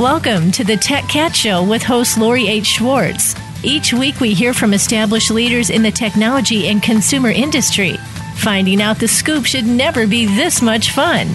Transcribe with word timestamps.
Welcome 0.00 0.52
to 0.52 0.62
the 0.62 0.76
Tech 0.76 1.08
Cat 1.08 1.34
Show 1.34 1.66
with 1.66 1.82
host 1.82 2.18
Lori 2.18 2.48
H. 2.48 2.66
Schwartz. 2.66 3.34
Each 3.62 3.94
week 3.94 4.20
we 4.20 4.34
hear 4.34 4.52
from 4.52 4.74
established 4.74 5.30
leaders 5.30 5.70
in 5.70 5.82
the 5.82 5.90
technology 5.90 6.68
and 6.68 6.82
consumer 6.82 7.30
industry. 7.30 7.96
Finding 8.34 8.82
out 8.82 8.98
the 8.98 9.08
scoop 9.08 9.46
should 9.46 9.64
never 9.64 10.06
be 10.06 10.26
this 10.26 10.60
much 10.60 10.90
fun. 10.90 11.28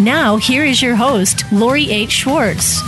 Now, 0.00 0.38
here 0.38 0.64
is 0.64 0.80
your 0.80 0.94
host, 0.94 1.44
Lori 1.52 1.90
H. 1.90 2.10
Schwartz. 2.12 2.80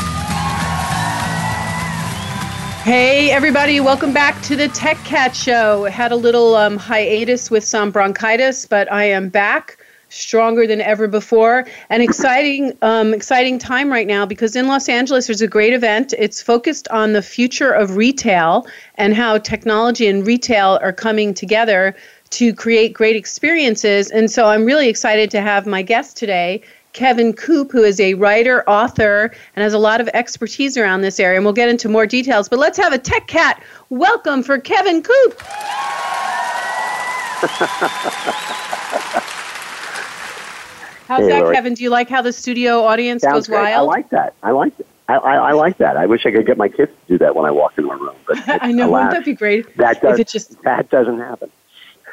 Hey, 2.83 3.31
everybody, 3.31 3.79
welcome 3.79 4.15
back 4.15 4.41
to 4.45 4.57
the 4.57 4.69
Tech 4.69 4.97
Cat 5.05 5.37
Show. 5.37 5.85
Had 5.85 6.13
a 6.13 6.17
little 6.17 6.55
um, 6.55 6.79
hiatus 6.79 7.51
with 7.51 7.63
some 7.63 7.91
bronchitis, 7.91 8.65
but 8.65 8.91
I 8.91 9.05
am 9.05 9.29
back 9.29 9.77
stronger 10.11 10.67
than 10.67 10.81
ever 10.83 11.09
before. 11.09 11.67
An 11.89 12.03
exciting, 12.03 12.77
um, 12.83 13.15
exciting 13.15 13.59
time 13.59 13.91
right 13.91 14.07
now 14.07 14.27
because 14.27 14.55
in 14.55 14.67
Los 14.67 14.89
Angeles 14.89 15.27
there's 15.27 15.41
a 15.41 15.49
great 15.49 15.73
event. 15.73 16.13
It's 16.19 16.43
focused 16.43 16.87
on 16.89 17.15
the 17.15 17.23
future 17.23 17.71
of 17.71 17.97
retail 17.97 18.67
and 18.97 19.15
how 19.15 19.39
technology 19.39 20.07
and 20.07 20.27
retail 20.27 20.79
are 20.83 20.93
coming 20.93 21.33
together 21.33 21.97
to 22.31 22.53
create 22.53 22.93
great 22.93 23.17
experiences. 23.17 24.11
And 24.11 24.31
so 24.31 24.47
I'm 24.47 24.65
really 24.65 24.89
excited 24.89 25.31
to 25.31 25.41
have 25.41 25.67
my 25.67 25.83
guest 25.83 26.17
today. 26.17 26.63
Kevin 26.93 27.33
Coupe, 27.33 27.71
who 27.71 27.85
is 27.85 28.01
a 28.01 28.15
writer, 28.15 28.69
author, 28.69 29.33
and 29.55 29.63
has 29.63 29.73
a 29.73 29.79
lot 29.79 30.01
of 30.01 30.09
expertise 30.09 30.77
around 30.77 31.03
this 31.03 31.21
area. 31.21 31.39
And 31.39 31.45
we'll 31.45 31.55
get 31.55 31.69
into 31.69 31.89
more 31.89 32.07
details. 32.07 32.49
But 32.49 32.59
let's 32.59 32.79
have 32.79 32.93
a 32.93 32.99
tech 32.99 33.29
cat 33.29 33.63
welcome 33.91 34.43
for 34.43 34.59
Kevin 34.59 35.03
Coupe. 35.03 35.41
How's 41.11 41.23
hey, 41.23 41.31
that, 41.31 41.43
Lori. 41.43 41.57
Kevin? 41.57 41.75
Do 41.75 41.83
you 41.83 41.91
like 41.91 42.09
how 42.09 42.23
the 42.23 42.33
studio 42.33 42.85
audience 42.85 43.23
Sounds 43.23 43.35
goes 43.35 43.47
great. 43.49 43.63
wild? 43.63 43.91
I 43.91 43.93
like 43.93 44.11
that. 44.11 44.35
I 44.45 44.53
like 44.53 44.77
that. 44.77 44.87
I, 45.09 45.17
I, 45.17 45.35
I, 45.49 45.53
like 45.55 45.79
that. 45.79 45.97
I 45.97 46.07
wish 46.07 46.25
I 46.25 46.31
could 46.31 46.47
get 46.47 46.57
my 46.57 46.69
kids 46.69 46.93
to 46.93 47.15
do 47.15 47.19
that 47.19 47.35
when 47.35 47.47
I 47.47 47.51
walk 47.51 47.77
into 47.77 47.91
a 47.91 47.97
room. 47.97 48.15
But 48.29 48.39
I 48.63 48.71
know. 48.71 48.89
Alas, 48.89 48.93
wouldn't 48.93 49.11
that 49.11 49.25
be 49.25 49.35
great? 49.35 49.77
That 49.77 50.01
does, 50.01 50.21
if 50.21 50.21
it 50.21 50.29
just, 50.29 50.63
that 50.63 50.89
doesn't 50.89 51.19
happen. 51.19 51.51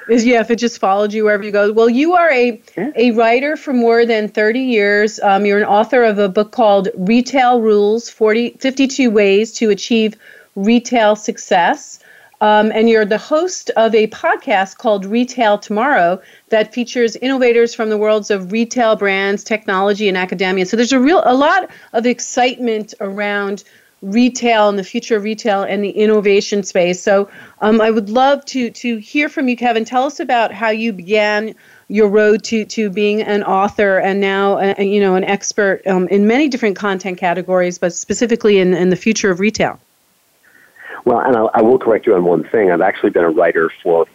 Is, 0.09 0.25
yeah, 0.25 0.39
if 0.39 0.49
it 0.49 0.55
just 0.55 0.79
followed 0.79 1.13
you 1.13 1.25
wherever 1.25 1.43
you 1.43 1.51
go. 1.51 1.71
Well, 1.71 1.91
you 1.91 2.15
are 2.15 2.31
a 2.31 2.59
yeah. 2.75 2.91
a 2.95 3.11
writer 3.11 3.55
for 3.55 3.71
more 3.71 4.03
than 4.03 4.29
30 4.29 4.61
years. 4.61 5.19
Um, 5.19 5.45
you're 5.45 5.59
an 5.59 5.65
author 5.65 6.03
of 6.03 6.17
a 6.17 6.27
book 6.27 6.51
called 6.51 6.87
Retail 6.95 7.61
Rules 7.61 8.09
40, 8.09 8.57
52 8.59 9.11
Ways 9.11 9.53
to 9.57 9.69
Achieve 9.69 10.15
Retail 10.55 11.15
Success. 11.15 11.99
Um, 12.39 12.71
and 12.71 12.87
you're 12.87 13.05
the 13.05 13.17
host 13.17 13.71
of 13.77 13.95
a 13.95 14.07
podcast 14.07 14.77
called 14.77 15.05
Retail 15.05 15.57
Tomorrow 15.57 16.21
that 16.49 16.71
features 16.73 17.15
innovators 17.15 17.73
from 17.73 17.89
the 17.89 17.97
worlds 17.97 18.29
of 18.29 18.51
retail 18.51 18.95
brands, 18.95 19.43
technology, 19.43 20.07
and 20.07 20.17
academia. 20.17 20.65
So 20.65 20.77
there's 20.77 20.91
a 20.91 20.99
real 20.99 21.23
a 21.25 21.33
lot 21.33 21.69
of 21.93 22.05
excitement 22.05 22.93
around 23.01 23.63
retail 24.01 24.69
and 24.69 24.77
the 24.77 24.83
future 24.83 25.17
of 25.17 25.23
retail 25.23 25.63
and 25.63 25.83
the 25.83 25.89
innovation 25.89 26.63
space. 26.63 27.01
So 27.01 27.27
um, 27.61 27.81
I 27.81 27.89
would 27.89 28.09
love 28.09 28.45
to 28.45 28.69
to 28.69 28.97
hear 28.97 29.29
from 29.29 29.47
you, 29.47 29.57
Kevin. 29.57 29.85
Tell 29.85 30.03
us 30.03 30.19
about 30.19 30.51
how 30.51 30.69
you 30.69 30.93
began 30.93 31.55
your 31.87 32.07
road 32.07 32.43
to 32.45 32.65
to 32.65 32.89
being 32.89 33.21
an 33.21 33.43
author 33.43 33.97
and 33.97 34.21
now 34.21 34.59
uh, 34.59 34.75
you 34.79 34.99
know 34.99 35.15
an 35.15 35.23
expert 35.23 35.81
um, 35.87 36.07
in 36.09 36.27
many 36.27 36.47
different 36.47 36.75
content 36.75 37.17
categories, 37.17 37.79
but 37.79 37.93
specifically 37.93 38.59
in, 38.59 38.75
in 38.75 38.89
the 38.89 38.95
future 38.95 39.31
of 39.31 39.39
retail. 39.39 39.79
Well, 41.07 41.21
and 41.21 41.37
I, 41.37 41.43
I 41.53 41.61
will 41.61 41.79
correct 41.79 42.05
you 42.05 42.15
on 42.15 42.25
one 42.25 42.43
thing. 42.43 42.69
I've 42.69 42.81
actually 42.81 43.11
been 43.11 43.23
a 43.23 43.29
writer 43.29 43.71
for 43.81 44.07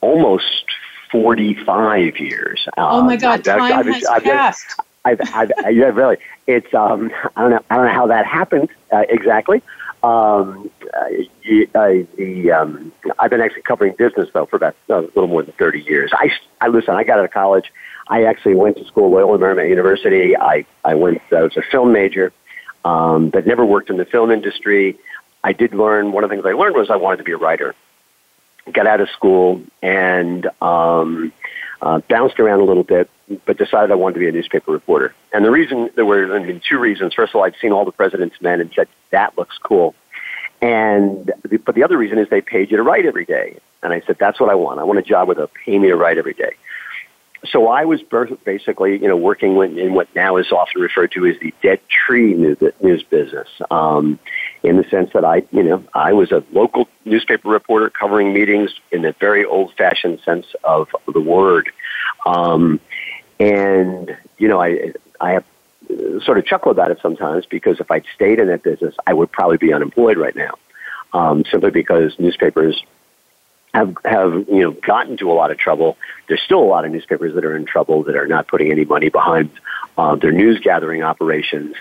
almost 0.00 0.66
45 1.10 2.20
years. 2.20 2.68
Oh 2.76 3.02
my 3.02 3.16
God, 3.16 3.46
um, 3.48 3.58
time 3.58 3.72
I've, 3.80 3.86
has 3.86 4.04
I've, 4.06 4.22
passed. 4.22 4.80
I've, 5.04 5.20
I've, 5.34 5.50
I've, 5.64 5.74
yeah, 5.76 5.86
really. 5.86 6.18
It's 6.46 6.72
um, 6.72 7.10
I 7.34 7.40
don't 7.40 7.50
know, 7.50 7.64
I 7.70 7.74
don't 7.74 7.86
know 7.86 7.92
how 7.92 8.06
that 8.06 8.24
happened 8.24 8.68
uh, 8.92 9.02
exactly. 9.08 9.62
Um, 10.04 10.70
uh, 10.94 11.08
the 12.14 12.52
um, 12.52 12.92
I've 13.18 13.30
been 13.30 13.40
actually 13.40 13.62
covering 13.62 13.96
business 13.98 14.28
though 14.32 14.46
for 14.46 14.54
about 14.54 14.76
uh, 14.88 14.98
a 14.98 15.00
little 15.00 15.26
more 15.26 15.42
than 15.42 15.54
30 15.54 15.80
years. 15.80 16.12
I, 16.14 16.30
I 16.60 16.68
listen. 16.68 16.94
I 16.94 17.02
got 17.02 17.18
out 17.18 17.24
of 17.24 17.32
college. 17.32 17.72
I 18.06 18.22
actually 18.22 18.54
went 18.54 18.76
to 18.76 18.84
school 18.84 19.06
at 19.06 19.24
Loyola 19.24 19.38
Marymount 19.38 19.70
University. 19.70 20.36
I 20.36 20.64
I 20.84 20.94
went. 20.94 21.20
I 21.32 21.42
was 21.42 21.56
a 21.56 21.62
film 21.62 21.92
major, 21.92 22.32
um, 22.84 23.30
but 23.30 23.44
never 23.44 23.66
worked 23.66 23.90
in 23.90 23.96
the 23.96 24.04
film 24.04 24.30
industry. 24.30 24.96
I 25.42 25.52
did 25.52 25.74
learn, 25.74 26.12
one 26.12 26.24
of 26.24 26.30
the 26.30 26.36
things 26.36 26.46
I 26.46 26.52
learned 26.52 26.76
was 26.76 26.90
I 26.90 26.96
wanted 26.96 27.18
to 27.18 27.24
be 27.24 27.32
a 27.32 27.36
writer. 27.36 27.74
Got 28.72 28.86
out 28.86 29.00
of 29.00 29.08
school 29.10 29.62
and 29.82 30.46
um, 30.60 31.32
uh, 31.80 32.00
bounced 32.00 32.38
around 32.38 32.60
a 32.60 32.64
little 32.64 32.82
bit, 32.82 33.08
but 33.46 33.56
decided 33.56 33.90
I 33.90 33.94
wanted 33.94 34.14
to 34.14 34.20
be 34.20 34.28
a 34.28 34.32
newspaper 34.32 34.72
reporter. 34.72 35.14
And 35.32 35.44
the 35.44 35.50
reason, 35.50 35.90
there 35.94 36.04
were 36.04 36.36
I 36.36 36.44
mean, 36.44 36.60
two 36.66 36.78
reasons. 36.78 37.14
First 37.14 37.30
of 37.30 37.36
all, 37.36 37.44
I'd 37.44 37.56
seen 37.60 37.72
all 37.72 37.84
the 37.84 37.92
President's 37.92 38.40
Men 38.40 38.60
and 38.60 38.70
said, 38.74 38.88
that 39.10 39.38
looks 39.38 39.56
cool. 39.58 39.94
And, 40.60 41.32
but 41.64 41.74
the 41.74 41.84
other 41.84 41.96
reason 41.96 42.18
is 42.18 42.28
they 42.28 42.40
paid 42.40 42.70
you 42.70 42.76
to 42.76 42.82
write 42.82 43.06
every 43.06 43.24
day. 43.24 43.58
And 43.82 43.92
I 43.92 44.00
said, 44.00 44.16
that's 44.18 44.40
what 44.40 44.50
I 44.50 44.56
want. 44.56 44.80
I 44.80 44.84
want 44.84 44.98
a 44.98 45.02
job 45.02 45.28
where 45.28 45.36
they'll 45.36 45.50
pay 45.64 45.78
me 45.78 45.88
to 45.88 45.96
write 45.96 46.18
every 46.18 46.34
day 46.34 46.54
so 47.46 47.68
I 47.68 47.84
was 47.84 48.02
basically, 48.44 48.98
you 48.98 49.08
know, 49.08 49.16
working 49.16 49.56
in 49.78 49.94
what 49.94 50.12
now 50.14 50.36
is 50.36 50.50
often 50.50 50.80
referred 50.80 51.12
to 51.12 51.26
as 51.26 51.38
the 51.40 51.54
dead 51.62 51.80
tree 51.88 52.34
news 52.34 53.02
business, 53.04 53.48
um, 53.70 54.18
in 54.62 54.76
the 54.76 54.84
sense 54.84 55.12
that 55.12 55.24
I, 55.24 55.42
you 55.52 55.62
know, 55.62 55.84
I 55.94 56.12
was 56.12 56.32
a 56.32 56.42
local 56.52 56.88
newspaper 57.04 57.48
reporter 57.48 57.90
covering 57.90 58.32
meetings 58.32 58.70
in 58.90 59.02
the 59.02 59.12
very 59.12 59.44
old-fashioned 59.44 60.20
sense 60.20 60.46
of 60.64 60.88
the 61.12 61.20
word, 61.20 61.70
um, 62.26 62.80
and 63.38 64.16
you 64.38 64.48
know, 64.48 64.60
I, 64.60 64.92
I 65.20 65.32
have 65.32 65.44
sort 66.24 66.38
of 66.38 66.46
chuckle 66.46 66.70
about 66.70 66.90
it 66.90 66.98
sometimes 67.00 67.46
because 67.46 67.80
if 67.80 67.90
I'd 67.90 68.04
stayed 68.14 68.38
in 68.38 68.48
that 68.48 68.62
business, 68.62 68.94
I 69.06 69.14
would 69.14 69.30
probably 69.30 69.56
be 69.56 69.72
unemployed 69.72 70.18
right 70.18 70.34
now, 70.34 70.54
um, 71.12 71.44
simply 71.50 71.70
because 71.70 72.18
newspapers 72.18 72.82
have 73.74 73.96
have 74.04 74.32
you 74.48 74.60
know 74.60 74.70
gotten 74.72 75.12
into 75.12 75.30
a 75.30 75.34
lot 75.34 75.50
of 75.50 75.58
trouble. 75.58 75.96
There's 76.26 76.42
still 76.42 76.60
a 76.60 76.64
lot 76.64 76.84
of 76.84 76.90
newspapers 76.90 77.34
that 77.34 77.44
are 77.44 77.56
in 77.56 77.64
trouble 77.64 78.02
that 78.04 78.16
are 78.16 78.26
not 78.26 78.48
putting 78.48 78.70
any 78.70 78.84
money 78.84 79.08
behind 79.08 79.50
uh, 79.96 80.16
their 80.16 80.32
news 80.32 80.60
gathering 80.60 81.02
operations. 81.02 81.76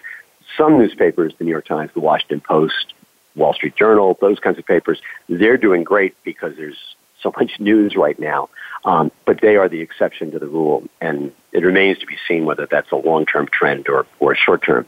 Some 0.55 0.77
newspapers, 0.77 1.33
the 1.37 1.43
New 1.43 1.51
York 1.51 1.65
Times, 1.65 1.91
the 1.93 1.99
Washington 1.99 2.41
Post, 2.41 2.93
Wall 3.35 3.53
Street 3.53 3.75
Journal, 3.75 4.17
those 4.19 4.39
kinds 4.39 4.57
of 4.57 4.65
papers, 4.65 5.01
they're 5.29 5.57
doing 5.57 5.83
great 5.83 6.15
because 6.23 6.55
there's 6.55 6.77
so 7.21 7.33
much 7.37 7.59
news 7.59 7.95
right 7.95 8.19
now. 8.19 8.49
Um, 8.85 9.11
but 9.25 9.41
they 9.41 9.55
are 9.55 9.67
the 9.67 9.81
exception 9.81 10.31
to 10.31 10.39
the 10.39 10.47
rule, 10.47 10.83
and 11.01 11.31
it 11.51 11.63
remains 11.63 11.97
to 11.99 12.05
be 12.05 12.17
seen 12.27 12.45
whether 12.45 12.67
that's 12.69 12.91
a 12.91 12.95
long-term 12.95 13.47
trend 13.51 13.89
or 13.89 14.05
or 14.19 14.35
short 14.35 14.63
term. 14.63 14.85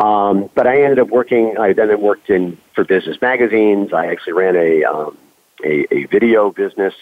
Um, 0.00 0.50
but 0.54 0.66
I 0.66 0.82
ended 0.82 0.98
up 0.98 1.08
working. 1.08 1.56
I 1.58 1.72
then 1.72 2.00
worked 2.00 2.28
in 2.28 2.58
for 2.74 2.84
business 2.84 3.20
magazines. 3.22 3.92
I 3.92 4.06
actually 4.06 4.34
ran 4.34 4.56
a 4.56 4.84
um, 4.84 5.16
a, 5.64 5.94
a 5.94 6.04
video 6.06 6.50
business 6.50 6.94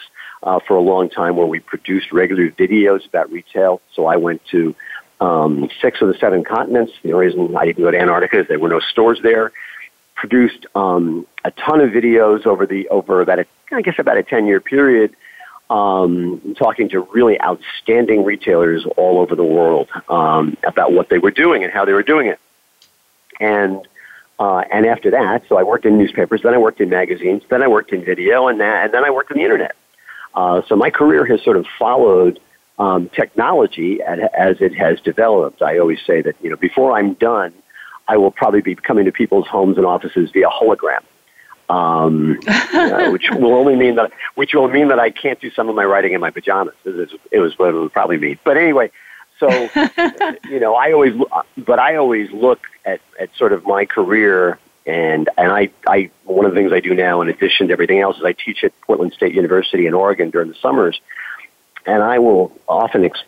uh, 0.42 0.60
for 0.66 0.76
a 0.76 0.80
long 0.80 1.08
time 1.08 1.36
where 1.36 1.46
we 1.46 1.60
produced 1.60 2.12
regular 2.12 2.50
videos 2.50 3.06
about 3.06 3.32
retail. 3.32 3.80
So 3.94 4.06
I 4.06 4.16
went 4.16 4.44
to 4.46 4.74
um, 5.22 5.70
six 5.80 6.02
of 6.02 6.08
the 6.08 6.14
seven 6.14 6.42
continents. 6.42 6.92
The 7.02 7.12
only 7.12 7.26
reason 7.26 7.56
I 7.56 7.64
didn't 7.64 7.84
go 7.84 7.90
to 7.90 7.98
Antarctica 7.98 8.40
is 8.40 8.48
there 8.48 8.58
were 8.58 8.68
no 8.68 8.80
stores 8.80 9.20
there. 9.22 9.52
Produced 10.16 10.66
um, 10.74 11.26
a 11.44 11.50
ton 11.52 11.80
of 11.80 11.90
videos 11.90 12.44
over 12.46 12.66
the 12.66 12.88
over 12.88 13.22
about 13.22 13.38
a, 13.38 13.46
I 13.70 13.82
guess 13.82 13.98
about 13.98 14.18
a 14.18 14.22
ten 14.22 14.46
year 14.46 14.60
period, 14.60 15.14
um, 15.70 16.54
talking 16.58 16.88
to 16.90 17.00
really 17.12 17.40
outstanding 17.40 18.24
retailers 18.24 18.84
all 18.96 19.20
over 19.20 19.34
the 19.36 19.44
world 19.44 19.88
um, 20.08 20.56
about 20.64 20.92
what 20.92 21.08
they 21.08 21.18
were 21.18 21.30
doing 21.30 21.62
and 21.64 21.72
how 21.72 21.84
they 21.84 21.92
were 21.92 22.02
doing 22.02 22.26
it. 22.26 22.40
And 23.40 23.80
uh, 24.38 24.64
and 24.72 24.86
after 24.86 25.10
that, 25.12 25.44
so 25.48 25.56
I 25.56 25.62
worked 25.62 25.86
in 25.86 25.98
newspapers, 25.98 26.42
then 26.42 26.52
I 26.52 26.58
worked 26.58 26.80
in 26.80 26.88
magazines, 26.88 27.42
then 27.48 27.62
I 27.62 27.68
worked 27.68 27.92
in 27.92 28.04
video, 28.04 28.48
and, 28.48 28.60
that, 28.60 28.84
and 28.84 28.94
then 28.94 29.04
I 29.04 29.10
worked 29.10 29.30
on 29.30 29.38
the 29.38 29.44
internet. 29.44 29.76
Uh, 30.34 30.62
so 30.68 30.74
my 30.74 30.90
career 30.90 31.24
has 31.26 31.42
sort 31.42 31.56
of 31.56 31.66
followed 31.78 32.40
um, 32.82 33.08
technology 33.10 34.02
as 34.02 34.56
it 34.60 34.74
has 34.74 35.00
developed. 35.00 35.62
I 35.62 35.78
always 35.78 36.00
say 36.06 36.20
that 36.22 36.34
you 36.42 36.50
know 36.50 36.56
before 36.56 36.96
I'm 36.98 37.14
done, 37.14 37.52
I 38.08 38.16
will 38.16 38.32
probably 38.32 38.60
be 38.60 38.74
coming 38.74 39.04
to 39.04 39.12
people's 39.12 39.46
homes 39.46 39.76
and 39.76 39.86
offices 39.86 40.30
via 40.32 40.48
hologram, 40.48 41.02
um, 41.68 42.40
uh, 42.48 43.10
which 43.10 43.30
will 43.30 43.54
only 43.54 43.76
mean 43.76 43.94
that 43.96 44.10
which 44.34 44.54
will 44.54 44.68
mean 44.68 44.88
that 44.88 44.98
I 44.98 45.10
can't 45.10 45.40
do 45.40 45.50
some 45.50 45.68
of 45.68 45.76
my 45.76 45.84
writing 45.84 46.12
in 46.12 46.20
my 46.20 46.30
pajamas. 46.30 46.74
It 46.84 47.38
was 47.38 47.58
what 47.58 47.68
it 47.68 47.78
would 47.78 47.92
probably 47.92 48.18
mean. 48.18 48.38
But 48.44 48.56
anyway, 48.56 48.90
so, 49.38 49.48
you 50.48 50.60
know, 50.60 50.74
I 50.74 50.92
always, 50.92 51.14
but 51.56 51.78
I 51.78 51.96
always 51.96 52.30
look 52.30 52.60
at, 52.84 53.00
at 53.18 53.34
sort 53.36 53.52
of 53.52 53.64
my 53.64 53.84
career 53.84 54.58
and, 54.86 55.28
and 55.36 55.52
I, 55.52 55.70
I, 55.86 56.10
one 56.24 56.44
of 56.44 56.52
the 56.52 56.60
things 56.60 56.72
I 56.72 56.80
do 56.80 56.94
now 56.94 57.20
in 57.22 57.28
addition 57.28 57.68
to 57.68 57.72
everything 57.72 58.00
else 58.00 58.16
is 58.18 58.24
I 58.24 58.32
teach 58.32 58.64
at 58.64 58.72
Portland 58.82 59.12
State 59.12 59.34
University 59.34 59.86
in 59.86 59.94
Oregon 59.94 60.30
during 60.30 60.48
the 60.48 60.56
summers. 60.56 61.00
And 61.86 62.02
I 62.02 62.18
will 62.18 62.52
often 62.68 63.04
ex- 63.04 63.24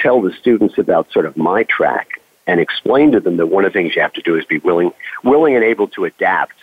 tell 0.00 0.20
the 0.20 0.32
students 0.32 0.78
about 0.78 1.12
sort 1.12 1.26
of 1.26 1.36
my 1.36 1.64
track 1.64 2.20
and 2.46 2.60
explain 2.60 3.12
to 3.12 3.20
them 3.20 3.36
that 3.38 3.46
one 3.46 3.64
of 3.64 3.72
the 3.72 3.78
things 3.78 3.94
you 3.96 4.02
have 4.02 4.12
to 4.14 4.22
do 4.22 4.36
is 4.36 4.44
be 4.44 4.58
willing, 4.58 4.92
willing 5.22 5.54
and 5.54 5.64
able 5.64 5.88
to 5.88 6.04
adapt 6.04 6.54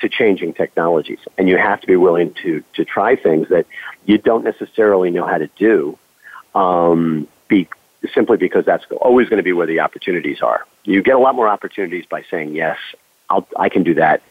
to 0.00 0.08
changing 0.08 0.54
technologies. 0.54 1.18
And 1.36 1.48
you 1.48 1.58
have 1.58 1.80
to 1.80 1.86
be 1.86 1.96
willing 1.96 2.34
to, 2.42 2.62
to 2.74 2.84
try 2.84 3.16
things 3.16 3.48
that 3.48 3.66
you 4.06 4.18
don't 4.18 4.44
necessarily 4.44 5.10
know 5.10 5.26
how 5.26 5.38
to 5.38 5.48
do, 5.58 5.98
um, 6.54 7.28
be, 7.48 7.68
simply 8.14 8.38
because 8.38 8.64
that's 8.64 8.84
always 9.00 9.28
going 9.28 9.38
to 9.38 9.42
be 9.42 9.52
where 9.52 9.66
the 9.66 9.80
opportunities 9.80 10.40
are. 10.40 10.66
You 10.84 11.02
get 11.02 11.16
a 11.16 11.18
lot 11.18 11.34
more 11.34 11.48
opportunities 11.48 12.06
by 12.06 12.24
saying 12.30 12.54
yes, 12.54 12.78
I'll, 13.28 13.46
I 13.58 13.68
can 13.68 13.82
do 13.82 13.94
that, 13.94 14.22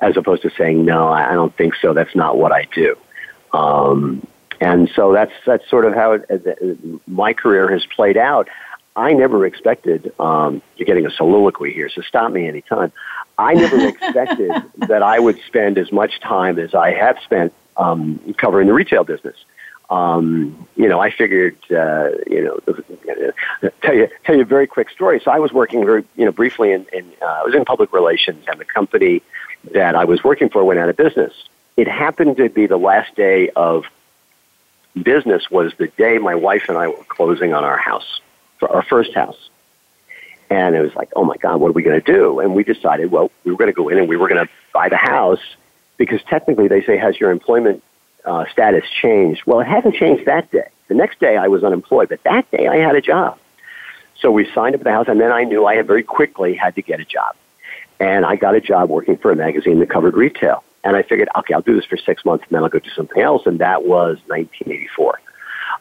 as 0.00 0.16
opposed 0.16 0.42
to 0.42 0.50
saying 0.50 0.84
no, 0.84 1.08
I 1.08 1.32
don't 1.32 1.56
think 1.56 1.74
so. 1.76 1.94
That's 1.94 2.14
not 2.14 2.36
what 2.36 2.52
I 2.52 2.66
do. 2.74 2.96
Um, 3.52 4.26
and 4.60 4.90
so 4.94 5.12
that's 5.12 5.32
that's 5.46 5.68
sort 5.68 5.84
of 5.84 5.94
how 5.94 6.12
it, 6.12 7.08
my 7.08 7.32
career 7.32 7.70
has 7.70 7.84
played 7.86 8.16
out. 8.16 8.48
I 8.96 9.12
never 9.12 9.44
expected. 9.44 10.12
Um, 10.20 10.62
you're 10.76 10.86
getting 10.86 11.06
a 11.06 11.10
soliloquy 11.10 11.72
here, 11.72 11.88
so 11.88 12.00
stop 12.02 12.30
me 12.30 12.46
anytime. 12.46 12.92
I 13.36 13.54
never 13.54 13.88
expected 13.88 14.52
that 14.76 15.02
I 15.02 15.18
would 15.18 15.40
spend 15.46 15.78
as 15.78 15.90
much 15.90 16.20
time 16.20 16.58
as 16.58 16.74
I 16.74 16.92
have 16.92 17.18
spent 17.24 17.52
um, 17.76 18.34
covering 18.38 18.68
the 18.68 18.72
retail 18.72 19.04
business. 19.04 19.36
Um, 19.90 20.66
you 20.76 20.88
know, 20.88 20.98
I 20.98 21.10
figured, 21.10 21.56
uh, 21.70 22.10
you 22.26 22.42
know, 22.42 22.60
tell 23.82 23.94
you 23.94 24.08
tell 24.24 24.34
you 24.34 24.42
a 24.42 24.46
very 24.46 24.66
quick 24.66 24.90
story. 24.90 25.20
So 25.22 25.30
I 25.30 25.38
was 25.38 25.52
working 25.52 25.84
very, 25.84 26.04
you 26.16 26.24
know, 26.24 26.32
briefly 26.32 26.72
in, 26.72 26.86
in 26.92 27.12
uh, 27.20 27.26
I 27.26 27.42
was 27.42 27.54
in 27.54 27.64
public 27.64 27.92
relations, 27.92 28.44
and 28.48 28.58
the 28.58 28.64
company 28.64 29.22
that 29.72 29.94
I 29.94 30.04
was 30.04 30.22
working 30.24 30.48
for 30.48 30.64
went 30.64 30.78
out 30.78 30.88
of 30.88 30.96
business. 30.96 31.32
It 31.76 31.88
happened 31.88 32.36
to 32.36 32.48
be 32.48 32.66
the 32.66 32.76
last 32.76 33.14
day 33.16 33.50
of 33.50 33.84
business 35.00 35.50
was 35.50 35.72
the 35.78 35.88
day 35.88 36.18
my 36.18 36.34
wife 36.34 36.64
and 36.68 36.78
I 36.78 36.88
were 36.88 37.04
closing 37.08 37.52
on 37.52 37.64
our 37.64 37.76
house, 37.76 38.20
for 38.58 38.70
our 38.70 38.82
first 38.82 39.14
house. 39.14 39.48
And 40.50 40.76
it 40.76 40.80
was 40.80 40.94
like, 40.94 41.10
oh 41.16 41.24
my 41.24 41.36
God, 41.36 41.60
what 41.60 41.70
are 41.70 41.72
we 41.72 41.82
going 41.82 42.00
to 42.00 42.12
do? 42.12 42.38
And 42.40 42.54
we 42.54 42.64
decided, 42.64 43.10
well, 43.10 43.30
we 43.44 43.50
were 43.50 43.58
going 43.58 43.70
to 43.70 43.74
go 43.74 43.88
in 43.88 43.98
and 43.98 44.08
we 44.08 44.16
were 44.16 44.28
going 44.28 44.44
to 44.44 44.52
buy 44.72 44.88
the 44.88 44.96
house 44.96 45.40
because 45.96 46.22
technically 46.28 46.68
they 46.68 46.82
say, 46.84 46.96
has 46.96 47.18
your 47.18 47.30
employment 47.30 47.82
uh, 48.24 48.44
status 48.52 48.84
changed? 49.00 49.42
Well, 49.46 49.60
it 49.60 49.66
hadn't 49.66 49.94
changed 49.94 50.26
that 50.26 50.50
day. 50.50 50.68
The 50.88 50.94
next 50.94 51.18
day 51.18 51.36
I 51.36 51.48
was 51.48 51.64
unemployed, 51.64 52.08
but 52.10 52.22
that 52.24 52.50
day 52.50 52.68
I 52.68 52.76
had 52.76 52.94
a 52.94 53.00
job. 53.00 53.38
So 54.20 54.30
we 54.30 54.50
signed 54.52 54.74
up 54.74 54.80
for 54.80 54.84
the 54.84 54.92
house, 54.92 55.06
and 55.08 55.20
then 55.20 55.32
I 55.32 55.44
knew 55.44 55.66
I 55.66 55.76
had 55.76 55.86
very 55.86 56.02
quickly 56.02 56.54
had 56.54 56.74
to 56.76 56.82
get 56.82 57.00
a 57.00 57.04
job. 57.04 57.34
And 57.98 58.24
I 58.24 58.36
got 58.36 58.54
a 58.54 58.60
job 58.60 58.90
working 58.90 59.16
for 59.16 59.30
a 59.30 59.36
magazine 59.36 59.80
that 59.80 59.90
covered 59.90 60.14
retail. 60.14 60.62
And 60.84 60.96
I 60.96 61.02
figured, 61.02 61.28
okay, 61.38 61.54
I'll 61.54 61.62
do 61.62 61.74
this 61.74 61.86
for 61.86 61.96
six 61.96 62.24
months, 62.24 62.44
and 62.48 62.54
then 62.54 62.62
I'll 62.62 62.68
go 62.68 62.78
do 62.78 62.90
something 62.90 63.22
else. 63.22 63.46
And 63.46 63.58
that 63.60 63.84
was 63.84 64.18
1984. 64.26 65.20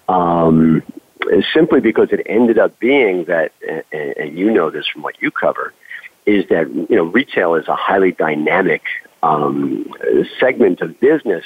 Um, 0.08 0.82
simply 1.54 1.82
because 1.82 2.10
it 2.12 2.22
ended 2.26 2.58
up 2.58 2.80
being 2.80 3.26
that, 3.26 3.52
and, 3.68 3.84
and 3.92 4.38
you 4.38 4.52
know 4.52 4.70
this 4.70 4.88
from 4.88 5.02
what 5.02 5.22
you 5.22 5.30
cover, 5.30 5.74
is 6.26 6.48
that 6.50 6.70
you 6.74 6.96
know 6.96 7.04
retail 7.04 7.56
is 7.56 7.68
a 7.68 7.76
highly 7.76 8.12
dynamic 8.12 8.82
um, 9.22 9.92
segment 10.40 10.82
of 10.82 11.00
business 11.00 11.44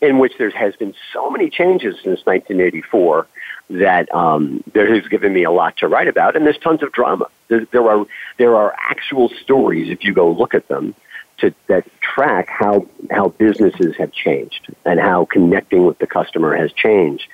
in 0.00 0.18
which 0.18 0.32
there 0.38 0.50
has 0.50 0.76
been 0.76 0.94
so 1.12 1.30
many 1.30 1.50
changes 1.50 1.96
since 1.96 2.24
1984 2.24 3.26
that 3.70 4.12
um, 4.14 4.62
there 4.72 4.94
has 4.94 5.06
given 5.08 5.32
me 5.32 5.42
a 5.42 5.50
lot 5.50 5.76
to 5.76 5.88
write 5.88 6.08
about, 6.08 6.36
and 6.36 6.46
there's 6.46 6.58
tons 6.58 6.82
of 6.82 6.92
drama. 6.92 7.26
There, 7.48 7.64
there 7.72 7.88
are 7.88 8.06
there 8.38 8.56
are 8.56 8.74
actual 8.78 9.28
stories 9.42 9.90
if 9.90 10.04
you 10.04 10.12
go 10.12 10.30
look 10.30 10.54
at 10.54 10.68
them 10.68 10.94
to 11.38 11.54
that 11.68 11.86
track 12.00 12.48
how 12.48 12.86
how 13.10 13.28
businesses 13.28 13.96
have 13.96 14.12
changed 14.12 14.74
and 14.84 15.00
how 15.00 15.24
connecting 15.24 15.86
with 15.86 15.98
the 15.98 16.06
customer 16.06 16.56
has 16.56 16.72
changed. 16.72 17.24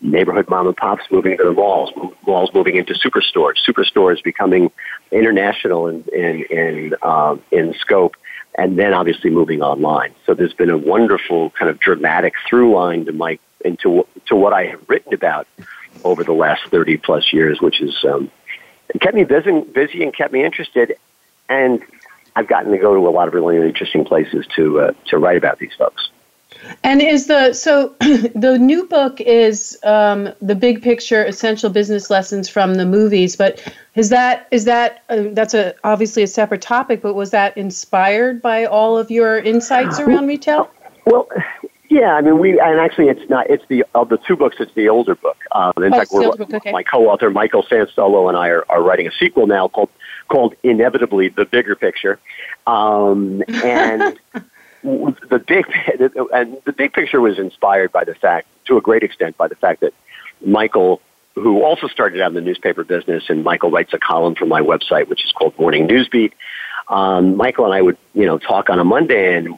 Neighborhood 0.00 0.48
mom 0.48 0.66
and 0.66 0.76
pops 0.76 1.04
moving 1.12 1.36
to 1.38 1.44
the 1.44 1.52
malls, 1.52 1.92
malls 2.26 2.52
moving 2.52 2.76
into 2.76 2.92
superstores, 2.92 3.54
superstores 3.64 4.22
becoming 4.22 4.70
international 5.12 5.86
in 5.86 6.02
in 6.12 6.44
in, 6.50 6.94
um, 7.02 7.40
in 7.52 7.72
scope, 7.74 8.16
and 8.56 8.76
then 8.78 8.92
obviously 8.92 9.30
moving 9.30 9.62
online. 9.62 10.12
So 10.26 10.34
there's 10.34 10.54
been 10.54 10.70
a 10.70 10.78
wonderful 10.78 11.50
kind 11.50 11.70
of 11.70 11.78
dramatic 11.78 12.34
through 12.48 12.74
line 12.74 13.06
to 13.06 13.12
my 13.12 13.38
into 13.64 14.06
to 14.26 14.34
what 14.34 14.52
I 14.52 14.66
have 14.66 14.80
written 14.88 15.14
about 15.14 15.46
over 16.04 16.24
the 16.24 16.32
last 16.32 16.62
30 16.70 16.96
plus 16.96 17.32
years, 17.32 17.60
which 17.60 17.80
is 17.80 18.04
um, 18.04 18.30
kept 19.00 19.14
me 19.14 19.24
busy, 19.24 19.60
busy 19.60 20.02
and 20.02 20.14
kept 20.14 20.32
me 20.32 20.44
interested, 20.44 20.96
and 21.48 21.82
I've 22.34 22.48
gotten 22.48 22.72
to 22.72 22.78
go 22.78 22.94
to 22.94 23.08
a 23.08 23.10
lot 23.10 23.28
of 23.28 23.34
really 23.34 23.56
interesting 23.56 24.04
places 24.04 24.46
to 24.56 24.80
uh, 24.80 24.92
to 25.06 25.18
write 25.18 25.36
about 25.36 25.58
these 25.58 25.74
folks. 25.76 26.10
And 26.84 27.02
is 27.02 27.26
the 27.26 27.52
so 27.52 27.94
the 28.00 28.58
new 28.58 28.86
book 28.86 29.20
is 29.20 29.78
um, 29.84 30.30
the 30.40 30.54
big 30.54 30.82
picture 30.82 31.24
essential 31.24 31.70
business 31.70 32.10
lessons 32.10 32.48
from 32.48 32.74
the 32.74 32.86
movies, 32.86 33.36
but 33.36 33.62
is 33.94 34.10
that 34.10 34.48
is 34.50 34.64
that 34.64 35.02
uh, 35.08 35.24
that's 35.32 35.54
a 35.54 35.74
obviously 35.84 36.22
a 36.22 36.26
separate 36.26 36.62
topic, 36.62 37.02
but 37.02 37.14
was 37.14 37.30
that 37.30 37.56
inspired 37.56 38.40
by 38.40 38.64
all 38.64 38.96
of 38.96 39.10
your 39.10 39.38
insights 39.38 39.98
around 40.00 40.26
retail? 40.26 40.70
Well, 41.06 41.28
yeah, 41.88 42.14
I 42.14 42.20
mean 42.20 42.38
we 42.38 42.58
and 42.60 42.80
actually 42.80 43.08
it's 43.08 43.28
not 43.28 43.50
it's 43.50 43.64
the 43.68 43.84
of 43.94 44.08
the 44.08 44.18
two 44.18 44.36
books 44.36 44.56
it's 44.60 44.72
the 44.74 44.88
older 44.88 45.14
book. 45.14 45.38
Um, 45.52 45.72
in 45.78 45.92
oh, 45.92 45.98
fact, 45.98 46.10
we're, 46.12 46.32
book, 46.32 46.54
okay. 46.54 46.72
my 46.72 46.82
co-author 46.82 47.30
Michael 47.30 47.64
Sansolo 47.64 48.28
and 48.28 48.36
I 48.36 48.48
are, 48.48 48.64
are 48.68 48.82
writing 48.82 49.06
a 49.06 49.12
sequel 49.18 49.46
now 49.46 49.68
called 49.68 49.90
called 50.32 50.54
inevitably 50.62 51.28
the 51.28 51.44
bigger 51.44 51.76
picture, 51.76 52.18
um, 52.66 53.42
and. 53.48 54.18
the 54.82 55.38
big 55.46 55.64
and 56.34 56.56
the 56.64 56.72
big 56.76 56.92
picture 56.92 57.20
was 57.20 57.38
inspired 57.38 57.92
by 57.92 58.02
the 58.02 58.16
fact, 58.16 58.48
to 58.64 58.76
a 58.76 58.80
great 58.80 59.04
extent, 59.04 59.36
by 59.36 59.46
the 59.46 59.54
fact 59.54 59.80
that 59.80 59.94
Michael, 60.44 61.00
who 61.36 61.62
also 61.62 61.86
started 61.86 62.20
out 62.20 62.30
in 62.30 62.34
the 62.34 62.40
newspaper 62.40 62.82
business, 62.82 63.22
and 63.28 63.44
Michael 63.44 63.70
writes 63.70 63.92
a 63.92 63.98
column 63.98 64.34
for 64.34 64.44
my 64.44 64.60
website, 64.60 65.06
which 65.06 65.24
is 65.24 65.30
called 65.30 65.56
Morning 65.56 65.86
Newsbeat. 65.86 66.32
Um, 66.88 67.36
Michael 67.36 67.64
and 67.64 67.74
I 67.74 67.80
would, 67.80 67.96
you 68.12 68.26
know, 68.26 68.38
talk 68.38 68.70
on 68.70 68.80
a 68.80 68.84
Monday, 68.84 69.36
and 69.36 69.56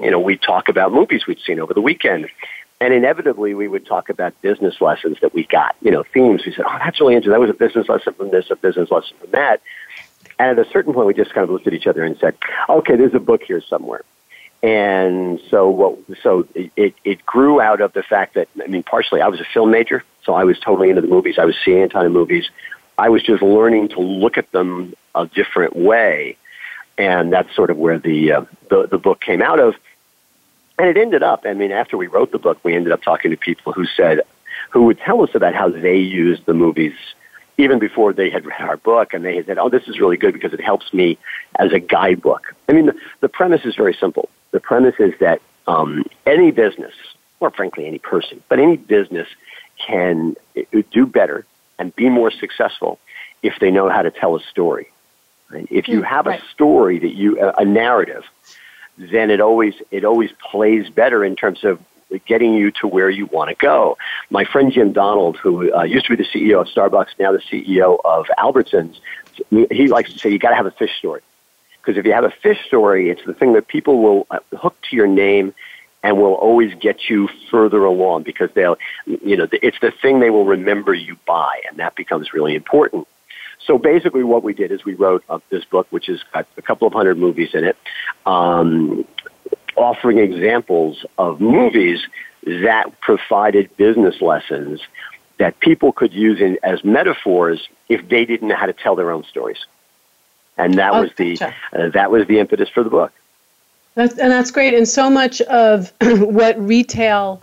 you 0.00 0.10
know, 0.10 0.20
we'd 0.20 0.40
talk 0.40 0.70
about 0.70 0.90
movies 0.90 1.26
we'd 1.26 1.40
seen 1.46 1.60
over 1.60 1.74
the 1.74 1.82
weekend. 1.82 2.28
And 2.80 2.92
inevitably, 2.92 3.54
we 3.54 3.68
would 3.68 3.86
talk 3.86 4.10
about 4.10 4.40
business 4.42 4.80
lessons 4.80 5.16
that 5.22 5.32
we 5.32 5.44
got, 5.44 5.76
you 5.80 5.90
know, 5.90 6.04
themes. 6.12 6.42
We 6.44 6.52
said, 6.52 6.66
oh, 6.68 6.78
that's 6.78 7.00
really 7.00 7.14
interesting. 7.14 7.32
That 7.32 7.40
was 7.40 7.50
a 7.50 7.54
business 7.54 7.88
lesson 7.88 8.12
from 8.14 8.30
this, 8.30 8.50
a 8.50 8.56
business 8.56 8.90
lesson 8.90 9.16
from 9.18 9.30
that. 9.30 9.62
And 10.38 10.58
at 10.58 10.66
a 10.66 10.70
certain 10.70 10.92
point, 10.92 11.06
we 11.06 11.14
just 11.14 11.32
kind 11.32 11.44
of 11.44 11.50
looked 11.50 11.66
at 11.66 11.72
each 11.72 11.86
other 11.86 12.04
and 12.04 12.16
said, 12.18 12.36
okay, 12.68 12.96
there's 12.96 13.14
a 13.14 13.20
book 13.20 13.42
here 13.42 13.62
somewhere. 13.62 14.02
And 14.62 15.40
so 15.50 15.68
what, 15.70 15.98
so 16.22 16.46
it, 16.54 16.94
it 17.04 17.24
grew 17.24 17.60
out 17.60 17.80
of 17.80 17.92
the 17.92 18.02
fact 18.02 18.34
that, 18.34 18.48
I 18.62 18.66
mean, 18.66 18.82
partially 18.82 19.20
I 19.20 19.28
was 19.28 19.40
a 19.40 19.44
film 19.44 19.70
major, 19.70 20.02
so 20.24 20.34
I 20.34 20.44
was 20.44 20.58
totally 20.58 20.90
into 20.90 21.02
the 21.02 21.08
movies. 21.08 21.38
I 21.38 21.44
was 21.44 21.54
seeing 21.64 21.82
a 21.82 21.88
ton 21.88 22.06
of 22.06 22.12
movies. 22.12 22.48
I 22.98 23.08
was 23.08 23.22
just 23.22 23.42
learning 23.42 23.90
to 23.90 24.00
look 24.00 24.38
at 24.38 24.50
them 24.52 24.94
a 25.14 25.26
different 25.26 25.76
way. 25.76 26.36
And 26.98 27.32
that's 27.32 27.54
sort 27.54 27.70
of 27.70 27.76
where 27.76 27.98
the, 27.98 28.32
uh, 28.32 28.44
the, 28.70 28.86
the 28.86 28.98
book 28.98 29.20
came 29.20 29.42
out 29.42 29.60
of. 29.60 29.74
And 30.78 30.88
it 30.88 30.96
ended 30.96 31.22
up, 31.22 31.44
I 31.44 31.54
mean, 31.54 31.72
after 31.72 31.96
we 31.96 32.06
wrote 32.06 32.32
the 32.32 32.38
book, 32.38 32.58
we 32.62 32.74
ended 32.74 32.92
up 32.92 33.02
talking 33.02 33.30
to 33.30 33.36
people 33.36 33.72
who 33.72 33.86
said, 33.86 34.22
who 34.70 34.84
would 34.84 34.98
tell 34.98 35.22
us 35.22 35.30
about 35.34 35.54
how 35.54 35.68
they 35.68 35.96
used 35.96 36.44
the 36.46 36.54
movies 36.54 36.94
even 37.58 37.78
before 37.78 38.12
they 38.12 38.30
had 38.30 38.44
read 38.44 38.60
our 38.60 38.76
book, 38.76 39.14
and 39.14 39.24
they 39.24 39.36
had 39.36 39.46
said, 39.46 39.58
"Oh, 39.58 39.68
this 39.68 39.88
is 39.88 39.98
really 39.98 40.16
good 40.16 40.32
because 40.32 40.52
it 40.52 40.60
helps 40.60 40.92
me 40.92 41.18
as 41.58 41.72
a 41.72 41.78
guidebook." 41.78 42.54
I 42.68 42.72
mean, 42.72 42.86
the, 42.86 42.96
the 43.20 43.28
premise 43.28 43.64
is 43.64 43.74
very 43.74 43.94
simple. 43.94 44.28
The 44.50 44.60
premise 44.60 44.94
is 44.98 45.14
that 45.20 45.40
um, 45.66 46.04
any 46.26 46.50
business, 46.50 46.94
or 47.40 47.50
frankly 47.50 47.86
any 47.86 47.98
person, 47.98 48.42
but 48.48 48.58
any 48.58 48.76
business 48.76 49.28
can 49.78 50.36
do 50.90 51.06
better 51.06 51.44
and 51.78 51.94
be 51.94 52.08
more 52.08 52.30
successful 52.30 52.98
if 53.42 53.58
they 53.60 53.70
know 53.70 53.88
how 53.88 54.02
to 54.02 54.10
tell 54.10 54.36
a 54.36 54.40
story. 54.40 54.90
Right? 55.50 55.66
If 55.70 55.88
you 55.88 56.00
mm, 56.00 56.04
have 56.04 56.26
right. 56.26 56.40
a 56.40 56.44
story 56.52 56.98
that 56.98 57.14
you 57.14 57.40
a 57.40 57.64
narrative, 57.64 58.24
then 58.98 59.30
it 59.30 59.40
always 59.40 59.74
it 59.90 60.04
always 60.04 60.30
plays 60.32 60.88
better 60.88 61.24
in 61.24 61.36
terms 61.36 61.64
of 61.64 61.80
getting 62.26 62.54
you 62.54 62.70
to 62.70 62.86
where 62.86 63.10
you 63.10 63.26
want 63.26 63.50
to 63.50 63.56
go. 63.56 63.98
My 64.30 64.44
friend 64.44 64.72
Jim 64.72 64.92
Donald, 64.92 65.36
who 65.36 65.74
uh, 65.74 65.82
used 65.82 66.06
to 66.06 66.16
be 66.16 66.22
the 66.22 66.28
CEO 66.28 66.60
of 66.60 66.68
Starbucks, 66.68 67.18
now 67.18 67.32
the 67.32 67.38
CEO 67.38 67.98
of 68.04 68.26
Albertsons, 68.38 68.98
he 69.70 69.88
likes 69.88 70.12
to 70.12 70.18
say 70.18 70.30
you 70.30 70.38
got 70.38 70.50
to 70.50 70.56
have 70.56 70.66
a 70.66 70.70
fish 70.70 70.96
story. 70.98 71.22
Because 71.80 71.98
if 71.98 72.04
you 72.04 72.12
have 72.12 72.24
a 72.24 72.32
fish 72.42 72.58
story, 72.66 73.10
it's 73.10 73.24
the 73.24 73.34
thing 73.34 73.52
that 73.52 73.68
people 73.68 74.02
will 74.02 74.26
uh, 74.30 74.40
hook 74.56 74.76
to 74.90 74.96
your 74.96 75.06
name 75.06 75.54
and 76.02 76.18
will 76.18 76.34
always 76.34 76.74
get 76.74 77.08
you 77.08 77.28
further 77.50 77.84
along 77.84 78.22
because 78.22 78.50
they'll, 78.54 78.76
you 79.06 79.36
know, 79.36 79.48
it's 79.52 79.78
the 79.80 79.90
thing 79.90 80.20
they 80.20 80.30
will 80.30 80.44
remember 80.44 80.94
you 80.94 81.16
by, 81.26 81.62
and 81.68 81.78
that 81.78 81.94
becomes 81.94 82.32
really 82.32 82.54
important. 82.54 83.06
So 83.66 83.78
basically, 83.78 84.22
what 84.22 84.44
we 84.44 84.54
did 84.54 84.70
is 84.70 84.84
we 84.84 84.94
wrote 84.94 85.24
up 85.28 85.42
this 85.50 85.64
book, 85.64 85.86
which 85.90 86.06
has 86.06 86.22
got 86.32 86.46
a 86.56 86.62
couple 86.62 86.86
of 86.86 86.92
hundred 86.92 87.18
movies 87.18 87.54
in 87.54 87.64
it, 87.64 87.76
um, 88.24 89.04
offering 89.76 90.18
examples 90.18 91.04
of 91.18 91.40
movies 91.40 92.06
that 92.44 93.00
provided 93.00 93.74
business 93.76 94.20
lessons 94.20 94.80
that 95.38 95.58
people 95.60 95.92
could 95.92 96.12
use 96.12 96.40
in, 96.40 96.58
as 96.62 96.84
metaphors 96.84 97.68
if 97.88 98.08
they 98.08 98.24
didn't 98.24 98.48
know 98.48 98.56
how 98.56 98.66
to 98.66 98.72
tell 98.72 98.96
their 98.96 99.10
own 99.10 99.24
stories. 99.24 99.66
And 100.56 100.74
that 100.74 100.94
oh, 100.94 101.02
was 101.02 101.10
the 101.16 101.38
uh, 101.40 101.90
that 101.90 102.10
was 102.10 102.26
the 102.26 102.38
impetus 102.38 102.68
for 102.70 102.82
the 102.82 102.88
book. 102.88 103.12
That's, 103.94 104.18
and 104.18 104.30
that's 104.30 104.50
great. 104.50 104.74
And 104.74 104.88
so 104.88 105.10
much 105.10 105.40
of 105.42 105.92
what 106.00 106.58
retail 106.58 107.42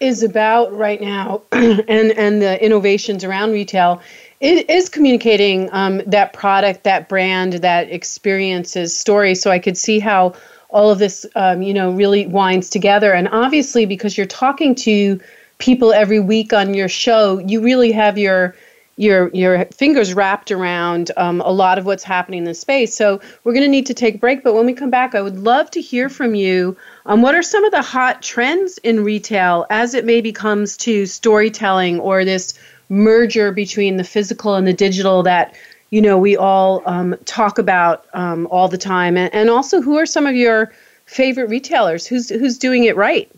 is 0.00 0.22
about 0.22 0.72
right 0.76 1.00
now, 1.00 1.42
and 1.52 2.12
and 2.12 2.42
the 2.42 2.62
innovations 2.62 3.24
around 3.24 3.52
retail, 3.52 4.02
it 4.40 4.68
is 4.68 4.88
communicating 4.88 5.72
um, 5.72 6.02
that 6.06 6.32
product, 6.32 6.84
that 6.84 7.08
brand, 7.08 7.54
that 7.54 7.88
experiences, 7.90 8.94
story. 8.94 9.34
So 9.34 9.50
I 9.50 9.58
could 9.58 9.78
see 9.78 10.00
how 10.00 10.34
all 10.72 10.90
of 10.90 10.98
this, 10.98 11.26
um, 11.36 11.62
you 11.62 11.74
know, 11.74 11.90
really 11.92 12.26
winds 12.26 12.68
together. 12.68 13.12
And 13.12 13.28
obviously, 13.28 13.86
because 13.86 14.16
you're 14.16 14.26
talking 14.26 14.74
to 14.76 15.20
people 15.58 15.92
every 15.92 16.18
week 16.18 16.52
on 16.52 16.74
your 16.74 16.88
show, 16.88 17.38
you 17.38 17.60
really 17.60 17.92
have 17.92 18.18
your 18.18 18.54
your 18.96 19.30
your 19.32 19.64
fingers 19.66 20.12
wrapped 20.12 20.50
around 20.50 21.10
um, 21.16 21.40
a 21.40 21.50
lot 21.50 21.78
of 21.78 21.86
what's 21.86 22.04
happening 22.04 22.38
in 22.38 22.44
the 22.44 22.54
space. 22.54 22.94
So 22.94 23.20
we're 23.44 23.52
going 23.52 23.64
to 23.64 23.70
need 23.70 23.86
to 23.86 23.94
take 23.94 24.16
a 24.16 24.18
break, 24.18 24.42
but 24.44 24.54
when 24.54 24.66
we 24.66 24.74
come 24.74 24.90
back, 24.90 25.14
I 25.14 25.22
would 25.22 25.38
love 25.38 25.70
to 25.72 25.80
hear 25.80 26.08
from 26.08 26.34
you 26.34 26.76
on 27.06 27.22
what 27.22 27.34
are 27.34 27.42
some 27.42 27.64
of 27.64 27.72
the 27.72 27.82
hot 27.82 28.22
trends 28.22 28.78
in 28.78 29.02
retail 29.02 29.66
as 29.70 29.94
it 29.94 30.04
maybe 30.04 30.32
comes 30.32 30.76
to 30.78 31.06
storytelling 31.06 32.00
or 32.00 32.24
this 32.24 32.54
merger 32.88 33.50
between 33.50 33.96
the 33.96 34.04
physical 34.04 34.54
and 34.54 34.66
the 34.66 34.72
digital 34.72 35.22
that 35.22 35.54
you 35.92 36.00
know 36.00 36.16
we 36.16 36.36
all 36.38 36.82
um, 36.86 37.14
talk 37.26 37.58
about 37.58 38.06
um, 38.14 38.48
all 38.50 38.66
the 38.66 38.78
time, 38.78 39.16
and, 39.16 39.32
and 39.34 39.50
also 39.50 39.82
who 39.82 39.98
are 39.98 40.06
some 40.06 40.26
of 40.26 40.34
your 40.34 40.72
favorite 41.04 41.50
retailers? 41.50 42.06
Who's 42.06 42.30
who's 42.30 42.58
doing 42.58 42.84
it 42.84 42.96
right? 42.96 43.30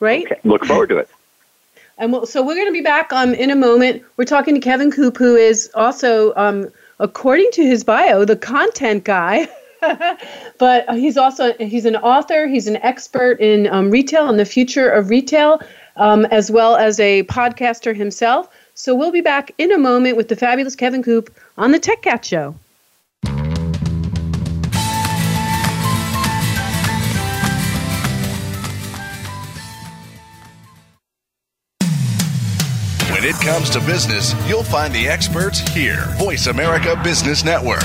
Right. 0.00 0.26
Okay. 0.26 0.40
Look 0.42 0.64
forward 0.64 0.88
to 0.88 0.98
it. 0.98 1.08
And 1.96 2.10
we'll, 2.10 2.26
so 2.26 2.44
we're 2.44 2.56
going 2.56 2.66
to 2.66 2.72
be 2.72 2.80
back 2.80 3.12
um, 3.12 3.34
in 3.34 3.50
a 3.50 3.54
moment. 3.54 4.02
We're 4.16 4.24
talking 4.24 4.54
to 4.54 4.60
Kevin 4.60 4.90
Coupe, 4.90 5.16
who 5.16 5.36
is 5.36 5.70
also, 5.74 6.34
um, 6.34 6.68
according 6.98 7.50
to 7.52 7.62
his 7.62 7.84
bio, 7.84 8.24
the 8.24 8.34
content 8.34 9.04
guy. 9.04 9.48
but 10.58 10.88
he's 10.96 11.16
also 11.16 11.54
he's 11.54 11.84
an 11.84 11.94
author. 11.96 12.48
He's 12.48 12.66
an 12.66 12.76
expert 12.78 13.40
in 13.40 13.68
um, 13.68 13.92
retail 13.92 14.28
and 14.28 14.40
the 14.40 14.44
future 14.44 14.88
of 14.88 15.08
retail, 15.08 15.60
um, 15.96 16.24
as 16.26 16.50
well 16.50 16.74
as 16.74 16.98
a 16.98 17.22
podcaster 17.24 17.94
himself. 17.94 18.48
So 18.74 18.94
we'll 18.94 19.12
be 19.12 19.20
back 19.20 19.52
in 19.58 19.72
a 19.72 19.78
moment 19.78 20.16
with 20.16 20.28
the 20.28 20.36
fabulous 20.36 20.74
Kevin 20.74 21.02
Coupe 21.02 21.30
on 21.58 21.72
the 21.72 21.78
Tech 21.78 22.02
Cat 22.02 22.24
Show. 22.24 22.54
When 33.10 33.24
it 33.24 33.36
comes 33.36 33.70
to 33.70 33.80
business, 33.80 34.34
you'll 34.48 34.64
find 34.64 34.92
the 34.92 35.06
experts 35.06 35.60
here. 35.60 36.06
Voice 36.18 36.46
America 36.46 37.00
Business 37.04 37.44
Network. 37.44 37.84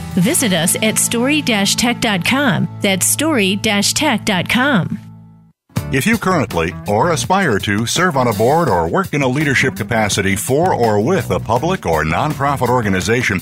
Visit 0.15 0.53
us 0.53 0.75
at 0.81 0.97
story-tech.com. 0.97 2.79
That's 2.81 3.05
story-tech.com. 3.05 4.99
If 5.91 6.05
you 6.07 6.17
currently 6.17 6.73
or 6.87 7.11
aspire 7.11 7.59
to 7.59 7.85
serve 7.85 8.15
on 8.15 8.27
a 8.27 8.33
board 8.33 8.69
or 8.69 8.87
work 8.87 9.13
in 9.13 9.23
a 9.23 9.27
leadership 9.27 9.75
capacity 9.75 10.37
for 10.37 10.73
or 10.73 11.03
with 11.03 11.29
a 11.31 11.39
public 11.39 11.85
or 11.85 12.05
nonprofit 12.05 12.69
organization, 12.69 13.41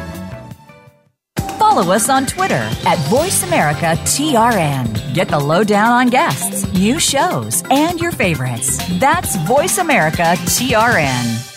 follow 1.61 1.93
us 1.93 2.09
on 2.09 2.25
Twitter 2.25 2.55
at 2.55 2.97
VoiceAmericaTRN. 3.09 5.13
Get 5.13 5.27
the 5.27 5.37
lowdown 5.37 5.91
on 5.91 6.07
guests, 6.07 6.65
new 6.73 6.99
shows, 6.99 7.61
and 7.69 8.01
your 8.01 8.11
favorites. 8.11 8.79
That's 8.99 9.37
VoiceAmericaTRN. 9.37 11.49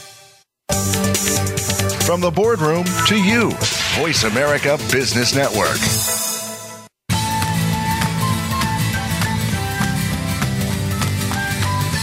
From 2.05 2.21
the 2.21 2.31
boardroom 2.31 2.85
to 3.07 3.17
you, 3.17 3.51
Voice 3.97 4.25
America 4.25 4.77
Business 4.93 5.35
Network. 5.35 5.79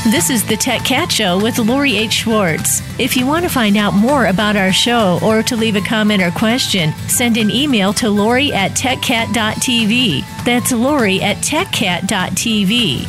This 0.10 0.32
is 0.32 0.44
the 0.44 0.58
Tech 0.58 0.84
Cat 0.84 1.12
Show 1.12 1.40
with 1.40 1.60
Lori 1.60 1.96
H. 1.96 2.12
Schwartz. 2.12 2.82
If 3.00 3.16
you 3.16 3.28
want 3.28 3.46
to 3.46 3.50
find 3.50 3.78
out 3.78 3.94
more 3.94 4.26
about 4.26 4.56
our 4.56 4.74
show 4.74 5.20
or 5.22 5.44
to 5.44 5.56
leave 5.56 5.76
a 5.76 5.82
comment 5.82 6.24
or 6.24 6.32
question, 6.32 6.92
send 7.08 7.38
an 7.38 7.52
email 7.52 7.94
to 7.94 8.10
Lori 8.10 8.52
at 8.52 8.72
techcat.tv. 8.72 10.44
That's 10.44 10.72
Lori 10.72 11.22
at 11.22 11.38
techcat.tv. 11.38 13.06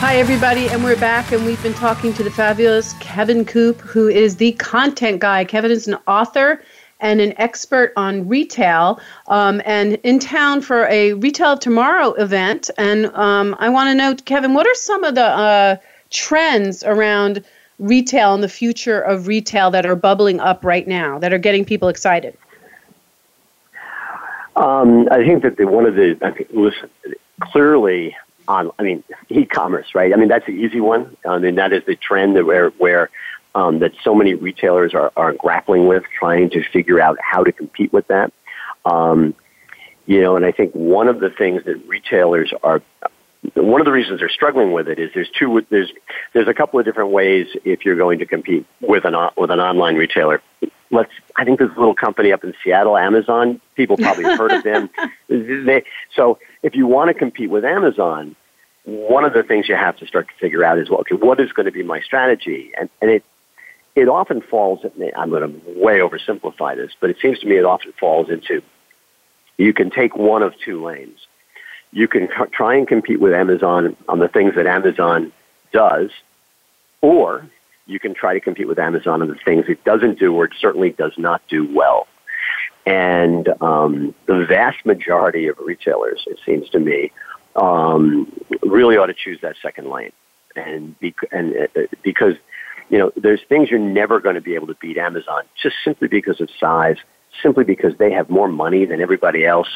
Hi, 0.00 0.16
everybody, 0.16 0.68
and 0.68 0.82
we're 0.82 0.98
back, 0.98 1.30
and 1.30 1.46
we've 1.46 1.62
been 1.62 1.74
talking 1.74 2.12
to 2.14 2.24
the 2.24 2.30
fabulous 2.32 2.94
Kevin 2.94 3.44
Coupe, 3.44 3.80
who 3.82 4.08
is 4.08 4.34
the 4.34 4.50
content 4.52 5.20
guy. 5.20 5.44
Kevin 5.44 5.70
is 5.70 5.86
an 5.86 5.96
author 6.08 6.60
and 7.00 7.20
an 7.20 7.34
expert 7.38 7.92
on 7.96 8.28
retail, 8.28 9.00
um, 9.28 9.60
and 9.64 9.94
in 10.02 10.18
town 10.18 10.60
for 10.60 10.86
a 10.86 11.14
Retail 11.14 11.58
Tomorrow 11.58 12.12
event. 12.14 12.70
And 12.78 13.06
um, 13.14 13.56
I 13.58 13.68
want 13.68 13.88
to 13.88 13.94
know, 13.94 14.14
Kevin, 14.24 14.54
what 14.54 14.66
are 14.66 14.74
some 14.74 15.04
of 15.04 15.14
the 15.14 15.24
uh, 15.24 15.76
trends 16.10 16.82
around 16.84 17.44
retail 17.78 18.34
and 18.34 18.42
the 18.42 18.48
future 18.48 19.00
of 19.00 19.26
retail 19.26 19.70
that 19.70 19.86
are 19.86 19.96
bubbling 19.96 20.38
up 20.40 20.64
right 20.64 20.86
now 20.86 21.18
that 21.18 21.32
are 21.32 21.38
getting 21.38 21.64
people 21.64 21.88
excited? 21.88 22.36
Um, 24.56 25.08
I 25.10 25.24
think 25.24 25.42
that 25.42 25.56
the, 25.56 25.66
one 25.66 25.86
of 25.86 25.94
the 25.94 26.18
I 26.22 26.32
think, 26.32 26.48
listen, 26.52 26.90
clearly 27.40 28.16
on 28.46 28.70
I 28.78 28.82
mean 28.82 29.02
e-commerce, 29.28 29.94
right? 29.94 30.12
I 30.12 30.16
mean 30.16 30.28
that's 30.28 30.46
the 30.46 30.52
easy 30.52 30.80
one. 30.80 31.16
I 31.26 31.38
mean 31.38 31.54
that 31.54 31.72
is 31.72 31.84
the 31.84 31.96
trend 31.96 32.34
where 32.44 32.70
where 32.70 33.08
um, 33.54 33.80
that 33.80 33.92
so 34.02 34.14
many 34.14 34.34
retailers 34.34 34.94
are, 34.94 35.12
are 35.16 35.32
grappling 35.32 35.86
with, 35.86 36.04
trying 36.18 36.50
to 36.50 36.62
figure 36.62 37.00
out 37.00 37.18
how 37.20 37.42
to 37.44 37.52
compete 37.52 37.92
with 37.92 38.06
that. 38.08 38.32
Um, 38.84 39.34
you 40.06 40.20
know, 40.20 40.36
and 40.36 40.44
I 40.44 40.52
think 40.52 40.72
one 40.72 41.08
of 41.08 41.20
the 41.20 41.30
things 41.30 41.64
that 41.64 41.86
retailers 41.86 42.52
are, 42.62 42.82
one 43.54 43.80
of 43.80 43.84
the 43.84 43.92
reasons 43.92 44.20
they're 44.20 44.28
struggling 44.28 44.72
with 44.72 44.88
it 44.88 44.98
is 44.98 45.10
there's 45.14 45.30
two, 45.30 45.64
there's, 45.70 45.92
there's 46.32 46.48
a 46.48 46.54
couple 46.54 46.78
of 46.78 46.84
different 46.84 47.10
ways 47.10 47.48
if 47.64 47.84
you're 47.84 47.96
going 47.96 48.18
to 48.18 48.26
compete 48.26 48.66
with 48.80 49.04
an, 49.04 49.14
with 49.36 49.50
an 49.50 49.60
online 49.60 49.96
retailer. 49.96 50.42
Let's, 50.90 51.12
I 51.36 51.44
think 51.44 51.58
there's 51.58 51.70
a 51.70 51.78
little 51.78 51.94
company 51.94 52.32
up 52.32 52.42
in 52.42 52.54
Seattle, 52.64 52.96
Amazon. 52.96 53.60
People 53.76 53.96
probably 53.96 54.24
heard 54.24 54.52
of 54.52 54.64
them. 54.64 54.90
They, 55.28 55.84
so 56.16 56.40
if 56.64 56.74
you 56.74 56.88
want 56.88 57.06
to 57.06 57.14
compete 57.14 57.50
with 57.50 57.64
Amazon, 57.64 58.34
one 58.84 59.24
of 59.24 59.32
the 59.32 59.44
things 59.44 59.68
you 59.68 59.76
have 59.76 59.96
to 59.98 60.06
start 60.06 60.26
to 60.26 60.34
figure 60.34 60.64
out 60.64 60.78
is, 60.78 60.90
well, 60.90 61.00
okay, 61.00 61.14
what 61.14 61.38
is 61.38 61.52
going 61.52 61.66
to 61.66 61.72
be 61.72 61.84
my 61.84 62.00
strategy? 62.00 62.72
And, 62.78 62.88
and 63.00 63.10
it, 63.12 63.24
it 63.94 64.08
often 64.08 64.40
falls, 64.40 64.80
I'm 65.16 65.30
going 65.30 65.42
to 65.42 65.80
way 65.80 65.98
oversimplify 65.98 66.76
this, 66.76 66.92
but 67.00 67.10
it 67.10 67.16
seems 67.20 67.38
to 67.40 67.46
me 67.46 67.56
it 67.56 67.64
often 67.64 67.92
falls 67.98 68.30
into 68.30 68.62
you 69.56 69.74
can 69.74 69.90
take 69.90 70.16
one 70.16 70.42
of 70.42 70.54
two 70.64 70.82
lanes. 70.82 71.18
You 71.92 72.08
can 72.08 72.28
try 72.52 72.76
and 72.76 72.86
compete 72.86 73.20
with 73.20 73.34
Amazon 73.34 73.96
on 74.08 74.20
the 74.20 74.28
things 74.28 74.54
that 74.54 74.66
Amazon 74.66 75.32
does, 75.72 76.10
or 77.00 77.46
you 77.86 77.98
can 77.98 78.14
try 78.14 78.32
to 78.32 78.40
compete 78.40 78.68
with 78.68 78.78
Amazon 78.78 79.20
on 79.22 79.28
the 79.28 79.34
things 79.44 79.66
it 79.68 79.82
doesn't 79.84 80.18
do 80.18 80.32
or 80.34 80.44
it 80.46 80.52
certainly 80.58 80.90
does 80.90 81.12
not 81.18 81.42
do 81.48 81.68
well. 81.74 82.06
And 82.86 83.48
um, 83.60 84.14
the 84.26 84.46
vast 84.46 84.86
majority 84.86 85.48
of 85.48 85.58
retailers, 85.58 86.24
it 86.26 86.38
seems 86.46 86.68
to 86.70 86.78
me, 86.78 87.12
um, 87.56 88.32
really 88.62 88.96
ought 88.96 89.06
to 89.06 89.14
choose 89.14 89.40
that 89.42 89.56
second 89.60 89.90
lane. 89.90 90.12
And, 90.56 90.94
and 91.32 91.68
uh, 91.76 91.80
because 92.02 92.34
you 92.90 92.98
know, 92.98 93.12
there's 93.16 93.40
things 93.48 93.70
you're 93.70 93.78
never 93.78 94.20
going 94.20 94.34
to 94.34 94.40
be 94.40 94.54
able 94.54 94.66
to 94.66 94.74
beat 94.74 94.98
Amazon 94.98 95.44
just 95.62 95.76
simply 95.84 96.08
because 96.08 96.40
of 96.40 96.48
size, 96.58 96.96
simply 97.42 97.64
because 97.64 97.96
they 97.98 98.12
have 98.12 98.28
more 98.28 98.48
money 98.48 98.84
than 98.84 99.00
everybody 99.00 99.46
else. 99.46 99.68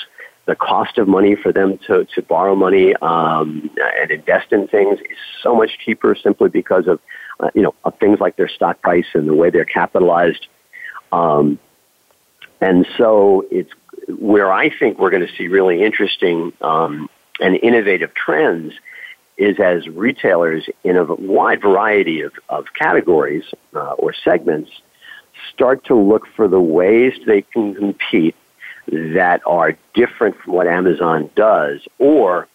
The 0.47 0.56
cost 0.56 0.99
of 0.99 1.09
money 1.09 1.37
for 1.37 1.52
them 1.52 1.78
to, 1.87 2.06
to 2.16 2.23
borrow 2.23 2.54
money 2.54 2.94
um, 2.97 3.71
and 3.99 4.11
invest 4.11 4.52
in 4.52 4.68
things 4.68 4.99
is 4.99 5.16
so 5.42 5.54
much 5.54 5.71
cheaper 5.83 6.14
simply 6.14 6.50
because 6.50 6.87
of, 6.87 7.00
uh, 7.40 7.50
you 7.54 7.62
know, 7.62 7.75
of 7.85 7.99
things 7.99 8.18
like 8.21 8.37
their 8.37 8.49
stock 8.49 8.83
price 8.83 9.06
and 9.14 9.26
the 9.26 9.35
way 9.35 9.49
they're 9.49 9.64
capitalized. 9.64 10.47
Um, 11.12 11.59
and 12.61 12.87
so 12.99 13.47
it's 13.50 13.71
where 14.09 14.52
I 14.52 14.76
think 14.76 14.99
we're 14.99 15.11
going 15.11 15.26
to 15.26 15.35
see 15.37 15.49
really 15.49 15.83
interesting 15.83 16.52
um, 16.61 17.09
and 17.40 17.56
innovative 17.56 18.12
trends 18.12 18.75
is 19.36 19.58
as 19.58 19.88
retailers 19.88 20.68
in 20.84 20.96
a 20.96 21.04
wide 21.04 21.60
variety 21.60 22.20
of, 22.22 22.32
of 22.48 22.66
categories 22.74 23.44
uh, 23.74 23.92
or 23.92 24.12
segments 24.12 24.70
start 25.52 25.84
to 25.84 25.94
look 25.94 26.26
for 26.36 26.46
the 26.48 26.60
ways 26.60 27.14
they 27.26 27.42
can 27.42 27.74
compete 27.74 28.36
that 28.86 29.40
are 29.46 29.76
different 29.94 30.36
from 30.38 30.52
what 30.52 30.66
Amazon 30.66 31.30
does, 31.34 31.80
or 31.98 32.46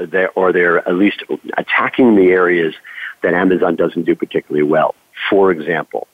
they're, 0.00 0.30
or 0.30 0.52
they're 0.52 0.86
at 0.88 0.94
least 0.94 1.22
attacking 1.56 2.16
the 2.16 2.30
areas 2.30 2.74
that 3.22 3.34
Amazon 3.34 3.76
doesn't 3.76 4.04
do 4.04 4.14
particularly 4.14 4.66
well. 4.66 4.94
For 5.28 5.50
example, 5.50 6.08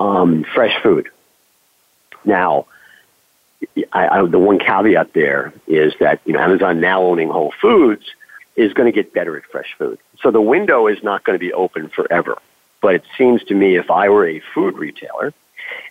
um, 0.00 0.44
fresh 0.54 0.82
food. 0.82 1.08
Now, 2.24 2.66
I, 3.92 4.08
I, 4.08 4.26
the 4.26 4.38
one 4.38 4.58
caveat 4.58 5.12
there 5.12 5.52
is 5.66 5.94
that 6.00 6.20
you 6.24 6.32
know 6.32 6.40
Amazon 6.40 6.80
now 6.80 7.02
owning 7.02 7.28
Whole 7.28 7.52
Foods 7.60 8.04
is 8.56 8.72
going 8.72 8.86
to 8.86 8.92
get 8.92 9.12
better 9.12 9.36
at 9.36 9.44
fresh 9.44 9.74
food. 9.76 9.98
So 10.20 10.30
the 10.30 10.40
window 10.40 10.86
is 10.86 11.02
not 11.02 11.24
going 11.24 11.34
to 11.34 11.44
be 11.44 11.52
open 11.52 11.88
forever. 11.88 12.38
But 12.80 12.94
it 12.94 13.04
seems 13.16 13.42
to 13.44 13.54
me 13.54 13.76
if 13.76 13.90
I 13.90 14.08
were 14.08 14.26
a 14.26 14.40
food 14.54 14.76
retailer 14.76 15.32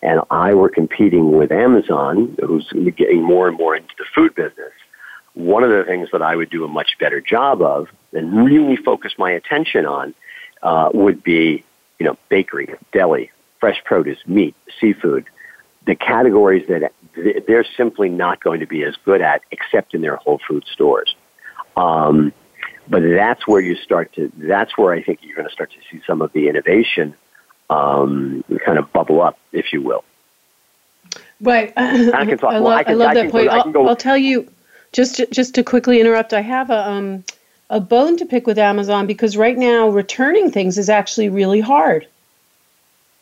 and 0.02 0.22
I 0.32 0.54
were 0.54 0.70
competing 0.70 1.38
with 1.38 1.52
Amazon, 1.52 2.38
who's 2.42 2.72
getting 2.96 3.22
more 3.22 3.48
and 3.48 3.58
more 3.58 3.76
into 3.76 3.94
the 3.98 4.06
food 4.14 4.36
business, 4.36 4.72
one 5.34 5.64
of 5.64 5.70
the 5.70 5.84
things 5.84 6.10
that 6.12 6.22
I 6.22 6.36
would 6.36 6.50
do 6.50 6.64
a 6.64 6.68
much 6.68 6.98
better 7.00 7.20
job 7.20 7.62
of 7.62 7.90
and 8.14 8.46
really 8.46 8.78
focus 8.78 9.14
my 9.18 9.32
attention 9.32 9.86
on 9.86 10.14
uh, 10.64 10.90
would 10.94 11.24
be, 11.24 11.64
you 12.00 12.06
know, 12.06 12.18
bakery, 12.30 12.74
deli, 12.92 13.32
fresh 13.60 13.84
produce, 13.84 14.20
meat, 14.26 14.56
seafood, 14.80 15.26
the 15.86 15.96
categories 15.96 16.68
that 16.68 16.92
they're 17.48 17.66
simply 17.76 18.10
not 18.10 18.42
going 18.42 18.62
to 18.62 18.66
be 18.66 18.84
as 18.84 18.96
good 19.04 19.22
at 19.22 19.42
except 19.52 19.94
in 19.94 20.02
their 20.02 20.16
Whole 20.16 20.40
Food 20.48 20.66
stores. 20.72 21.16
Um, 21.76 22.32
but 22.88 23.02
that's 23.02 23.48
where 23.48 23.62
you 23.62 23.76
start 23.76 24.14
to, 24.14 24.32
that's 24.38 24.78
where 24.78 24.94
I 24.94 25.02
think 25.02 25.20
you're 25.24 25.36
going 25.36 25.48
to 25.48 25.54
start 25.54 25.72
to 25.72 25.78
see 25.92 26.02
some 26.06 26.22
of 26.22 26.32
the 26.34 26.48
innovation 26.48 27.16
um, 27.70 28.44
kind 28.64 28.78
of 28.78 28.92
bubble 28.94 29.22
up, 29.22 29.38
if 29.52 29.74
you 29.74 29.82
will. 29.82 30.04
Right. 31.42 31.74
I 31.76 32.26
can 32.26 32.38
talk. 32.38 32.54
I, 32.54 32.58
love, 32.60 32.78
I, 32.78 32.84
can, 32.84 32.94
I 32.94 32.96
love 32.96 33.14
that 33.16 33.32
point. 33.32 33.50
Go, 33.50 33.82
I'll, 33.82 33.90
I'll, 33.90 33.96
tell 33.96 34.18
you, 34.18 34.50
just 34.92 35.16
to, 35.16 35.26
just 35.28 35.56
to 35.56 35.64
quickly 35.64 36.00
interrupt, 36.00 36.34
I 36.34 36.42
have 36.42 36.70
a 36.70 36.90
um, 36.90 37.24
a 37.70 37.80
bone 37.80 38.18
to 38.18 38.26
pick 38.26 38.46
with 38.46 38.60
Amazon 38.60 39.08
because 39.08 39.36
right 39.36 39.58
now 39.58 39.90
returning 39.90 40.52
things 40.52 40.78
is 40.78 40.90
actually 40.90 41.30
really 41.30 41.62
hard. 41.62 42.08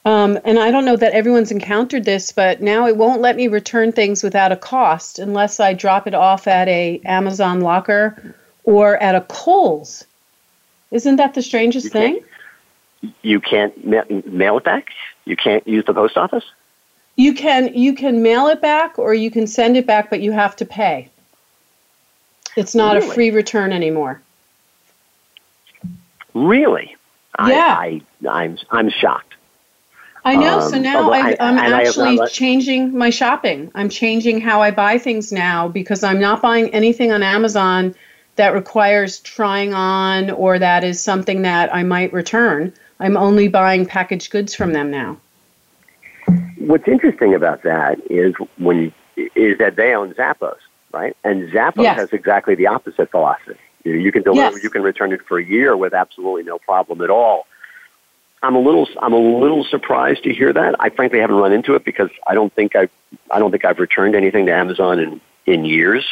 Um, 0.05 0.37
and 0.43 0.59
I 0.59 0.69
don't 0.69 0.83
know 0.83 0.97
that 0.97 1.13
everyone's 1.13 1.51
encountered 1.51 2.03
this, 2.03 2.33
but 2.33 2.61
now 2.61 2.87
it 2.87 2.97
won't 2.97 3.21
let 3.21 3.37
me 3.37 3.47
return 3.47 3.93
things 3.93 4.21
without 4.21 4.51
a 4.51 4.57
cost 4.57 5.17
unless 5.17 5.61
I 5.61 5.73
drop 5.73 6.07
it 6.07 6.13
off 6.13 6.45
at 6.45 6.67
a 6.67 7.01
Amazon 7.05 7.61
locker 7.61 8.35
or 8.63 8.97
at 8.97 9.15
a 9.15 9.21
Kohl's. 9.21 10.05
Isn't 10.91 11.15
that 11.17 11.33
the 11.33 11.41
strangest 11.41 11.85
you 11.85 11.89
thing? 11.89 12.19
You 13.21 13.39
can't 13.41 13.85
ma- 13.85 14.03
mail 14.25 14.57
it 14.57 14.63
back. 14.63 14.89
You 15.25 15.35
can't 15.35 15.67
use 15.67 15.85
the 15.85 15.93
post 15.93 16.17
office. 16.17 16.45
You 17.15 17.33
can 17.33 17.73
you 17.75 17.93
can 17.93 18.23
mail 18.23 18.47
it 18.47 18.61
back 18.61 18.97
or 18.97 19.13
you 19.13 19.29
can 19.29 19.47
send 19.47 19.77
it 19.77 19.85
back, 19.85 20.09
but 20.09 20.21
you 20.21 20.31
have 20.31 20.55
to 20.57 20.65
pay. 20.65 21.09
It's 22.55 22.75
not 22.75 22.95
really? 22.95 23.07
a 23.07 23.13
free 23.13 23.31
return 23.31 23.71
anymore. 23.71 24.21
Really? 26.33 26.95
Yeah. 27.39 27.75
I, 27.77 28.01
I 28.27 28.29
I'm 28.29 28.57
I'm 28.71 28.89
shocked. 28.89 29.33
I 30.25 30.35
know. 30.35 30.59
Um, 30.59 30.69
so 30.69 30.77
now 30.77 31.11
I, 31.11 31.35
am 31.39 31.57
actually 31.57 32.17
let... 32.17 32.31
changing 32.31 32.97
my 32.97 33.09
shopping. 33.09 33.71
I'm 33.75 33.89
changing 33.89 34.39
how 34.39 34.61
I 34.61 34.71
buy 34.71 34.97
things 34.97 35.31
now 35.31 35.67
because 35.67 36.03
I'm 36.03 36.19
not 36.19 36.41
buying 36.41 36.69
anything 36.73 37.11
on 37.11 37.23
Amazon 37.23 37.93
that 38.35 38.53
requires 38.53 39.19
trying 39.19 39.73
on 39.73 40.31
or 40.31 40.57
that 40.59 40.83
is 40.83 41.01
something 41.01 41.43
that 41.43 41.73
I 41.73 41.83
might 41.83 42.13
return. 42.13 42.73
I'm 42.99 43.17
only 43.17 43.47
buying 43.47 43.85
packaged 43.85 44.31
goods 44.31 44.55
from 44.55 44.73
them 44.73 44.89
now. 44.89 45.17
What's 46.57 46.87
interesting 46.87 47.35
about 47.35 47.63
that 47.63 47.99
is 48.09 48.33
when 48.57 48.93
is 49.15 49.57
that 49.59 49.75
they 49.75 49.93
own 49.93 50.13
Zappos, 50.13 50.57
right? 50.91 51.15
And 51.23 51.51
Zappos 51.51 51.83
yes. 51.83 51.97
has 51.97 52.13
exactly 52.13 52.55
the 52.55 52.67
opposite 52.67 53.11
philosophy. 53.11 53.59
You, 53.83 53.93
know, 53.93 53.99
you 53.99 54.11
can 54.11 54.23
deliver, 54.23 54.55
yes. 54.55 54.63
you 54.63 54.69
can 54.69 54.81
return 54.81 55.11
it 55.11 55.21
for 55.27 55.37
a 55.37 55.43
year 55.43 55.75
with 55.75 55.93
absolutely 55.93 56.43
no 56.43 56.57
problem 56.57 57.01
at 57.01 57.09
all. 57.09 57.45
I'm 58.41 58.55
a 58.55 58.59
little, 58.59 58.87
I'm 59.01 59.13
a 59.13 59.17
little 59.17 59.63
surprised 59.63 60.23
to 60.23 60.33
hear 60.33 60.51
that. 60.51 60.75
I 60.79 60.89
frankly 60.89 61.19
haven't 61.19 61.35
run 61.35 61.53
into 61.53 61.75
it 61.75 61.85
because 61.85 62.09
I 62.25 62.33
don't 62.33 62.51
think 62.51 62.75
I, 62.75 62.89
I 63.29 63.39
don't 63.39 63.51
think 63.51 63.65
I've 63.65 63.79
returned 63.79 64.15
anything 64.15 64.47
to 64.47 64.53
Amazon 64.53 64.99
in 64.99 65.21
in 65.45 65.65
years. 65.65 66.05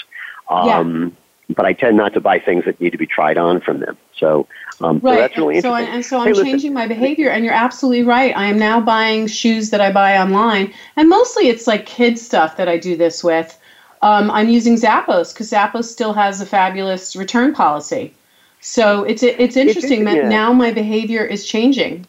Um, 0.50 0.68
yeah 1.04 1.10
but 1.54 1.66
I 1.66 1.74
tend 1.74 1.98
not 1.98 2.14
to 2.14 2.22
buy 2.22 2.40
things 2.40 2.66
that 2.66 2.80
need 2.80 2.92
to 2.92 2.98
be 2.98 3.06
tried 3.06 3.38
on 3.38 3.62
from 3.62 3.80
them. 3.80 3.98
So, 4.16 4.48
um, 4.82 5.00
right. 5.00 5.16
so 5.16 5.22
that's 5.22 5.38
really 5.38 5.56
interesting. 5.58 5.86
So, 5.86 5.94
and 5.94 6.06
so 6.06 6.20
I'm 6.20 6.36
hey, 6.36 6.44
changing 6.44 6.74
my 6.74 6.88
behavior, 6.88 7.30
and 7.30 7.44
you're 7.44 7.54
absolutely 7.54 8.04
right. 8.04 8.36
I 8.36 8.46
am 8.46 8.58
now 8.58 8.80
buying 8.80 9.28
shoes 9.28 9.70
that 9.72 9.82
I 9.82 9.92
buy 9.92 10.18
online, 10.18 10.74
and 10.96 11.10
mostly 11.10 11.50
it's 11.50 11.68
like 11.68 11.86
kids 11.86 12.22
stuff 12.22 12.58
that 12.58 12.68
I 12.68 12.78
do 12.78 12.96
this 12.96 13.24
with. 13.24 13.58
Um, 14.02 14.32
I'm 14.32 14.50
using 14.50 14.76
Zappos 14.76 15.34
because 15.34 15.52
Zappos 15.52 15.86
still 15.86 16.14
has 16.14 16.42
a 16.42 16.46
fabulous 16.46 17.16
return 17.16 17.54
policy. 17.54 18.14
So 18.62 19.04
it's 19.04 19.24
it's 19.24 19.58
interesting 19.58 20.02
it's, 20.02 20.12
that 20.12 20.18
yeah. 20.24 20.30
now 20.30 20.54
my 20.54 20.72
behavior 20.72 21.26
is 21.26 21.46
changing. 21.46 22.06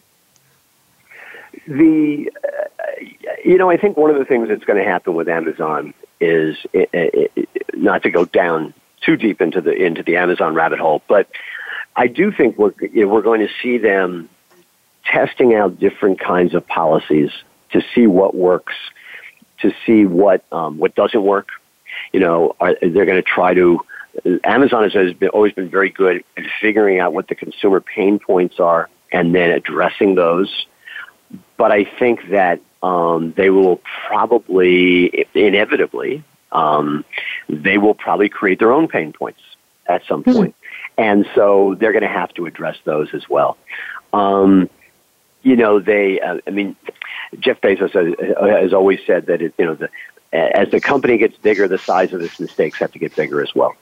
The 1.67 2.31
uh, 2.45 3.05
you 3.45 3.57
know 3.57 3.71
I 3.71 3.77
think 3.77 3.97
one 3.97 4.11
of 4.11 4.19
the 4.19 4.25
things 4.25 4.49
that's 4.49 4.65
going 4.65 4.79
to 4.79 4.85
happen 4.85 5.15
with 5.15 5.29
Amazon 5.29 5.95
is 6.21 6.57
it, 6.73 6.89
it, 6.93 7.33
it, 7.35 7.49
not 7.75 8.03
to 8.03 8.11
go 8.11 8.27
down 8.27 8.75
too 9.03 9.17
deep 9.17 9.41
into 9.41 9.61
the 9.61 9.73
into 9.73 10.03
the 10.03 10.17
Amazon 10.17 10.55
rabbit 10.55 10.79
hole, 10.79 11.03
but 11.09 11.29
I 11.95 12.07
do 12.07 12.33
think 12.33 12.59
we're 12.59 12.73
we're 13.07 13.23
going 13.23 13.41
to 13.41 13.49
see 13.63 13.79
them 13.79 14.29
testing 15.05 15.55
out 15.55 15.79
different 15.79 16.21
kinds 16.21 16.55
of 16.55 16.67
policies 16.67 17.31
to 17.73 17.83
see 17.95 18.07
what 18.07 18.35
works, 18.35 18.75
to 19.61 19.73
see 19.85 20.07
what 20.07 20.45
um, 20.53 20.79
what 20.79 20.95
doesn't 20.95 21.23
work. 21.23 21.49
You 22.13 22.21
know, 22.21 22.57
are, 22.61 22.75
they're 22.81 23.07
going 23.07 23.17
to 23.17 23.23
try 23.23 23.55
to. 23.55 23.81
Amazon 24.45 24.89
has 24.91 25.15
always 25.33 25.55
been 25.55 25.71
very 25.71 25.89
good 25.89 26.23
at 26.37 26.45
figuring 26.61 27.01
out 27.01 27.15
what 27.15 27.29
the 27.29 27.35
consumer 27.35 27.81
pain 27.81 28.19
points 28.19 28.61
are 28.61 28.91
and 29.11 29.35
then 29.35 29.51
addressing 29.51 30.15
those. 30.17 30.67
But 31.57 31.73
I 31.73 31.85
think 31.85 32.29
that 32.31 32.61
um, 32.83 33.33
they 33.37 33.49
will 33.49 33.81
probably, 34.07 35.27
inevitably, 35.35 36.25
um, 36.51 37.07
they 37.53 37.79
will 37.79 37.95
probably 37.95 38.29
create 38.29 38.59
their 38.59 38.73
own 38.73 38.89
pain 38.89 39.13
points 39.13 39.41
at 39.87 40.05
some 40.07 40.23
hmm. 40.23 40.33
point. 40.33 40.55
And 40.99 41.27
so 41.35 41.77
they're 41.79 41.93
going 41.93 42.03
to 42.03 42.09
have 42.09 42.33
to 42.35 42.47
address 42.47 42.77
those 42.85 43.15
as 43.15 43.29
well. 43.29 43.57
Um, 44.13 44.69
you 45.43 45.57
know, 45.57 45.79
they, 45.81 46.21
uh, 46.21 46.39
I 46.47 46.51
mean, 46.51 46.77
Jeff 47.39 47.61
Bezos 47.61 47.93
has, 47.93 48.61
has 48.63 48.73
always 48.73 49.01
said 49.07 49.27
that, 49.27 49.43
it, 49.43 49.55
you 49.59 49.65
know, 49.65 49.75
the, 49.75 49.89
as 50.33 50.71
the 50.71 50.81
company 50.81 51.19
gets 51.19 51.37
bigger, 51.37 51.67
the 51.67 51.79
size 51.79 52.13
of 52.13 52.21
its 52.23 52.39
mistakes 52.39 52.79
have 52.79 52.93
to 52.93 52.99
get 52.99 53.15
bigger 53.17 53.43
as 53.43 53.55
well. 53.55 53.75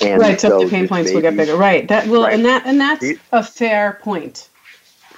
And 0.00 0.20
right, 0.20 0.40
so 0.40 0.60
the 0.60 0.70
pain 0.70 0.88
points 0.88 1.12
will 1.12 1.20
get 1.20 1.36
bigger. 1.36 1.56
Right. 1.56 1.86
That 1.88 2.06
will, 2.06 2.22
right. 2.22 2.34
and 2.34 2.44
that, 2.46 2.66
and 2.66 2.80
that's 2.80 3.04
a 3.32 3.42
fair 3.42 3.98
point. 4.02 4.49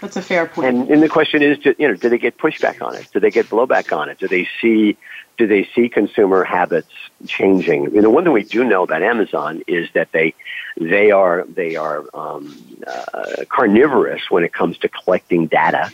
That's 0.02 0.16
a 0.16 0.22
fair 0.22 0.48
point. 0.48 0.66
And, 0.66 0.90
and 0.90 1.00
the 1.00 1.08
question 1.08 1.42
is, 1.42 1.64
you 1.64 1.86
know, 1.86 1.94
do 1.94 2.08
they 2.08 2.18
get 2.18 2.36
pushback 2.36 2.82
on 2.82 2.96
it? 2.96 3.08
Do 3.12 3.20
they 3.20 3.30
get 3.30 3.48
blowback 3.48 3.96
on 3.96 4.08
it? 4.08 4.18
Do 4.18 4.26
they 4.26 4.48
see 4.60 4.98
do 5.38 5.46
they 5.46 5.68
see 5.76 5.88
consumer 5.88 6.42
habits 6.42 6.90
changing? 7.28 7.94
You 7.94 8.02
know, 8.02 8.10
one 8.10 8.24
thing 8.24 8.32
we 8.32 8.42
do 8.42 8.64
know 8.64 8.82
about 8.82 9.02
Amazon 9.02 9.62
is 9.68 9.88
that 9.94 10.10
they 10.10 10.34
they 10.76 11.12
are 11.12 11.44
they 11.48 11.76
are 11.76 12.04
um, 12.14 12.52
uh, 12.84 13.44
carnivorous 13.48 14.28
when 14.28 14.42
it 14.42 14.52
comes 14.52 14.76
to 14.78 14.88
collecting 14.88 15.46
data, 15.46 15.92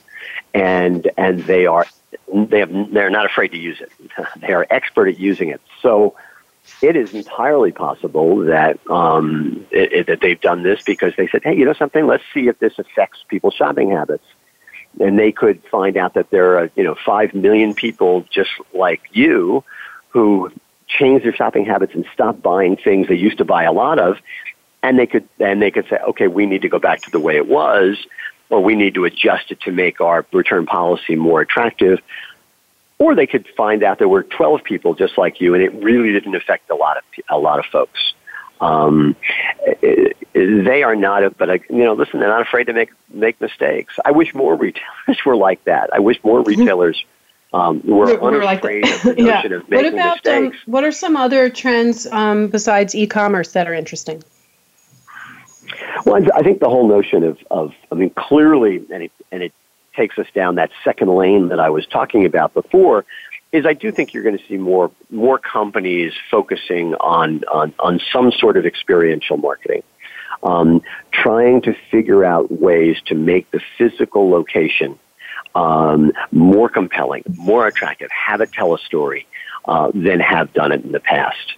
and 0.55 1.11
and 1.19 1.41
they 1.41 1.67
are 1.67 1.87
they 2.33 2.61
have 2.61 2.73
they're 2.91 3.11
not 3.11 3.27
afraid 3.27 3.49
to 3.49 3.59
use 3.59 3.79
it. 3.83 3.93
they 4.41 4.55
are 4.55 4.67
expert 4.71 5.09
at 5.09 5.21
using 5.21 5.51
it. 5.51 5.61
So 5.83 6.17
it 6.81 6.97
is 6.97 7.13
entirely 7.15 7.73
possible 7.73 8.45
that 8.47 8.79
um, 8.89 9.67
it, 9.71 9.93
it, 9.93 10.07
that 10.07 10.21
they've 10.21 10.41
done 10.41 10.63
this 10.63 10.83
because 10.85 11.13
they 11.17 11.29
said, 11.29 11.43
hey, 11.43 11.57
you 11.57 11.65
know 11.65 11.73
something? 11.73 12.07
Let's 12.07 12.25
see 12.33 12.49
if 12.49 12.59
this 12.59 12.79
affects 12.79 13.25
people's 13.29 13.55
shopping 13.55 13.91
habits. 13.91 14.25
And 15.01 15.19
they 15.19 15.33
could 15.33 15.63
find 15.71 15.97
out 15.97 16.15
that 16.15 16.31
there 16.31 16.59
are 16.59 16.71
you 16.75 16.85
know 16.85 16.97
five 17.05 17.35
million 17.35 17.75
people 17.75 18.25
just 18.31 18.51
like 18.73 19.01
you 19.13 19.63
who 20.11 20.51
change 20.89 21.23
their 21.23 21.35
shopping 21.35 21.67
habits 21.67 21.95
and 21.95 22.07
stop 22.13 22.41
buying 22.41 22.77
things 22.77 23.07
they 23.09 23.15
used 23.15 23.39
to 23.39 23.45
buy 23.45 23.65
a 23.65 23.73
lot 23.73 23.99
of. 23.99 24.17
And 24.83 24.99
they 24.99 25.07
could 25.07 25.29
and 25.39 25.61
they 25.61 25.71
could 25.71 25.87
say 25.89 25.99
okay 26.09 26.27
we 26.27 26.47
need 26.47 26.63
to 26.63 26.69
go 26.69 26.79
back 26.79 27.03
to 27.03 27.11
the 27.11 27.21
way 27.21 27.37
it 27.37 27.47
was 27.47 27.99
or 28.51 28.63
we 28.63 28.75
need 28.75 28.95
to 28.95 29.05
adjust 29.05 29.51
it 29.51 29.61
to 29.61 29.73
make 29.73 30.01
our 30.01 30.25
return 30.33 30.67
policy 30.67 31.17
more 31.17 31.41
attractive 31.41 32.01
or 32.99 33.15
they 33.15 33.27
could 33.27 33.47
find 33.57 33.83
out 33.83 33.99
there 33.99 34.09
were 34.09 34.25
12 34.25 34.65
people 34.65 34.95
just 34.95 35.17
like 35.17 35.41
you 35.41 35.55
and 35.55 35.63
it 35.63 35.73
really 35.75 36.13
didn't 36.13 36.35
affect 36.35 36.69
a 36.71 36.75
lot 36.75 36.97
of 36.97 37.05
a 37.29 37.39
lot 37.39 37.59
of 37.59 37.65
folks 37.67 38.15
um, 38.61 39.15
they 40.33 40.83
are 40.83 40.97
not, 40.97 41.37
but 41.39 41.49
you 41.71 41.85
know, 41.85 41.95
listen, 41.95 42.21
they're 42.21 42.29
not 42.29 42.43
afraid 42.43 42.65
to 42.65 42.73
make 42.73 42.91
make 43.09 43.41
mistakes. 43.41 43.95
I 44.05 44.11
wish 44.11 44.35
more 44.35 44.57
retailers 44.57 45.19
were 45.27 45.37
like 45.37 45.63
that. 45.65 45.91
I 45.93 46.01
wish 46.01 46.23
more 46.25 46.41
mm-hmm. 46.41 46.61
retailers 46.61 47.05
um, 47.53 47.81
were, 47.85 48.19
we're, 48.21 48.21
unafraid 48.21 48.85
like 48.85 48.95
of 48.95 49.03
the 49.03 49.15
yeah. 49.23 49.47
of 49.47 49.69
making 49.71 49.71
what 49.71 49.95
about, 49.95 50.25
mistakes. 50.25 50.57
Um, 50.67 50.73
what 50.73 50.85
are 50.85 50.93
some 50.93 51.17
other 51.17 51.49
trends 51.49 52.07
um, 52.09 52.49
besides 52.49 52.95
e-commerce 52.95 53.53
that 53.53 53.67
are 53.67 53.75
interesting? 53.75 54.23
Well, 56.05 56.23
I 56.35 56.43
think 56.43 56.61
the 56.61 56.69
whole 56.69 56.89
notion 56.89 57.23
of, 57.25 57.39
of 57.51 57.73
I 57.93 57.95
mean, 57.95 58.11
clearly, 58.11 58.85
and 58.93 59.05
it, 59.05 59.13
and 59.31 59.43
it 59.43 59.53
takes 59.99 60.19
us 60.19 60.27
down 60.35 60.55
that 60.55 60.71
second 60.85 61.09
lane 61.09 61.49
that 61.49 61.61
I 61.61 61.69
was 61.71 61.85
talking 61.87 62.25
about 62.25 62.55
before 62.55 63.05
is 63.53 63.67
I 63.67 63.75
do 63.75 63.91
think 63.91 64.15
you're 64.15 64.23
going 64.23 64.39
to 64.39 64.45
see 64.47 64.57
more 64.57 64.91
more 65.11 65.39
companies 65.39 66.13
focusing 66.31 66.95
on 66.95 67.43
on, 67.53 67.75
on 67.79 68.01
some 68.13 68.31
sort 68.33 68.57
of 68.57 68.65
experiential 68.65 69.37
marketing, 69.37 69.83
um, 70.43 70.83
trying 71.13 71.63
to 71.63 71.75
figure 71.91 72.25
out 72.25 72.51
ways 72.51 72.97
to 73.07 73.15
make 73.15 73.51
the 73.51 73.61
physical 73.77 74.31
location 74.31 74.99
um, 75.55 76.13
more 76.31 76.69
compelling, 76.69 77.25
more 77.37 77.67
attractive, 77.67 78.11
have 78.11 78.41
it 78.41 78.53
tell 78.53 78.75
a 78.75 78.79
story 78.79 79.27
uh, 79.65 79.91
than 79.93 80.21
have 80.21 80.53
done 80.53 80.71
it 80.73 80.85
in 80.85 80.93
the 80.93 81.01
past. 81.01 81.55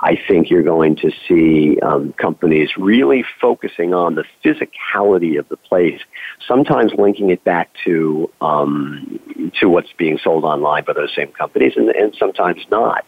I 0.00 0.18
think 0.28 0.50
you're 0.50 0.62
going 0.62 0.96
to 0.96 1.10
see 1.28 1.78
um, 1.80 2.12
companies 2.14 2.70
really 2.76 3.24
focusing 3.40 3.94
on 3.94 4.16
the 4.16 4.24
physicality 4.44 5.38
of 5.38 5.48
the 5.48 5.56
place, 5.56 6.00
sometimes 6.46 6.92
linking 6.98 7.30
it 7.30 7.44
back 7.44 7.70
to 7.84 8.30
um, 8.40 9.20
to 9.60 9.68
what's 9.68 9.92
being 9.92 10.18
sold 10.18 10.44
online 10.44 10.84
by 10.84 10.92
those 10.92 11.14
same 11.14 11.28
companies, 11.32 11.74
and, 11.76 11.88
and 11.90 12.14
sometimes 12.18 12.64
not, 12.70 13.04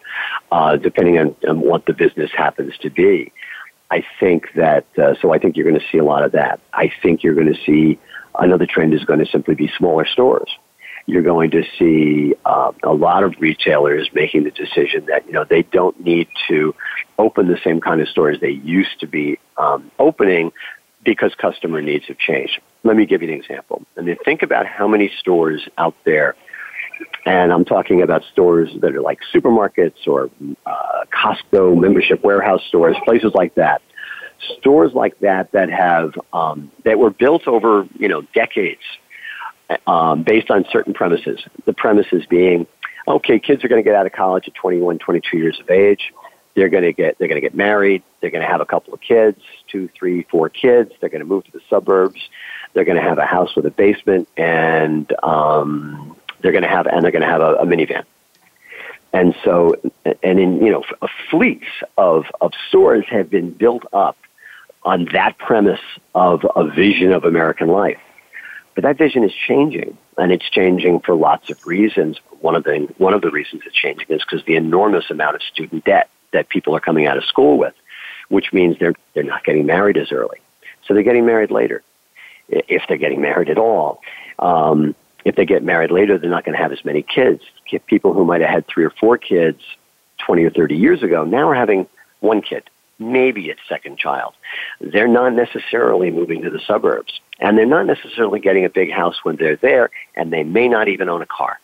uh, 0.52 0.76
depending 0.76 1.18
on, 1.18 1.34
on, 1.48 1.60
what 1.60 1.86
the 1.86 1.92
business 1.92 2.30
happens 2.36 2.76
to 2.78 2.90
be. 2.90 3.32
I 3.90 4.04
think 4.20 4.52
that 4.54 4.86
uh, 4.98 5.14
so. 5.20 5.32
I 5.32 5.38
think 5.38 5.56
you're 5.56 5.68
going 5.68 5.80
to 5.80 5.86
see 5.90 5.98
a 5.98 6.04
lot 6.04 6.24
of 6.24 6.32
that. 6.32 6.60
I 6.72 6.90
think 7.02 7.22
you're 7.22 7.34
going 7.34 7.52
to 7.52 7.60
see 7.64 7.98
another 8.38 8.66
trend 8.66 8.94
is 8.94 9.04
going 9.04 9.20
to 9.20 9.26
simply 9.26 9.54
be 9.54 9.70
smaller 9.76 10.06
stores 10.06 10.50
you're 11.06 11.22
going 11.22 11.52
to 11.52 11.62
see 11.78 12.34
uh, 12.44 12.72
a 12.82 12.92
lot 12.92 13.22
of 13.22 13.34
retailers 13.38 14.10
making 14.12 14.44
the 14.44 14.50
decision 14.50 15.06
that 15.06 15.24
you 15.26 15.32
know 15.32 15.44
they 15.44 15.62
don't 15.62 15.98
need 16.04 16.28
to 16.48 16.74
open 17.18 17.48
the 17.48 17.58
same 17.64 17.80
kind 17.80 18.00
of 18.00 18.08
stores 18.08 18.38
they 18.40 18.50
used 18.50 19.00
to 19.00 19.06
be 19.06 19.38
um, 19.56 19.90
opening 19.98 20.52
because 21.04 21.32
customer 21.36 21.80
needs 21.80 22.04
have 22.06 22.18
changed. 22.18 22.60
Let 22.82 22.96
me 22.96 23.06
give 23.06 23.22
you 23.22 23.28
an 23.28 23.34
example. 23.34 23.82
I 23.96 24.00
mean, 24.00 24.16
think 24.24 24.42
about 24.42 24.66
how 24.66 24.88
many 24.88 25.10
stores 25.20 25.66
out 25.78 25.94
there, 26.04 26.34
and 27.24 27.52
I'm 27.52 27.64
talking 27.64 28.02
about 28.02 28.24
stores 28.32 28.70
that 28.80 28.94
are 28.94 29.00
like 29.00 29.20
supermarkets 29.32 30.06
or 30.06 30.28
uh, 30.66 31.04
Costco 31.12 31.80
membership 31.80 32.24
warehouse 32.24 32.62
stores, 32.66 32.96
places 33.04 33.32
like 33.34 33.54
that. 33.54 33.80
Stores 34.58 34.92
like 34.92 35.18
that 35.20 35.52
that 35.52 35.70
have 35.70 36.12
um, 36.32 36.70
that 36.84 36.98
were 36.98 37.10
built 37.10 37.46
over 37.46 37.88
you 37.98 38.08
know 38.08 38.22
decades 38.34 38.82
um, 39.86 40.22
based 40.22 40.50
on 40.50 40.64
certain 40.70 40.94
premises. 40.94 41.40
The 41.64 41.72
premises 41.72 42.24
being, 42.26 42.66
okay, 43.06 43.38
kids 43.38 43.64
are 43.64 43.68
going 43.68 43.82
to 43.82 43.88
get 43.88 43.96
out 43.96 44.06
of 44.06 44.12
college 44.12 44.48
at 44.48 44.54
21, 44.54 44.98
22 44.98 45.38
years 45.38 45.60
of 45.60 45.70
age. 45.70 46.12
They're 46.54 46.70
going 46.70 46.84
to 46.84 46.92
get 46.94 47.18
they're 47.18 47.28
going 47.28 47.40
to 47.40 47.46
get 47.46 47.54
married. 47.54 48.02
They're 48.20 48.30
going 48.30 48.42
to 48.42 48.48
have 48.48 48.62
a 48.62 48.66
couple 48.66 48.94
of 48.94 49.00
kids, 49.00 49.38
two, 49.68 49.88
three, 49.88 50.22
four 50.22 50.48
kids. 50.48 50.90
They're 51.00 51.10
going 51.10 51.20
to 51.20 51.26
move 51.26 51.44
to 51.44 51.52
the 51.52 51.60
suburbs. 51.68 52.20
They're 52.72 52.84
going 52.84 52.96
to 52.96 53.02
have 53.02 53.18
a 53.18 53.26
house 53.26 53.54
with 53.54 53.66
a 53.66 53.70
basement, 53.70 54.26
and 54.38 55.12
um, 55.22 56.16
they're 56.40 56.52
going 56.52 56.64
to 56.64 56.68
have 56.68 56.86
and 56.86 57.04
they're 57.04 57.12
going 57.12 57.22
to 57.22 57.28
have 57.28 57.42
a, 57.42 57.56
a 57.56 57.66
minivan. 57.66 58.04
And 59.12 59.34
so, 59.44 59.76
and 60.22 60.38
in 60.40 60.64
you 60.64 60.72
know, 60.72 60.84
fleets 61.30 61.66
of 61.98 62.24
of 62.40 62.52
stores 62.68 63.04
have 63.10 63.28
been 63.28 63.50
built 63.50 63.84
up 63.92 64.16
on 64.82 65.08
that 65.12 65.36
premise 65.36 65.80
of 66.14 66.46
a 66.54 66.70
vision 66.70 67.12
of 67.12 67.24
American 67.24 67.68
life. 67.68 68.00
But 68.76 68.82
that 68.82 68.98
vision 68.98 69.24
is 69.24 69.32
changing, 69.32 69.96
and 70.18 70.30
it's 70.30 70.48
changing 70.50 71.00
for 71.00 71.14
lots 71.14 71.50
of 71.50 71.66
reasons. 71.66 72.20
One 72.40 72.54
of 72.54 72.62
the 72.62 72.86
one 72.98 73.14
of 73.14 73.22
the 73.22 73.30
reasons 73.30 73.62
it's 73.64 73.74
changing 73.74 74.06
is 74.10 74.22
because 74.22 74.44
the 74.44 74.54
enormous 74.54 75.10
amount 75.10 75.34
of 75.34 75.42
student 75.42 75.86
debt 75.86 76.10
that 76.32 76.50
people 76.50 76.76
are 76.76 76.80
coming 76.80 77.06
out 77.06 77.16
of 77.16 77.24
school 77.24 77.56
with, 77.56 77.74
which 78.28 78.52
means 78.52 78.78
they're 78.78 78.92
they're 79.14 79.24
not 79.24 79.44
getting 79.44 79.64
married 79.64 79.96
as 79.96 80.12
early, 80.12 80.38
so 80.86 80.92
they're 80.92 81.02
getting 81.02 81.24
married 81.24 81.50
later, 81.50 81.82
if 82.48 82.82
they're 82.86 82.98
getting 82.98 83.22
married 83.22 83.48
at 83.48 83.56
all. 83.56 84.02
Um, 84.38 84.94
if 85.24 85.36
they 85.36 85.46
get 85.46 85.64
married 85.64 85.90
later, 85.90 86.18
they're 86.18 86.30
not 86.30 86.44
going 86.44 86.56
to 86.56 86.62
have 86.62 86.70
as 86.70 86.84
many 86.84 87.02
kids. 87.02 87.42
People 87.86 88.12
who 88.12 88.26
might 88.26 88.42
have 88.42 88.50
had 88.50 88.66
three 88.68 88.84
or 88.84 88.90
four 88.90 89.16
kids 89.16 89.60
20 90.18 90.44
or 90.44 90.50
30 90.50 90.76
years 90.76 91.02
ago 91.02 91.24
now 91.24 91.48
are 91.48 91.54
having 91.54 91.88
one 92.20 92.42
kid 92.42 92.68
maybe 92.98 93.50
it's 93.50 93.60
second 93.68 93.98
child. 93.98 94.34
They're 94.80 95.08
not 95.08 95.32
necessarily 95.34 96.10
moving 96.10 96.42
to 96.42 96.50
the 96.50 96.60
suburbs, 96.60 97.20
and 97.40 97.56
they're 97.56 97.66
not 97.66 97.86
necessarily 97.86 98.40
getting 98.40 98.64
a 98.64 98.70
big 98.70 98.90
house 98.90 99.16
when 99.22 99.36
they're 99.36 99.56
there, 99.56 99.90
and 100.14 100.32
they 100.32 100.42
may 100.42 100.68
not 100.68 100.88
even 100.88 101.08
own 101.08 101.22
a 101.22 101.26
car. 101.26 101.58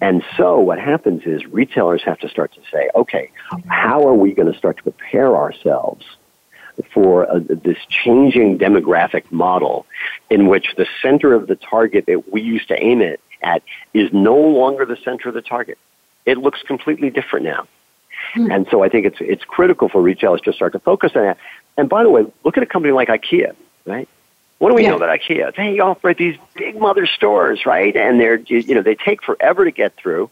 And 0.00 0.22
so 0.36 0.60
what 0.60 0.78
happens 0.78 1.22
is 1.24 1.46
retailers 1.46 2.02
have 2.04 2.18
to 2.20 2.28
start 2.28 2.52
to 2.54 2.60
say, 2.70 2.90
okay, 2.94 3.30
how 3.68 4.06
are 4.06 4.14
we 4.14 4.34
going 4.34 4.52
to 4.52 4.58
start 4.58 4.76
to 4.78 4.82
prepare 4.82 5.34
ourselves 5.34 6.04
for 6.92 7.28
uh, 7.28 7.40
this 7.40 7.78
changing 7.88 8.58
demographic 8.58 9.30
model 9.32 9.86
in 10.30 10.46
which 10.46 10.74
the 10.76 10.86
center 11.02 11.32
of 11.32 11.46
the 11.46 11.56
target 11.56 12.04
that 12.06 12.30
we 12.32 12.40
used 12.40 12.68
to 12.68 12.82
aim 12.82 13.00
it 13.00 13.20
at 13.42 13.62
is 13.94 14.12
no 14.12 14.36
longer 14.36 14.84
the 14.84 14.96
center 14.96 15.28
of 15.28 15.34
the 15.34 15.42
target. 15.42 15.78
It 16.26 16.38
looks 16.38 16.62
completely 16.62 17.10
different 17.10 17.46
now. 17.46 17.66
Hmm. 18.34 18.50
And 18.50 18.66
so 18.70 18.82
I 18.82 18.88
think 18.88 19.06
it's 19.06 19.16
it's 19.20 19.44
critical 19.44 19.88
for 19.88 20.02
retailers 20.02 20.40
to 20.42 20.52
start 20.52 20.72
to 20.72 20.78
focus 20.78 21.12
on 21.14 21.22
that. 21.22 21.38
And 21.76 21.88
by 21.88 22.02
the 22.02 22.10
way, 22.10 22.26
look 22.44 22.56
at 22.56 22.62
a 22.62 22.66
company 22.66 22.92
like 22.92 23.08
IKEA, 23.08 23.54
right? 23.86 24.08
What 24.58 24.70
do 24.70 24.74
we 24.74 24.82
yeah. 24.82 24.90
know 24.90 24.96
about 24.96 25.20
IKEA? 25.20 25.54
They 25.54 25.78
operate 25.78 26.18
these 26.18 26.36
big 26.54 26.78
mother 26.78 27.06
stores, 27.06 27.64
right? 27.64 27.96
And 27.96 28.18
they're 28.18 28.36
you 28.36 28.74
know 28.74 28.82
they 28.82 28.96
take 28.96 29.22
forever 29.22 29.64
to 29.64 29.70
get 29.70 29.96
through. 29.96 30.30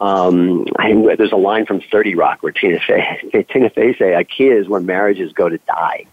Um, 0.00 0.66
I, 0.78 0.92
there's 1.16 1.32
a 1.32 1.36
line 1.36 1.64
from 1.64 1.80
30 1.80 2.16
Rock 2.16 2.42
where 2.42 2.52
Tina 2.52 2.80
Fey, 2.80 3.46
Tina 3.50 3.70
Fey 3.70 3.94
say 3.96 4.10
IKEA 4.12 4.60
is 4.60 4.68
where 4.68 4.80
marriages 4.80 5.32
go 5.32 5.48
to 5.48 5.58
die. 5.58 6.06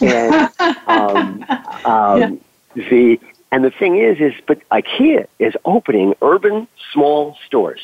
And 0.00 0.50
um, 0.86 1.44
um, 1.84 2.20
yeah. 2.20 2.30
the 2.74 3.20
and 3.50 3.64
the 3.64 3.70
thing 3.70 3.98
is, 3.98 4.20
is 4.20 4.34
but 4.46 4.66
IKEA 4.70 5.26
is 5.38 5.54
opening 5.64 6.14
urban 6.22 6.68
small 6.92 7.36
stores 7.46 7.80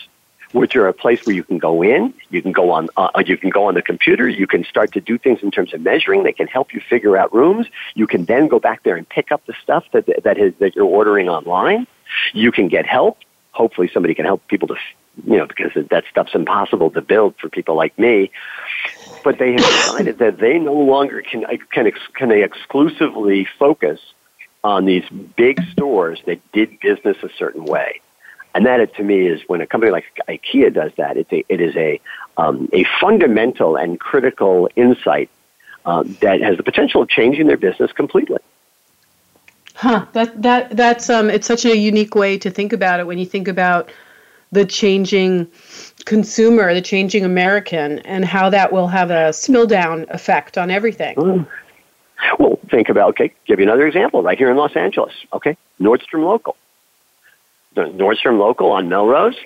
which 0.53 0.77
are 0.77 0.89
a 0.89 0.93
place 0.93 1.25
where 1.27 1.35
you 1.35 1.45
can 1.45 1.59
go 1.59 1.83
in, 1.83 2.15
you 2.31 2.41
can 2.41 2.53
go 2.53 2.71
on, 2.71 2.89
uh, 2.97 3.11
you 3.27 3.37
can 3.37 3.51
go 3.51 3.67
on 3.67 3.75
the 3.75 3.83
computer, 3.83 4.29
you 4.29 4.47
can 4.47 4.65
start 4.65 4.93
to 4.93 5.01
do 5.01 5.19
things 5.19 5.41
in 5.43 5.51
terms 5.51 5.75
of 5.75 5.81
measuring. 5.81 6.23
They 6.23 6.33
can 6.33 6.47
help 6.47 6.73
you 6.73 6.81
figure 6.81 7.17
out 7.17 7.35
rooms. 7.35 7.67
You 7.95 8.07
can 8.07 8.25
then 8.25 8.49
go 8.49 8.59
back 8.59 8.83
there 8.83 8.97
and 8.97 9.09
pick 9.09 9.31
up 9.31 9.45
the 9.47 9.55
stuff 9.63 9.85
that 9.93 10.09
that 10.25 10.39
is 10.39 10.55
that 10.59 10.75
you're 10.75 10.87
ordering 10.87 11.29
online. 11.29 11.87
You 12.33 12.53
can 12.53 12.69
get 12.69 12.87
help. 12.87 13.19
Hopefully, 13.53 13.91
somebody 13.93 14.15
can 14.15 14.25
help 14.25 14.47
people 14.49 14.69
to, 14.69 14.77
you 15.25 15.37
know, 15.37 15.47
because 15.47 15.73
that 15.91 16.05
stuff's 16.11 16.35
impossible 16.35 16.91
to 16.93 17.03
build 17.03 17.35
for 17.39 17.49
people 17.49 17.75
like 17.75 17.99
me. 17.99 18.31
But 19.25 19.39
they 19.39 19.53
have 19.53 19.61
decided 19.61 20.19
that 20.19 20.39
they 20.39 20.59
no 20.59 20.75
longer 20.75 21.23
can 21.23 21.45
can 21.71 21.91
can 22.15 22.29
they 22.29 22.43
exclusively 22.43 23.47
focus 23.59 24.01
on 24.65 24.87
these 24.87 25.05
big 25.37 25.63
stores 25.73 26.21
that 26.27 26.41
did 26.53 26.81
business 26.81 27.17
a 27.23 27.29
certain 27.39 27.65
way. 27.65 28.01
And 28.59 28.67
that, 28.67 28.93
to 28.97 29.05
me, 29.05 29.29
is 29.29 29.41
when 29.47 29.61
a 29.61 29.69
company 29.69 29.93
like 29.93 30.07
IKEA 30.29 30.75
does 30.75 30.91
that, 30.97 31.17
it's 31.17 31.33
a, 31.33 31.45
it 31.49 31.61
is 31.61 31.77
a, 31.77 32.01
um, 32.37 32.69
a 32.73 32.85
fundamental 33.01 33.77
and 33.77 34.01
critical 34.01 34.69
insight 34.75 35.31
um, 35.85 36.17
that 36.23 36.41
has 36.41 36.57
the 36.57 36.65
potential 36.65 37.01
of 37.01 37.09
changing 37.09 37.47
their 37.47 37.57
business 37.57 37.93
completely. 37.93 38.41
Huh. 39.77 40.07
That 40.13 40.43
that 40.43 40.77
that's 40.77 41.09
um. 41.09 41.31
It's 41.31 41.47
such 41.47 41.65
a 41.65 41.77
unique 41.77 42.17
way 42.17 42.37
to 42.39 42.51
think 42.51 42.73
about 42.73 42.99
it 42.99 43.07
when 43.07 43.17
you 43.19 43.27
think 43.27 43.47
about 43.47 43.93
the 44.51 44.67
changing 44.67 45.47
consumer, 46.05 46.75
the 46.75 46.83
changing 46.83 47.25
American, 47.25 48.01
and 48.01 48.25
how 48.25 48.51
that 48.51 48.73
will 48.73 48.89
have 48.89 49.13
a 49.13 49.33
spill 49.33 49.69
down 49.69 50.05
effect 50.09 50.59
on 50.59 50.73
everything. 50.73 51.15
Mm. 51.15 51.47
Well, 52.41 52.59
think 52.69 52.89
about 52.89 53.11
okay. 53.11 53.33
Give 53.47 53.61
you 53.61 53.67
another 53.67 53.87
example 53.87 54.21
right 54.21 54.37
here 54.37 54.51
in 54.51 54.57
Los 54.57 54.75
Angeles. 54.75 55.15
Okay, 55.33 55.57
Nordstrom 55.81 56.25
Local 56.25 56.57
Nordstrom 57.87 58.39
local 58.39 58.71
on 58.71 58.89
Melrose. 58.89 59.37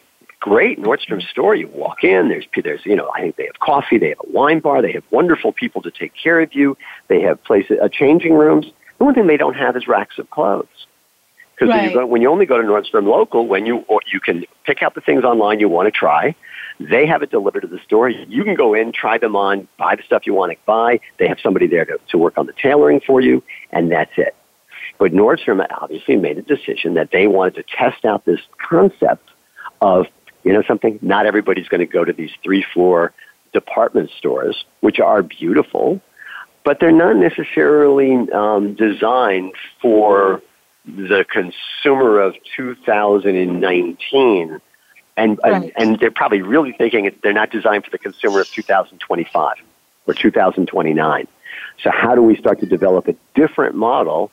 Great 0.41 0.81
Nordstrom 0.81 1.23
store. 1.23 1.55
You 1.55 1.69
walk 1.69 2.03
in. 2.03 2.29
There's 2.29 2.47
there's 2.65 2.85
you 2.85 2.97
know 2.97 3.11
I 3.15 3.21
think 3.21 3.37
they 3.37 3.47
have 3.47 3.61
coffee. 3.61 3.99
They 3.99 4.09
have 4.09 4.19
a 4.25 4.31
wine 4.33 4.61
bar. 4.61 4.83
They 4.83 4.93
have 4.93 5.05
wonderful 5.11 5.53
people 5.53 5.83
to 5.83 5.91
take 5.91 6.13
care 6.21 6.41
of 6.41 6.55
you. 6.55 6.77
They 7.09 7.21
have 7.23 7.43
places, 7.45 7.79
uh, 7.83 7.89
changing 7.89 8.35
rooms. 8.35 8.67
The 8.99 9.05
one 9.05 9.15
thing 9.15 9.27
they 9.27 9.37
don't 9.37 9.55
have 9.55 9.77
is 9.77 9.87
racks 9.87 10.19
of 10.19 10.31
clothes. 10.31 10.67
Because 11.55 11.69
right. 11.69 11.83
when, 11.83 11.91
you 11.91 11.95
go, 11.95 12.07
when 12.07 12.23
you 12.23 12.31
only 12.31 12.47
go 12.47 12.61
to 12.61 12.67
Nordstrom 12.67 13.07
local, 13.07 13.47
when 13.47 13.67
you 13.67 13.79
or 13.89 14.01
you 14.13 14.19
can 14.19 14.45
pick 14.65 14.83
out 14.83 14.95
the 14.95 15.01
things 15.01 15.23
online 15.23 15.61
you 15.61 15.69
want 15.69 15.87
to 15.87 15.93
try, 15.93 16.35
they 16.81 17.07
have 17.07 17.23
it 17.23 17.31
delivered 17.31 17.61
to 17.61 17.69
the 17.69 17.79
store. 17.85 18.09
You 18.09 18.43
can 18.43 18.55
go 18.55 18.75
in, 18.75 18.93
try 18.93 19.19
them 19.19 19.37
on, 19.37 19.69
buy 19.79 19.95
the 19.95 20.03
stuff 20.03 20.27
you 20.27 20.35
want 20.35 20.53
to 20.53 20.59
buy. 20.67 20.99
They 21.19 21.29
have 21.29 21.39
somebody 21.41 21.67
there 21.67 21.85
to, 21.85 21.99
to 22.09 22.19
work 22.19 22.37
on 22.37 22.47
the 22.47 22.53
tailoring 22.53 23.01
for 23.07 23.21
you, 23.21 23.43
and 23.71 23.93
that's 23.93 24.13
it. 24.17 24.35
But 25.03 25.13
Nordstrom 25.13 25.67
obviously 25.69 26.15
made 26.15 26.39
a 26.39 26.43
decision 26.43 26.95
that 26.95 27.11
they 27.11 27.27
wanted 27.27 27.57
to 27.57 27.65
test 27.77 28.05
out 28.05 28.25
this 28.25 28.39
concept 28.65 29.29
of, 29.81 30.07
you 30.45 30.53
know, 30.53 30.63
something, 30.63 31.01
not 31.03 31.27
everybody's 31.27 31.67
going 31.67 31.81
to 31.81 31.93
go 31.93 32.05
to 32.05 32.13
these 32.13 32.31
three 32.45 32.65
floor 32.73 33.13
department 33.53 34.11
stores, 34.17 34.65
which 34.79 35.01
are 35.01 35.25
beautiful, 35.25 36.01
but 36.65 36.79
they're 36.79 36.93
not 36.93 37.17
necessarily 37.17 38.31
um, 38.31 38.75
designed 38.75 39.55
for 39.81 40.41
the 40.87 41.25
consumer 41.29 42.21
of 42.21 42.37
2019. 42.57 44.61
And, 45.17 45.39
right. 45.43 45.53
and, 45.53 45.73
and 45.77 45.99
they're 45.99 46.13
probably 46.13 46.43
really 46.43 46.77
thinking 46.79 47.11
they're 47.25 47.33
not 47.33 47.51
designed 47.51 47.85
for 47.85 47.91
the 47.91 47.99
consumer 47.99 48.43
of 48.43 48.51
2025 48.53 49.57
or 50.07 50.15
2029. 50.15 51.27
So 51.83 51.91
how 51.91 52.15
do 52.15 52.23
we 52.23 52.37
start 52.37 52.61
to 52.61 52.67
develop 52.67 53.09
a 53.09 53.17
different 53.35 53.75
model 53.75 54.31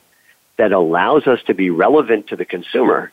that 0.60 0.72
allows 0.72 1.26
us 1.26 1.42
to 1.44 1.54
be 1.54 1.70
relevant 1.70 2.26
to 2.26 2.36
the 2.36 2.44
consumer, 2.44 3.10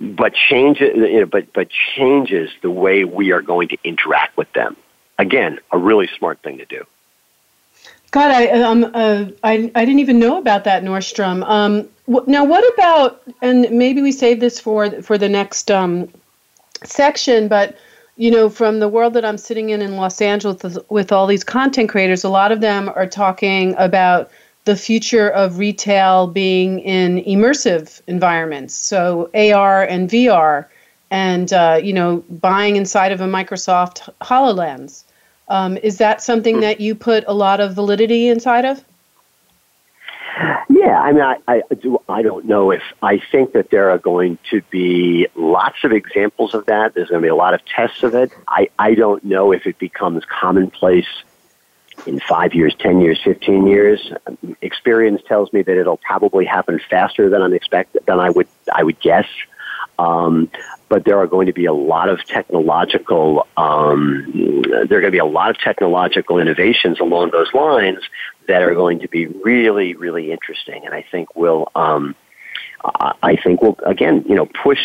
but 0.00 0.32
changes, 0.32 0.96
you 0.96 1.20
know, 1.20 1.26
but, 1.26 1.52
but 1.52 1.68
changes 1.94 2.48
the 2.62 2.70
way 2.70 3.04
we 3.04 3.30
are 3.30 3.42
going 3.42 3.68
to 3.68 3.76
interact 3.84 4.34
with 4.34 4.50
them. 4.54 4.74
Again, 5.18 5.60
a 5.70 5.76
really 5.76 6.08
smart 6.18 6.40
thing 6.40 6.56
to 6.56 6.64
do. 6.64 6.86
God, 8.10 8.30
I 8.30 8.46
um 8.62 8.84
uh, 8.94 9.26
I 9.42 9.70
I 9.74 9.84
didn't 9.84 9.98
even 9.98 10.18
know 10.18 10.38
about 10.38 10.64
that 10.64 10.82
Nordstrom. 10.82 11.44
Um, 11.46 11.88
w- 12.06 12.24
now 12.26 12.44
what 12.44 12.64
about 12.72 13.20
and 13.42 13.68
maybe 13.70 14.00
we 14.00 14.12
save 14.12 14.40
this 14.40 14.58
for 14.58 15.02
for 15.02 15.18
the 15.18 15.28
next 15.28 15.70
um 15.70 16.08
section, 16.84 17.48
but 17.48 17.76
you 18.16 18.30
know, 18.30 18.48
from 18.48 18.78
the 18.78 18.88
world 18.88 19.14
that 19.14 19.24
I'm 19.24 19.38
sitting 19.38 19.70
in 19.70 19.82
in 19.82 19.96
Los 19.96 20.20
Angeles 20.22 20.78
with 20.88 21.12
all 21.12 21.26
these 21.26 21.44
content 21.44 21.90
creators, 21.90 22.24
a 22.24 22.28
lot 22.28 22.50
of 22.52 22.60
them 22.60 22.88
are 22.88 23.06
talking 23.06 23.74
about 23.76 24.30
the 24.64 24.76
future 24.76 25.28
of 25.28 25.58
retail 25.58 26.26
being 26.26 26.80
in 26.80 27.22
immersive 27.24 28.00
environments, 28.06 28.74
so 28.74 29.30
AR 29.34 29.82
and 29.84 30.08
VR, 30.08 30.66
and 31.10 31.52
uh, 31.52 31.78
you 31.82 31.92
know, 31.92 32.24
buying 32.30 32.76
inside 32.76 33.12
of 33.12 33.20
a 33.20 33.26
Microsoft 33.26 34.08
Hololens. 34.22 35.04
Um, 35.48 35.76
is 35.76 35.98
that 35.98 36.22
something 36.22 36.60
that 36.60 36.80
you 36.80 36.94
put 36.94 37.24
a 37.26 37.34
lot 37.34 37.60
of 37.60 37.74
validity 37.74 38.28
inside 38.28 38.64
of? 38.64 38.82
Yeah, 40.68 41.00
I 41.00 41.12
mean, 41.12 41.22
I, 41.22 41.36
I 41.46 41.62
do. 41.74 42.00
I 42.08 42.22
don't 42.22 42.46
know 42.46 42.70
if 42.70 42.82
I 43.02 43.18
think 43.18 43.52
that 43.52 43.70
there 43.70 43.90
are 43.90 43.98
going 43.98 44.38
to 44.50 44.62
be 44.70 45.28
lots 45.36 45.84
of 45.84 45.92
examples 45.92 46.54
of 46.54 46.66
that. 46.66 46.94
There's 46.94 47.10
going 47.10 47.20
to 47.20 47.26
be 47.26 47.30
a 47.30 47.36
lot 47.36 47.54
of 47.54 47.64
tests 47.66 48.02
of 48.02 48.14
it. 48.14 48.32
I, 48.48 48.68
I 48.78 48.94
don't 48.94 49.22
know 49.22 49.52
if 49.52 49.66
it 49.66 49.78
becomes 49.78 50.24
commonplace 50.24 51.06
in 52.06 52.20
five 52.20 52.54
years, 52.54 52.74
ten 52.78 53.00
years, 53.00 53.20
fifteen 53.22 53.66
years. 53.66 54.12
Experience 54.60 55.22
tells 55.26 55.52
me 55.52 55.62
that 55.62 55.76
it'll 55.76 55.98
probably 55.98 56.44
happen 56.44 56.80
faster 56.90 57.28
than 57.30 57.42
unexpected 57.42 58.02
than 58.06 58.20
I 58.20 58.30
would 58.30 58.48
I 58.72 58.82
would 58.82 59.00
guess. 59.00 59.26
Um, 59.98 60.50
but 60.88 61.04
there 61.04 61.18
are 61.18 61.26
going 61.26 61.46
to 61.46 61.52
be 61.52 61.66
a 61.66 61.72
lot 61.72 62.08
of 62.08 62.24
technological 62.24 63.46
um, 63.56 64.62
there 64.88 64.98
are 64.98 65.00
going 65.00 65.04
to 65.04 65.10
be 65.10 65.18
a 65.18 65.24
lot 65.24 65.50
of 65.50 65.58
technological 65.58 66.38
innovations 66.38 67.00
along 67.00 67.30
those 67.30 67.52
lines 67.54 68.00
that 68.48 68.62
are 68.62 68.74
going 68.74 69.00
to 69.00 69.08
be 69.08 69.26
really 69.26 69.94
really 69.94 70.32
interesting 70.32 70.84
and 70.84 70.94
I 70.94 71.02
think 71.02 71.34
will 71.36 71.70
um, 71.74 72.14
I 73.22 73.36
think 73.36 73.62
will 73.62 73.78
again 73.86 74.24
you 74.28 74.34
know 74.34 74.46
push 74.46 74.80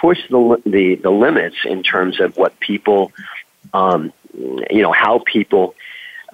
push 0.00 0.18
the 0.28 0.60
the, 0.64 0.96
the 0.96 1.10
limits 1.10 1.56
in 1.64 1.82
terms 1.82 2.20
of 2.20 2.36
what 2.36 2.58
people 2.60 3.12
um, 3.72 4.12
you 4.34 4.82
know 4.82 4.92
how 4.92 5.22
people 5.24 5.74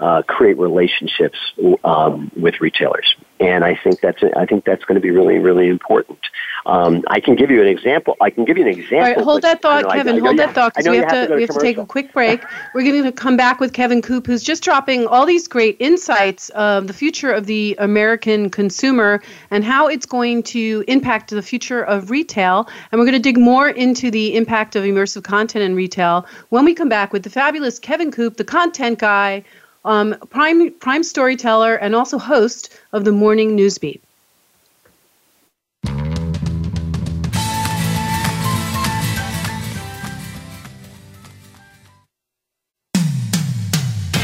uh, 0.00 0.22
create 0.22 0.58
relationships 0.58 1.38
um, 1.84 2.30
with 2.36 2.60
retailers 2.60 3.16
and 3.40 3.64
I 3.64 3.74
think 3.74 4.00
that's 4.00 4.22
I 4.36 4.44
think 4.44 4.64
that's 4.64 4.84
going 4.84 4.96
to 4.96 5.00
be 5.00 5.10
really 5.10 5.38
really 5.38 5.68
important. 5.68 6.18
Um, 6.66 7.02
I 7.08 7.20
can 7.20 7.36
give 7.36 7.50
you 7.50 7.62
an 7.62 7.68
example. 7.68 8.16
I 8.20 8.28
can 8.28 8.44
give 8.44 8.58
you 8.58 8.64
an 8.64 8.68
example. 8.68 8.98
All 8.98 9.02
right, 9.02 9.18
hold 9.18 9.42
that 9.42 9.62
thought, 9.62 9.84
know, 9.84 9.90
Kevin. 9.90 10.16
I, 10.16 10.18
I, 10.18 10.20
hold 10.20 10.38
that 10.38 10.54
thought 10.54 10.74
because 10.74 10.90
we 10.90 10.98
have 10.98 11.08
to, 11.08 11.28
to 11.28 11.34
we 11.34 11.40
have 11.42 11.50
to 11.50 11.58
take 11.60 11.78
a 11.78 11.86
quick 11.86 12.12
break. 12.12 12.44
We're 12.74 12.82
going 12.82 13.02
to 13.02 13.12
come 13.12 13.38
back 13.38 13.58
with 13.58 13.72
Kevin 13.72 14.02
Coupe, 14.02 14.26
who's 14.26 14.42
just 14.42 14.62
dropping 14.62 15.06
all 15.06 15.24
these 15.24 15.48
great 15.48 15.78
insights 15.80 16.50
of 16.50 16.86
the 16.86 16.92
future 16.92 17.32
of 17.32 17.46
the 17.46 17.76
American 17.78 18.50
consumer 18.50 19.22
and 19.50 19.64
how 19.64 19.88
it's 19.88 20.04
going 20.04 20.42
to 20.44 20.84
impact 20.86 21.30
the 21.30 21.42
future 21.42 21.82
of 21.82 22.10
retail. 22.10 22.68
And 22.92 22.98
we're 22.98 23.06
going 23.06 23.14
to 23.14 23.20
dig 23.20 23.38
more 23.38 23.70
into 23.70 24.10
the 24.10 24.36
impact 24.36 24.76
of 24.76 24.84
immersive 24.84 25.24
content 25.24 25.64
in 25.64 25.74
retail 25.74 26.26
when 26.50 26.66
we 26.66 26.74
come 26.74 26.90
back 26.90 27.14
with 27.14 27.22
the 27.22 27.30
fabulous 27.30 27.78
Kevin 27.78 28.12
Coupe, 28.12 28.36
the 28.36 28.44
content 28.44 28.98
guy 28.98 29.44
um, 29.84 30.16
prime 30.30 30.72
prime 30.74 31.02
storyteller 31.02 31.74
and 31.74 31.94
also 31.94 32.18
host 32.18 32.78
of 32.92 33.04
the 33.04 33.12
Morning 33.12 33.56
Newsbeat. 33.56 34.00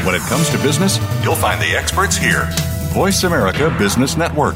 When 0.05 0.15
it 0.15 0.21
comes 0.21 0.49
to 0.51 0.57
business, 0.59 0.99
you'll 1.21 1.35
find 1.35 1.61
the 1.61 1.75
experts 1.77 2.15
here. 2.15 2.47
Voice 2.93 3.25
America 3.25 3.75
Business 3.77 4.15
Network. 4.15 4.55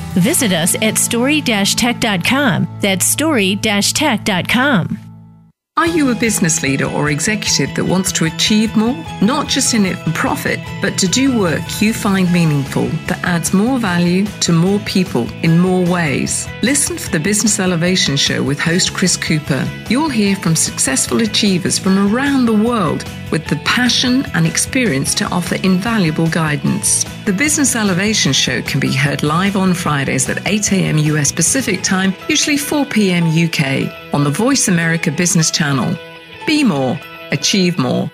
Visit 0.13 0.51
us 0.51 0.75
at 0.81 0.97
story-tech.com. 0.97 2.79
That's 2.81 3.05
story-tech.com. 3.05 4.97
Are 5.77 5.87
you 5.87 6.11
a 6.11 6.15
business 6.15 6.61
leader 6.61 6.85
or 6.85 7.09
executive 7.09 7.73
that 7.75 7.85
wants 7.85 8.11
to 8.11 8.25
achieve 8.25 8.75
more? 8.75 8.93
Not 9.21 9.47
just 9.47 9.73
in 9.73 9.85
it 9.85 9.97
for 9.97 10.11
profit, 10.11 10.59
but 10.81 10.97
to 10.99 11.07
do 11.07 11.39
work 11.39 11.61
you 11.81 11.93
find 11.93 12.31
meaningful 12.31 12.87
that 13.07 13.23
adds 13.23 13.53
more 13.53 13.79
value 13.79 14.25
to 14.41 14.51
more 14.51 14.79
people 14.79 15.31
in 15.43 15.57
more 15.57 15.85
ways. 15.85 16.47
Listen 16.61 16.97
for 16.97 17.09
the 17.09 17.21
Business 17.21 17.57
Elevation 17.57 18.17
Show 18.17 18.43
with 18.43 18.59
host 18.59 18.93
Chris 18.93 19.15
Cooper. 19.15 19.65
You'll 19.89 20.09
hear 20.09 20.35
from 20.35 20.57
successful 20.57 21.21
achievers 21.21 21.79
from 21.79 22.13
around 22.13 22.47
the 22.47 22.53
world 22.53 23.05
with 23.31 23.45
the 23.47 23.55
passion 23.57 24.25
and 24.33 24.45
experience 24.45 25.15
to 25.15 25.25
offer 25.25 25.55
invaluable 25.63 26.27
guidance. 26.27 27.03
The 27.25 27.33
Business 27.33 27.75
Elevation 27.75 28.33
Show 28.33 28.61
can 28.61 28.79
be 28.79 28.93
heard 28.93 29.23
live 29.23 29.55
on 29.55 29.73
Fridays 29.73 30.29
at 30.29 30.47
8 30.47 30.71
a.m. 30.73 30.97
US 30.97 31.31
Pacific 31.31 31.81
Time, 31.81 32.13
usually 32.27 32.57
4 32.57 32.85
p.m. 32.85 33.25
UK, 33.25 34.13
on 34.13 34.23
the 34.23 34.29
Voice 34.29 34.67
America 34.67 35.11
Business 35.11 35.49
Channel. 35.51 35.97
Be 36.45 36.63
more, 36.63 36.99
achieve 37.31 37.77
more. 37.77 38.11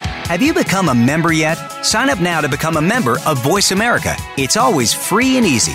Have 0.00 0.42
you 0.42 0.52
become 0.52 0.88
a 0.88 0.94
member 0.94 1.32
yet? 1.32 1.56
Sign 1.84 2.10
up 2.10 2.20
now 2.20 2.40
to 2.40 2.48
become 2.48 2.76
a 2.76 2.82
member 2.82 3.18
of 3.26 3.42
Voice 3.42 3.70
America. 3.70 4.16
It's 4.36 4.56
always 4.56 4.92
free 4.92 5.36
and 5.36 5.46
easy. 5.46 5.74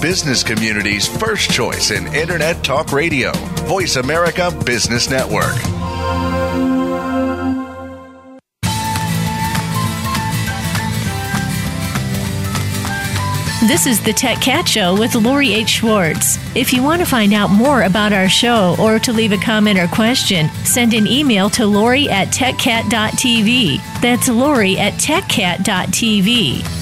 business 0.00 0.42
community's 0.42 1.06
first 1.06 1.50
choice 1.50 1.90
in 1.90 2.06
Internet 2.14 2.62
Talk 2.62 2.92
Radio. 2.92 3.32
Voice 3.66 3.96
America 3.96 4.50
Business 4.64 5.10
Network. 5.10 5.56
This 13.68 13.86
is 13.86 14.02
the 14.02 14.12
Tech 14.12 14.40
Cat 14.40 14.68
Show 14.68 14.98
with 14.98 15.14
Lori 15.14 15.54
H. 15.54 15.68
Schwartz. 15.68 16.36
If 16.56 16.72
you 16.72 16.82
want 16.82 17.00
to 17.00 17.06
find 17.06 17.32
out 17.32 17.48
more 17.48 17.84
about 17.84 18.12
our 18.12 18.28
show 18.28 18.74
or 18.80 18.98
to 18.98 19.12
leave 19.12 19.30
a 19.30 19.36
comment 19.36 19.78
or 19.78 19.86
question, 19.86 20.48
send 20.64 20.94
an 20.94 21.06
email 21.06 21.48
to 21.50 21.64
Lori 21.64 22.08
at 22.08 22.28
techcat.tv. 22.28 24.00
That's 24.00 24.28
Lori 24.28 24.78
at 24.78 24.94
techcat.tv. 24.94 26.81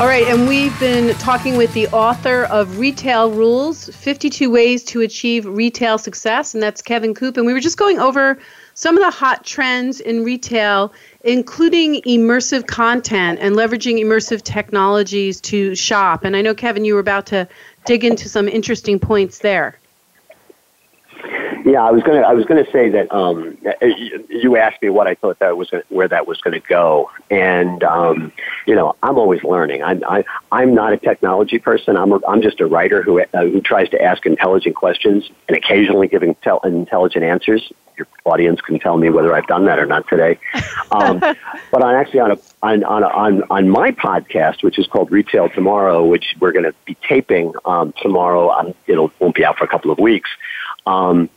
All 0.00 0.06
right, 0.06 0.26
and 0.28 0.48
we've 0.48 0.80
been 0.80 1.14
talking 1.16 1.58
with 1.58 1.74
the 1.74 1.86
author 1.88 2.44
of 2.44 2.78
Retail 2.78 3.30
Rules 3.30 3.90
52 3.90 4.50
Ways 4.50 4.82
to 4.84 5.02
Achieve 5.02 5.44
Retail 5.44 5.98
Success, 5.98 6.54
and 6.54 6.62
that's 6.62 6.80
Kevin 6.80 7.12
Coupe. 7.12 7.36
And 7.36 7.44
we 7.44 7.52
were 7.52 7.60
just 7.60 7.76
going 7.76 7.98
over 7.98 8.38
some 8.72 8.96
of 8.96 9.04
the 9.04 9.10
hot 9.10 9.44
trends 9.44 10.00
in 10.00 10.24
retail, 10.24 10.94
including 11.22 12.00
immersive 12.06 12.66
content 12.66 13.40
and 13.42 13.56
leveraging 13.56 14.00
immersive 14.02 14.40
technologies 14.40 15.38
to 15.42 15.74
shop. 15.74 16.24
And 16.24 16.34
I 16.34 16.40
know, 16.40 16.54
Kevin, 16.54 16.86
you 16.86 16.94
were 16.94 17.00
about 17.00 17.26
to 17.26 17.46
dig 17.84 18.02
into 18.02 18.26
some 18.26 18.48
interesting 18.48 18.98
points 18.98 19.40
there. 19.40 19.79
Yeah, 21.70 21.84
I 21.84 21.92
was 21.92 22.02
gonna. 22.02 22.22
I 22.22 22.32
was 22.32 22.46
gonna 22.46 22.66
say 22.72 22.88
that 22.88 23.12
um, 23.12 23.56
you 24.28 24.56
asked 24.56 24.82
me 24.82 24.88
what 24.88 25.06
I 25.06 25.14
thought 25.14 25.38
that 25.38 25.56
was 25.56 25.70
gonna, 25.70 25.84
where 25.88 26.08
that 26.08 26.26
was 26.26 26.40
going 26.40 26.60
to 26.60 26.68
go, 26.68 27.12
and 27.30 27.84
um, 27.84 28.32
you 28.66 28.74
know, 28.74 28.96
I'm 29.04 29.16
always 29.18 29.44
learning. 29.44 29.80
I'm 29.80 30.02
I, 30.02 30.24
I'm 30.50 30.74
not 30.74 30.92
a 30.92 30.96
technology 30.96 31.60
person. 31.60 31.96
I'm 31.96 32.10
a, 32.10 32.20
I'm 32.26 32.42
just 32.42 32.60
a 32.60 32.66
writer 32.66 33.04
who 33.04 33.20
uh, 33.20 33.26
who 33.32 33.60
tries 33.60 33.88
to 33.90 34.02
ask 34.02 34.26
intelligent 34.26 34.74
questions 34.74 35.30
and 35.46 35.56
occasionally 35.56 36.08
giving 36.08 36.34
tel- 36.42 36.58
intelligent 36.64 37.24
answers. 37.24 37.72
Your 37.96 38.08
audience 38.24 38.60
can 38.62 38.80
tell 38.80 38.96
me 38.96 39.08
whether 39.08 39.32
I've 39.32 39.46
done 39.46 39.66
that 39.66 39.78
or 39.78 39.86
not 39.86 40.08
today. 40.08 40.40
Um, 40.90 41.20
but 41.70 41.84
I'm 41.84 41.94
actually 41.94 42.20
on 42.20 42.32
a 42.32 42.38
on 42.64 42.82
on, 42.82 43.04
a, 43.04 43.08
on 43.08 43.42
on 43.48 43.68
my 43.68 43.92
podcast, 43.92 44.64
which 44.64 44.76
is 44.76 44.88
called 44.88 45.12
Retail 45.12 45.48
Tomorrow, 45.50 46.04
which 46.04 46.34
we're 46.40 46.52
going 46.52 46.64
to 46.64 46.74
be 46.84 46.96
taping 47.06 47.54
um, 47.64 47.94
tomorrow. 48.02 48.50
Um, 48.50 48.74
it'll 48.88 49.12
won't 49.20 49.36
be 49.36 49.44
out 49.44 49.56
for 49.56 49.62
a 49.62 49.68
couple 49.68 49.92
of 49.92 50.00
weeks. 50.00 50.30
Um, 50.84 51.30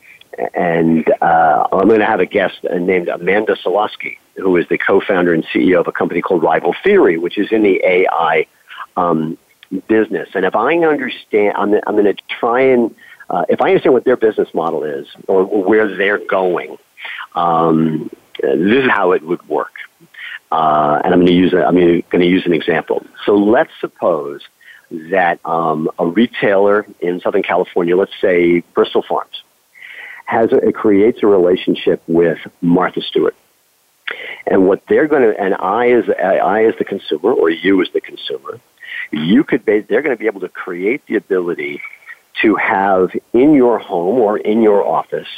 and 0.53 1.07
uh, 1.21 1.67
I'm 1.71 1.87
going 1.87 1.99
to 1.99 2.05
have 2.05 2.19
a 2.19 2.25
guest 2.25 2.63
named 2.63 3.07
Amanda 3.07 3.55
Solosky, 3.55 4.17
who 4.35 4.55
is 4.57 4.67
the 4.69 4.77
co-founder 4.77 5.33
and 5.33 5.45
CEO 5.45 5.79
of 5.79 5.87
a 5.87 5.91
company 5.91 6.21
called 6.21 6.43
Rival 6.43 6.75
Theory, 6.83 7.17
which 7.17 7.37
is 7.37 7.51
in 7.51 7.63
the 7.63 7.81
AI 7.83 8.47
um, 8.97 9.37
business. 9.87 10.29
And 10.33 10.45
if 10.45 10.55
I 10.55 10.75
understand, 10.77 11.55
I'm, 11.57 11.73
I'm 11.87 11.95
going 11.95 12.05
to 12.05 12.21
try 12.39 12.61
and 12.61 12.93
uh, 13.29 13.45
if 13.49 13.61
I 13.61 13.69
understand 13.69 13.93
what 13.93 14.03
their 14.03 14.17
business 14.17 14.53
model 14.53 14.83
is 14.83 15.07
or 15.27 15.45
where 15.45 15.95
they're 15.95 16.23
going, 16.25 16.77
um, 17.35 18.09
this 18.41 18.83
is 18.83 18.89
how 18.89 19.13
it 19.13 19.23
would 19.23 19.47
work. 19.47 19.73
Uh, 20.51 21.01
and 21.03 21.13
I'm 21.13 21.19
going 21.19 21.27
to 21.27 21.33
use 21.33 21.53
a, 21.53 21.65
I'm 21.65 21.75
going 21.75 22.03
to 22.11 22.25
use 22.25 22.45
an 22.45 22.53
example. 22.53 23.03
So 23.25 23.35
let's 23.35 23.71
suppose 23.81 24.41
that 24.91 25.39
um, 25.45 25.89
a 25.97 26.05
retailer 26.05 26.85
in 26.99 27.21
Southern 27.21 27.41
California, 27.41 27.97
let's 27.97 28.11
say 28.21 28.59
Bristol 28.75 29.01
Farms, 29.01 29.41
has 30.33 30.51
a, 30.51 30.57
it 30.57 30.75
creates 30.75 31.21
a 31.23 31.27
relationship 31.27 32.01
with 32.07 32.39
Martha 32.61 33.01
Stewart. 33.01 33.35
And 34.45 34.67
what 34.67 34.85
they're 34.87 35.07
going 35.07 35.23
to, 35.23 35.39
and 35.39 35.53
I 35.55 35.91
as 35.91 36.09
I 36.09 36.65
as 36.65 36.75
the 36.77 36.85
consumer, 36.85 37.31
or 37.31 37.49
you 37.49 37.81
as 37.81 37.89
the 37.91 38.01
consumer, 38.01 38.59
you 39.11 39.43
could 39.43 39.65
be, 39.65 39.79
they're 39.79 40.01
going 40.01 40.15
to 40.15 40.19
be 40.19 40.27
able 40.27 40.41
to 40.41 40.49
create 40.49 41.05
the 41.05 41.15
ability 41.15 41.81
to 42.41 42.55
have 42.55 43.11
in 43.31 43.53
your 43.53 43.77
home 43.79 44.19
or 44.19 44.37
in 44.37 44.61
your 44.61 44.85
office 44.85 45.29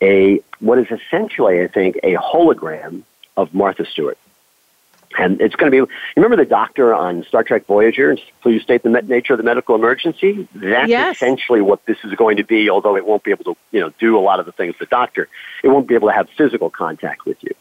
a 0.00 0.40
what 0.60 0.78
is 0.78 0.86
essentially, 0.90 1.62
I 1.62 1.68
think, 1.68 1.96
a 2.02 2.14
hologram 2.14 3.02
of 3.36 3.54
Martha 3.54 3.86
Stewart. 3.86 4.18
And 5.16 5.40
it's 5.40 5.54
going 5.54 5.70
to 5.70 5.86
be, 5.86 5.92
remember 6.16 6.36
the 6.36 6.48
doctor 6.48 6.92
on 6.92 7.24
Star 7.24 7.44
Trek 7.44 7.66
Voyager, 7.66 8.16
please 8.42 8.62
state 8.62 8.82
the 8.82 8.90
nature 8.90 9.34
of 9.34 9.38
the 9.38 9.44
medical 9.44 9.74
emergency? 9.74 10.48
That's 10.54 10.88
yes. 10.88 11.16
essentially 11.16 11.60
what 11.60 11.84
this 11.86 11.98
is 12.04 12.14
going 12.14 12.38
to 12.38 12.44
be, 12.44 12.68
although 12.68 12.96
it 12.96 13.06
won't 13.06 13.22
be 13.22 13.30
able 13.30 13.44
to, 13.44 13.56
you 13.70 13.80
know, 13.80 13.90
do 14.00 14.18
a 14.18 14.20
lot 14.20 14.40
of 14.40 14.46
the 14.46 14.52
things 14.52 14.74
the 14.78 14.86
doctor. 14.86 15.28
It 15.62 15.68
won't 15.68 15.86
be 15.86 15.94
able 15.94 16.08
to 16.08 16.14
have 16.14 16.28
physical 16.30 16.68
contact 16.68 17.26
with 17.26 17.42
you. 17.42 17.54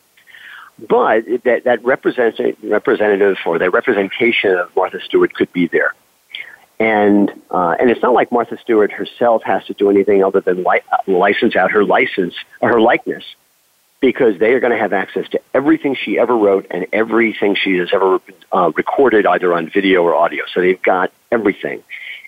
But 0.80 1.26
that, 1.44 1.66
that 1.66 1.84
representative 1.86 2.58
representative 2.64 3.38
or 3.46 3.60
that 3.60 3.72
representation 3.72 4.58
of 4.58 4.76
Martha 4.76 5.00
Stewart 5.02 5.34
could 5.36 5.54
be 5.54 5.68
there. 5.68 5.94
And, 6.80 7.32
uh, 7.52 7.76
and 7.80 7.92
it's 7.92 8.02
not 8.02 8.14
like 8.14 8.32
Martha 8.32 8.58
Stewart 8.58 8.92
herself 8.92 9.44
has 9.44 9.64
to 9.66 9.74
do 9.76 9.92
anything 9.92 10.24
other 10.24 10.42
than 10.42 10.64
li- 10.64 10.82
license 11.06 11.56
out 11.56 11.70
her 11.72 11.86
license, 11.86 12.34
or 12.62 12.70
her 12.70 12.82
likeness 12.82 13.24
because 14.04 14.38
they 14.38 14.52
are 14.52 14.60
going 14.60 14.74
to 14.74 14.78
have 14.78 14.92
access 14.92 15.30
to 15.30 15.40
everything 15.54 15.96
she 15.96 16.20
ever 16.20 16.36
wrote 16.36 16.68
and 16.70 16.86
everything 16.92 17.56
she 17.56 17.78
has 17.78 17.88
ever 17.94 18.20
uh, 18.52 18.70
recorded 18.76 19.26
either 19.26 19.54
on 19.54 19.70
video 19.70 20.04
or 20.04 20.14
audio. 20.14 20.44
So 20.54 20.60
they've 20.60 20.82
got 20.82 21.14
everything. 21.32 21.82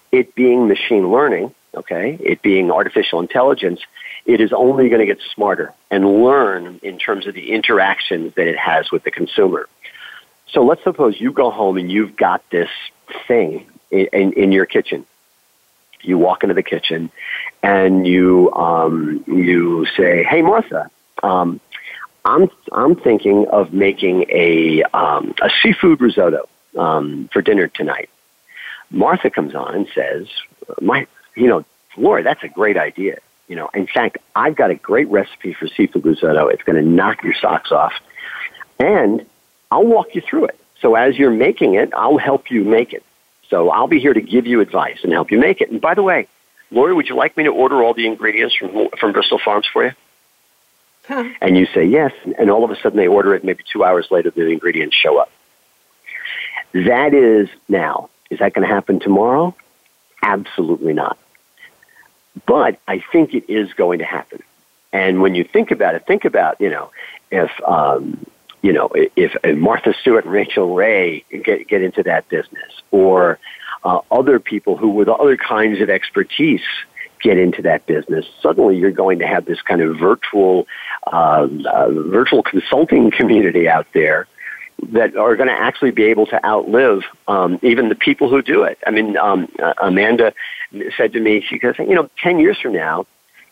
It 0.09 0.33
being 0.35 0.69
machine 0.69 1.11
learning, 1.11 1.53
okay, 1.73 2.17
it 2.21 2.41
being 2.41 2.71
artificial 2.71 3.19
intelligence, 3.19 3.81
it 4.25 4.39
is 4.39 4.53
only 4.53 4.87
going 4.87 5.01
to 5.01 5.05
get 5.05 5.19
smarter 5.33 5.73
and 5.91 6.23
learn 6.23 6.79
in 6.81 6.97
terms 6.97 7.27
of 7.27 7.33
the 7.33 7.51
interactions 7.51 8.33
that 8.35 8.47
it 8.47 8.57
has 8.57 8.89
with 8.89 9.03
the 9.03 9.11
consumer. 9.11 9.67
So 10.51 10.63
let's 10.63 10.81
suppose 10.81 11.19
you 11.19 11.33
go 11.33 11.51
home 11.51 11.75
and 11.75 11.91
you've 11.91 12.15
got 12.15 12.41
this 12.51 12.69
thing 13.27 13.67
in, 13.91 14.07
in, 14.13 14.31
in 14.31 14.51
your 14.53 14.65
kitchen. 14.65 15.05
You 15.99 16.19
walk 16.19 16.43
into 16.43 16.53
the 16.53 16.63
kitchen 16.63 17.11
and 17.61 18.07
you 18.07 18.53
um, 18.53 19.25
you 19.27 19.87
say, 19.97 20.23
"Hey, 20.23 20.41
Martha, 20.41 20.89
um, 21.25 21.59
I'm 22.23 22.49
I'm 22.71 22.95
thinking 22.95 23.47
of 23.47 23.73
making 23.73 24.25
a 24.29 24.83
um, 24.93 25.33
a 25.41 25.49
seafood 25.61 26.01
risotto 26.01 26.47
um, 26.77 27.29
for 27.33 27.41
dinner 27.41 27.67
tonight. 27.67 28.09
Martha 28.91 29.29
comes 29.29 29.55
on 29.55 29.75
and 29.75 29.87
says, 29.93 30.27
"My, 30.81 31.07
you 31.35 31.47
know, 31.47 31.65
Laura, 31.97 32.23
that's 32.23 32.43
a 32.43 32.47
great 32.47 32.77
idea. 32.77 33.17
You 33.47 33.55
know, 33.55 33.69
in 33.73 33.87
fact, 33.87 34.17
I've 34.35 34.55
got 34.55 34.71
a 34.71 34.75
great 34.75 35.07
recipe 35.09 35.53
for 35.53 35.67
seafood 35.67 36.05
risotto. 36.05 36.47
It's 36.47 36.63
going 36.63 36.83
to 36.83 36.87
knock 36.87 37.23
your 37.23 37.35
socks 37.35 37.71
off, 37.71 37.93
and 38.79 39.25
I'll 39.71 39.85
walk 39.85 40.15
you 40.15 40.21
through 40.21 40.45
it. 40.45 40.59
So 40.81 40.95
as 40.95 41.17
you're 41.17 41.31
making 41.31 41.75
it, 41.75 41.91
I'll 41.95 42.17
help 42.17 42.51
you 42.51 42.63
make 42.63 42.93
it. 42.93 43.03
So 43.49 43.69
I'll 43.69 43.87
be 43.87 43.99
here 43.99 44.13
to 44.13 44.21
give 44.21 44.45
you 44.47 44.61
advice 44.61 44.99
and 45.03 45.11
help 45.11 45.31
you 45.31 45.39
make 45.39 45.61
it. 45.61 45.69
And 45.71 45.79
by 45.79 45.93
the 45.93 46.03
way, 46.03 46.27
Lori, 46.71 46.93
would 46.93 47.07
you 47.07 47.15
like 47.15 47.37
me 47.37 47.43
to 47.43 47.49
order 47.49 47.83
all 47.83 47.93
the 47.93 48.07
ingredients 48.07 48.55
from 48.55 48.89
from 48.99 49.11
Bristol 49.11 49.39
Farms 49.43 49.67
for 49.71 49.85
you? 49.85 49.91
And 51.09 51.57
you 51.57 51.65
say 51.67 51.85
yes, 51.85 52.13
and 52.37 52.49
all 52.49 52.63
of 52.63 52.71
a 52.71 52.75
sudden 52.75 52.97
they 52.97 53.07
order 53.07 53.35
it. 53.35 53.43
Maybe 53.43 53.63
two 53.71 53.83
hours 53.83 54.07
later, 54.11 54.31
the 54.31 54.47
ingredients 54.47 54.95
show 54.95 55.17
up. 55.17 55.31
That 56.73 57.13
is 57.13 57.49
now. 57.69 58.09
Is 58.29 58.39
that 58.39 58.53
going 58.53 58.67
to 58.67 58.73
happen 58.73 58.99
tomorrow? 58.99 59.55
Absolutely 60.21 60.93
not. 60.93 61.17
But 62.45 62.79
I 62.87 63.03
think 63.11 63.33
it 63.33 63.49
is 63.49 63.71
going 63.73 63.99
to 63.99 64.05
happen. 64.05 64.41
And 64.91 65.21
when 65.21 65.35
you 65.35 65.43
think 65.43 65.71
about 65.71 65.95
it, 65.95 66.05
think 66.05 66.25
about 66.25 66.59
you 66.59 66.69
know 66.69 66.91
if 67.31 67.51
um, 67.67 68.25
you 68.61 68.73
know 68.73 68.89
if, 68.93 69.35
if 69.43 69.57
Martha 69.57 69.93
Stewart 70.01 70.25
and 70.25 70.33
Rachael 70.33 70.73
Ray 70.73 71.23
get 71.29 71.67
get 71.67 71.81
into 71.81 72.03
that 72.03 72.27
business, 72.29 72.81
or 72.91 73.39
uh, 73.83 73.99
other 74.11 74.39
people 74.39 74.77
who 74.77 74.89
with 74.89 75.07
other 75.07 75.37
kinds 75.37 75.81
of 75.81 75.89
expertise 75.89 76.63
get 77.25 77.39
into 77.39 77.63
that 77.63 77.87
business, 77.87 78.23
suddenly 78.39 78.77
you're 78.77 78.91
going 78.91 79.17
to 79.19 79.27
have 79.27 79.45
this 79.45 79.61
kind 79.63 79.81
of 79.81 79.97
virtual, 79.97 80.67
uh, 81.11 81.47
uh, 81.65 81.89
virtual 81.89 82.43
consulting 82.43 83.09
community 83.09 83.67
out 83.67 83.87
there 83.93 84.27
that 84.91 85.17
are 85.17 85.35
going 85.35 85.47
to 85.47 85.55
actually 85.55 85.89
be 85.89 86.03
able 86.03 86.27
to 86.27 86.45
outlive 86.45 87.01
um, 87.27 87.57
even 87.63 87.89
the 87.89 87.95
people 87.95 88.29
who 88.29 88.43
do 88.43 88.61
it. 88.63 88.77
I 88.85 88.91
mean, 88.91 89.17
um, 89.17 89.47
uh, 89.59 89.73
Amanda 89.81 90.33
said 90.95 91.13
to 91.13 91.19
me, 91.19 91.43
she 91.47 91.57
goes, 91.57 91.75
you 91.79 91.95
know, 91.95 92.09
10 92.21 92.39
years 92.39 92.59
from 92.61 92.73
now, 92.73 93.07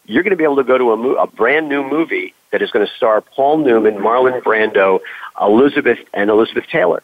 you're 0.05 0.21
going 0.21 0.31
to 0.31 0.37
be 0.37 0.43
able 0.43 0.57
to 0.57 0.63
go 0.63 0.77
to 0.77 0.91
a, 0.91 0.97
mo- 0.97 1.15
a 1.15 1.25
brand 1.25 1.67
new 1.67 1.83
movie 1.83 2.35
that 2.51 2.61
is 2.61 2.69
going 2.69 2.85
to 2.85 2.93
star 2.93 3.21
Paul 3.21 3.57
Newman, 3.59 3.95
Marlon 3.95 4.43
Brando, 4.43 4.99
Elizabeth, 5.41 5.97
and 6.13 6.29
Elizabeth 6.29 6.65
Taylor, 6.71 7.01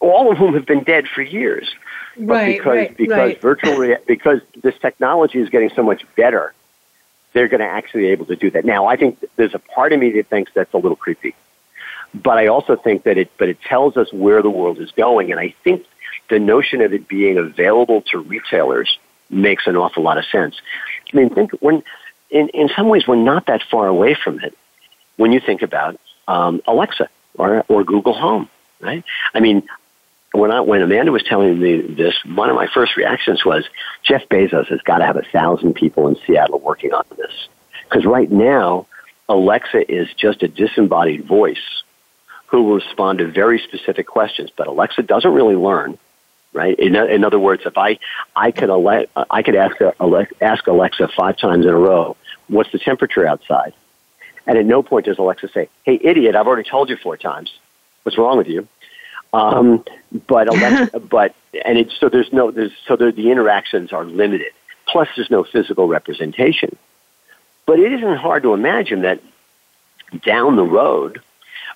all 0.00 0.32
of 0.32 0.38
whom 0.38 0.54
have 0.54 0.64
been 0.64 0.84
dead 0.84 1.06
for 1.12 1.20
years. 1.20 1.68
But 2.18 2.34
right, 2.34 2.56
because 2.56 2.66
right, 2.66 2.96
because 2.96 3.16
right. 3.16 3.40
virtual 3.40 3.96
because 4.06 4.40
this 4.60 4.76
technology 4.78 5.38
is 5.38 5.48
getting 5.50 5.70
so 5.70 5.82
much 5.82 6.04
better, 6.16 6.52
they're 7.32 7.48
going 7.48 7.60
to 7.60 7.66
actually 7.66 8.02
be 8.02 8.08
able 8.08 8.26
to 8.26 8.36
do 8.36 8.50
that. 8.50 8.64
Now, 8.64 8.86
I 8.86 8.96
think 8.96 9.24
there's 9.36 9.54
a 9.54 9.58
part 9.58 9.92
of 9.92 10.00
me 10.00 10.10
that 10.12 10.26
thinks 10.26 10.50
that's 10.52 10.72
a 10.74 10.78
little 10.78 10.96
creepy, 10.96 11.34
but 12.14 12.38
I 12.38 12.48
also 12.48 12.76
think 12.76 13.04
that 13.04 13.18
it 13.18 13.30
but 13.38 13.48
it 13.48 13.60
tells 13.62 13.96
us 13.96 14.12
where 14.12 14.42
the 14.42 14.50
world 14.50 14.78
is 14.78 14.90
going, 14.90 15.30
and 15.30 15.38
I 15.38 15.54
think 15.62 15.86
the 16.28 16.38
notion 16.38 16.80
of 16.80 16.92
it 16.92 17.08
being 17.08 17.38
available 17.38 18.02
to 18.10 18.18
retailers 18.18 18.98
makes 19.30 19.66
an 19.66 19.76
awful 19.76 20.02
lot 20.02 20.18
of 20.18 20.24
sense. 20.26 20.60
I 21.12 21.16
mean, 21.16 21.30
think 21.30 21.52
when 21.60 21.82
in 22.30 22.48
in 22.48 22.68
some 22.74 22.88
ways 22.88 23.06
we're 23.06 23.16
not 23.16 23.46
that 23.46 23.62
far 23.62 23.86
away 23.86 24.14
from 24.14 24.40
it 24.40 24.56
when 25.16 25.32
you 25.32 25.40
think 25.40 25.62
about 25.62 25.98
um, 26.26 26.62
Alexa 26.66 27.08
or 27.36 27.64
or 27.68 27.84
Google 27.84 28.14
Home, 28.14 28.48
right? 28.80 29.04
I 29.34 29.40
mean, 29.40 29.62
when 30.32 30.50
I 30.50 30.60
when 30.60 30.82
Amanda 30.82 31.12
was 31.12 31.22
telling 31.22 31.58
me 31.58 31.80
this, 31.80 32.14
one 32.24 32.50
of 32.50 32.56
my 32.56 32.68
first 32.72 32.96
reactions 32.96 33.44
was 33.44 33.64
Jeff 34.02 34.28
Bezos 34.28 34.68
has 34.68 34.80
got 34.82 34.98
to 34.98 35.06
have 35.06 35.16
a 35.16 35.22
thousand 35.22 35.74
people 35.74 36.08
in 36.08 36.16
Seattle 36.26 36.58
working 36.58 36.92
on 36.92 37.04
this 37.16 37.48
because 37.84 38.04
right 38.04 38.30
now 38.30 38.86
Alexa 39.28 39.90
is 39.90 40.08
just 40.14 40.42
a 40.42 40.48
disembodied 40.48 41.24
voice 41.24 41.82
who 42.46 42.62
will 42.62 42.76
respond 42.76 43.18
to 43.18 43.26
very 43.26 43.58
specific 43.58 44.06
questions, 44.06 44.50
but 44.56 44.66
Alexa 44.66 45.02
doesn't 45.02 45.32
really 45.32 45.56
learn. 45.56 45.98
Right. 46.54 46.78
In, 46.78 46.96
in 46.96 47.24
other 47.24 47.38
words, 47.38 47.62
if 47.66 47.76
I 47.76 47.98
I 48.34 48.50
could 48.52 48.70
I 48.70 49.42
could 49.42 49.54
ask 49.54 49.76
ask 50.40 50.66
Alexa 50.66 51.08
five 51.08 51.36
times 51.36 51.66
in 51.66 51.70
a 51.70 51.78
row, 51.78 52.16
what's 52.48 52.72
the 52.72 52.78
temperature 52.78 53.26
outside? 53.26 53.74
And 54.46 54.56
at 54.56 54.64
no 54.64 54.82
point 54.82 55.04
does 55.04 55.18
Alexa 55.18 55.48
say, 55.48 55.68
"Hey, 55.84 56.00
idiot! 56.02 56.34
I've 56.34 56.46
already 56.46 56.68
told 56.68 56.88
you 56.88 56.96
four 56.96 57.18
times. 57.18 57.52
What's 58.02 58.16
wrong 58.16 58.38
with 58.38 58.48
you?" 58.48 58.66
Um, 59.32 59.84
but 60.26 60.48
Alexa, 60.54 61.00
but 61.00 61.34
and 61.64 61.78
it's 61.78 61.98
so 61.98 62.08
there's 62.08 62.32
no 62.32 62.50
there's 62.50 62.72
so 62.86 62.96
there, 62.96 63.12
the 63.12 63.30
interactions 63.30 63.92
are 63.92 64.04
limited. 64.04 64.52
Plus, 64.86 65.08
there's 65.16 65.30
no 65.30 65.44
physical 65.44 65.86
representation. 65.86 66.76
But 67.66 67.78
it 67.78 67.92
isn't 67.92 68.16
hard 68.16 68.42
to 68.44 68.54
imagine 68.54 69.02
that 69.02 69.20
down 70.24 70.56
the 70.56 70.64
road, 70.64 71.20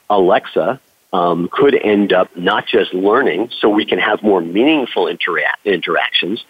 Alexa 0.08 0.80
um, 1.12 1.48
could 1.52 1.74
end 1.74 2.12
up 2.12 2.34
not 2.36 2.66
just 2.66 2.94
learning, 2.94 3.50
so 3.58 3.68
we 3.68 3.84
can 3.84 3.98
have 3.98 4.22
more 4.22 4.40
meaningful 4.40 5.04
intera- 5.04 5.42
interactions, 5.64 6.44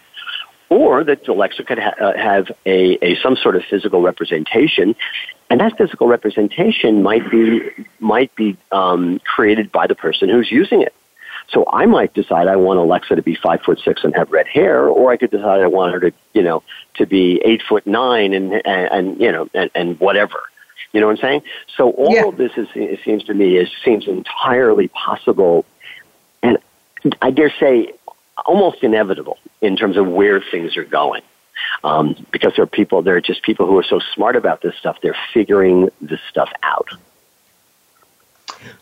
or 0.73 1.03
that 1.03 1.27
Alexa 1.27 1.63
could 1.63 1.79
ha- 1.79 1.93
uh, 1.99 2.17
have 2.17 2.45
a, 2.65 2.97
a 3.05 3.15
some 3.21 3.35
sort 3.35 3.55
of 3.55 3.63
physical 3.69 4.01
representation, 4.01 4.95
and 5.49 5.59
that 5.61 5.77
physical 5.77 6.07
representation 6.07 7.03
might 7.03 7.29
be 7.29 7.61
might 7.99 8.33
be 8.35 8.57
um, 8.71 9.19
created 9.19 9.71
by 9.71 9.85
the 9.87 9.95
person 9.95 10.29
who's 10.29 10.51
using 10.51 10.81
it. 10.81 10.93
So 11.49 11.65
I 11.71 11.85
might 11.85 12.13
decide 12.13 12.47
I 12.47 12.55
want 12.55 12.79
Alexa 12.79 13.15
to 13.15 13.21
be 13.21 13.35
five 13.35 13.61
foot 13.61 13.79
six 13.85 14.03
and 14.03 14.15
have 14.15 14.31
red 14.31 14.47
hair, 14.47 14.87
or 14.87 15.11
I 15.11 15.17
could 15.17 15.31
decide 15.31 15.61
I 15.61 15.67
want 15.67 15.93
her 15.93 15.99
to, 15.99 16.11
you 16.33 16.41
know, 16.41 16.63
to 16.95 17.05
be 17.05 17.41
eight 17.45 17.61
foot 17.69 17.85
nine 17.85 18.33
and 18.33 18.53
and, 18.53 18.91
and 18.95 19.21
you 19.21 19.31
know 19.31 19.47
and, 19.53 19.69
and 19.75 19.99
whatever. 19.99 20.39
You 20.91 21.01
know 21.01 21.07
what 21.07 21.17
I'm 21.17 21.21
saying? 21.21 21.41
So 21.77 21.91
all 21.91 22.13
Yeah. 22.13 22.27
of 22.27 22.37
this 22.37 22.51
is, 22.55 22.67
it 22.75 22.99
seems 23.03 23.23
to 23.25 23.33
me, 23.33 23.57
is 23.57 23.69
seems 23.83 24.07
entirely 24.07 24.87
possible, 24.89 25.65
and 26.43 26.57
I 27.21 27.31
dare 27.31 27.53
say 27.59 27.93
almost 28.45 28.83
inevitable 28.83 29.37
in 29.61 29.75
terms 29.75 29.97
of 29.97 30.07
where 30.07 30.41
things 30.41 30.77
are 30.77 30.83
going. 30.83 31.21
Um, 31.83 32.25
because 32.31 32.53
there 32.55 32.63
are 32.63 32.67
people, 32.67 33.01
there 33.01 33.15
are 33.15 33.21
just 33.21 33.41
people 33.41 33.65
who 33.67 33.77
are 33.77 33.83
so 33.83 33.99
smart 34.13 34.35
about 34.35 34.61
this 34.61 34.75
stuff. 34.75 34.99
They're 35.01 35.17
figuring 35.33 35.89
this 36.01 36.19
stuff 36.29 36.51
out. 36.61 36.89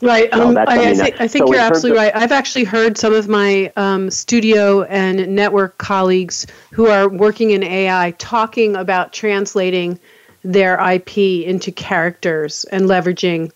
Right. 0.02 0.32
Um, 0.34 0.58
I, 0.58 0.64
I, 0.64 0.76
something 0.76 0.96
think, 0.96 1.22
I 1.22 1.28
think 1.28 1.48
so 1.48 1.54
you're 1.54 1.62
absolutely 1.62 1.98
of- 2.00 2.14
right. 2.14 2.24
I've 2.24 2.32
actually 2.32 2.66
heard 2.66 2.98
some 2.98 3.14
of 3.14 3.28
my 3.28 3.72
um, 3.76 4.10
studio 4.10 4.84
and 4.84 5.36
network 5.36 5.78
colleagues 5.78 6.48
who 6.72 6.88
are 6.88 7.10
working 7.10 7.52
in 7.52 7.64
AI 7.64 8.12
talking 8.18 8.76
about 8.76 9.14
translating 9.14 10.00
their 10.44 10.80
IP 10.80 11.18
into 11.18 11.72
characters 11.72 12.64
and 12.66 12.86
leveraging, 12.86 13.52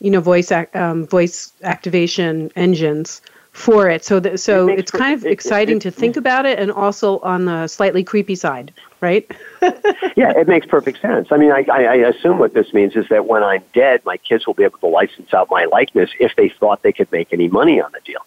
you 0.00 0.10
know, 0.10 0.20
voice 0.20 0.50
ac- 0.50 0.72
um, 0.74 1.06
voice 1.06 1.52
activation 1.62 2.50
engines 2.56 3.20
for 3.54 3.88
it. 3.88 4.04
So 4.04 4.20
that 4.20 4.38
so 4.40 4.68
It 4.68 4.80
it's 4.80 4.90
per- 4.90 4.98
kind 4.98 5.14
of 5.14 5.24
it- 5.24 5.28
it- 5.28 5.32
exciting 5.32 5.76
it- 5.76 5.82
to 5.82 5.90
think 5.90 6.16
about 6.16 6.44
it, 6.44 6.58
and 6.58 6.70
also 6.70 7.20
on 7.20 7.46
the 7.46 7.66
slightly 7.68 8.04
creepy 8.04 8.34
side, 8.34 8.72
right? 9.00 9.26
Yeah, 10.16 10.32
it 10.38 10.46
makes 10.46 10.66
perfect 10.66 11.00
sense. 11.00 11.28
I 11.32 11.36
mean, 11.38 11.50
I, 11.50 11.64
I, 11.72 11.82
I 11.84 11.94
assume 11.94 12.38
what 12.38 12.52
this 12.54 12.72
means 12.72 12.94
is 12.94 13.08
that 13.08 13.26
when 13.26 13.42
I'm 13.42 13.62
dead, 13.72 14.04
my 14.04 14.16
kids 14.18 14.46
will 14.46 14.54
be 14.54 14.62
able 14.62 14.78
to 14.78 14.86
license 14.86 15.32
out 15.34 15.50
my 15.50 15.64
likeness 15.64 16.10
if 16.20 16.36
they 16.36 16.50
thought 16.50 16.82
they 16.82 16.92
could 16.92 17.10
make 17.10 17.32
any 17.32 17.48
money 17.48 17.80
on 17.80 17.90
the 17.92 18.00
deal. 18.00 18.24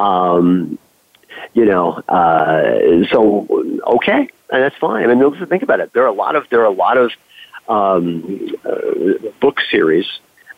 Um, 0.00 0.78
you 1.52 1.64
know, 1.64 1.92
uh, 2.08 3.06
so 3.12 3.46
okay, 3.96 4.28
and 4.50 4.62
that's 4.62 4.76
fine. 4.76 5.08
I 5.10 5.14
mean, 5.14 5.46
think 5.46 5.62
about 5.62 5.80
it. 5.80 5.92
There 5.92 6.02
are 6.02 6.06
a 6.06 6.12
lot 6.12 6.34
of 6.34 6.48
there 6.48 6.60
are 6.60 6.64
a 6.64 6.70
lot 6.70 6.96
of 6.96 7.12
um, 7.68 8.56
uh, 8.64 9.30
book 9.40 9.60
series 9.70 10.06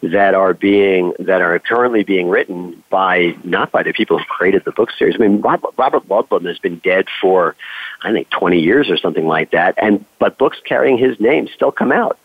that 0.03 0.35
are 0.35 0.55
being 0.55 1.13
that 1.19 1.43
are 1.43 1.59
currently 1.59 2.03
being 2.03 2.29
written 2.29 2.83
by 2.89 3.37
not 3.45 3.71
by 3.71 3.83
the 3.83 3.93
people 3.93 4.19
who 4.19 4.25
created 4.25 4.65
the 4.65 4.73
book 4.73 4.91
series. 4.99 5.15
I 5.15 5.19
mean, 5.19 5.41
Robert, 5.41 5.77
Ludlum 6.09 6.47
has 6.47 6.59
been 6.59 6.79
dead 6.79 7.07
for 7.21 7.55
I 8.03 8.13
think 8.13 8.31
twenty 8.31 8.61
years 8.61 8.89
or 8.89 8.97
something 8.97 9.27
like 9.27 9.51
that, 9.51 9.75
and 9.77 10.05
but 10.19 10.39
books 10.39 10.59
carrying 10.65 10.97
his 10.97 11.21
name 11.21 11.49
still 11.55 11.73
come 11.73 11.93
out, 11.93 12.19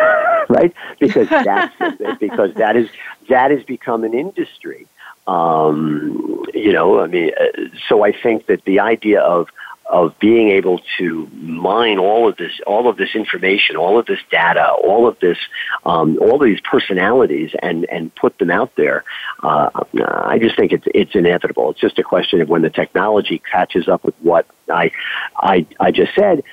right? 0.48 0.74
Because 0.98 1.28
that's 1.28 2.18
because 2.18 2.54
that 2.54 2.76
is 2.76 2.88
that 3.28 3.50
has 3.50 3.62
become 3.62 4.02
an 4.04 4.14
industry. 4.14 4.86
Um, 5.26 6.44
you 6.52 6.72
know, 6.72 7.00
I 7.00 7.06
mean, 7.06 7.30
uh, 7.38 7.68
so 7.88 8.04
I 8.04 8.12
think 8.12 8.46
that 8.46 8.64
the 8.64 8.80
idea 8.80 9.20
of 9.20 9.48
of 9.90 10.16
being 10.20 10.50
able 10.50 10.80
to 10.98 11.26
mine 11.32 11.98
all 11.98 12.28
of 12.28 12.36
this, 12.36 12.52
all 12.66 12.88
of 12.88 12.96
this 12.96 13.10
information, 13.14 13.76
all 13.76 13.98
of 13.98 14.06
this 14.06 14.20
data, 14.30 14.70
all 14.70 15.08
of 15.08 15.18
this, 15.18 15.36
um, 15.84 16.16
all 16.20 16.36
of 16.36 16.42
these 16.42 16.60
personalities, 16.60 17.50
and 17.60 17.84
and 17.90 18.14
put 18.14 18.38
them 18.38 18.50
out 18.50 18.72
there. 18.76 19.04
Uh, 19.42 19.68
I 20.04 20.38
just 20.38 20.56
think 20.56 20.72
it's 20.72 20.86
it's 20.94 21.14
inevitable. 21.14 21.70
It's 21.70 21.80
just 21.80 21.98
a 21.98 22.04
question 22.04 22.40
of 22.40 22.48
when 22.48 22.62
the 22.62 22.70
technology 22.70 23.42
catches 23.50 23.88
up 23.88 24.04
with 24.04 24.14
what 24.20 24.46
I 24.72 24.92
I 25.36 25.66
I 25.80 25.90
just 25.90 26.14
said. 26.14 26.44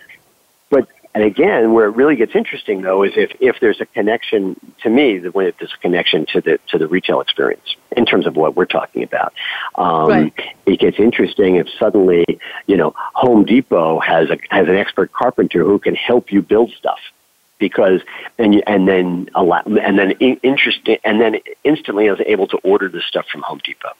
And 1.13 1.23
again, 1.23 1.73
where 1.73 1.87
it 1.87 1.95
really 1.95 2.15
gets 2.15 2.35
interesting 2.35 2.81
though 2.81 3.03
is 3.03 3.13
if 3.15 3.31
if 3.39 3.59
there's 3.59 3.81
a 3.81 3.85
connection 3.87 4.59
to 4.83 4.89
me, 4.89 5.17
the 5.17 5.31
when 5.31 5.51
there's 5.59 5.73
a 5.73 5.81
connection 5.81 6.25
to 6.33 6.41
the 6.41 6.59
to 6.67 6.77
the 6.77 6.87
retail 6.87 7.21
experience 7.21 7.75
in 7.95 8.05
terms 8.05 8.27
of 8.27 8.35
what 8.35 8.55
we're 8.55 8.65
talking 8.65 9.03
about. 9.03 9.33
Um, 9.75 10.07
Right. 10.07 10.33
It 10.65 10.79
gets 10.79 10.99
interesting 10.99 11.55
if 11.55 11.67
suddenly 11.79 12.25
you 12.67 12.77
know 12.77 12.93
Home 13.15 13.45
Depot 13.45 13.99
has 13.99 14.29
a 14.29 14.37
has 14.49 14.67
an 14.67 14.75
expert 14.75 15.11
carpenter 15.11 15.63
who 15.63 15.79
can 15.79 15.95
help 15.95 16.31
you 16.31 16.41
build 16.41 16.71
stuff 16.71 16.99
because 17.59 18.01
and 18.37 18.53
you, 18.53 18.61
and 18.67 18.87
then 18.87 19.29
a 19.33 19.43
lot, 19.43 19.65
and 19.65 19.97
then 19.97 20.11
in, 20.19 20.37
interesting 20.43 20.97
and 21.03 21.19
then 21.19 21.37
instantly 21.63 22.07
I 22.07 22.11
was 22.11 22.21
able 22.25 22.47
to 22.47 22.57
order 22.57 22.89
the 22.89 23.01
stuff 23.01 23.25
from 23.31 23.41
Home 23.41 23.59
Depot. 23.63 23.93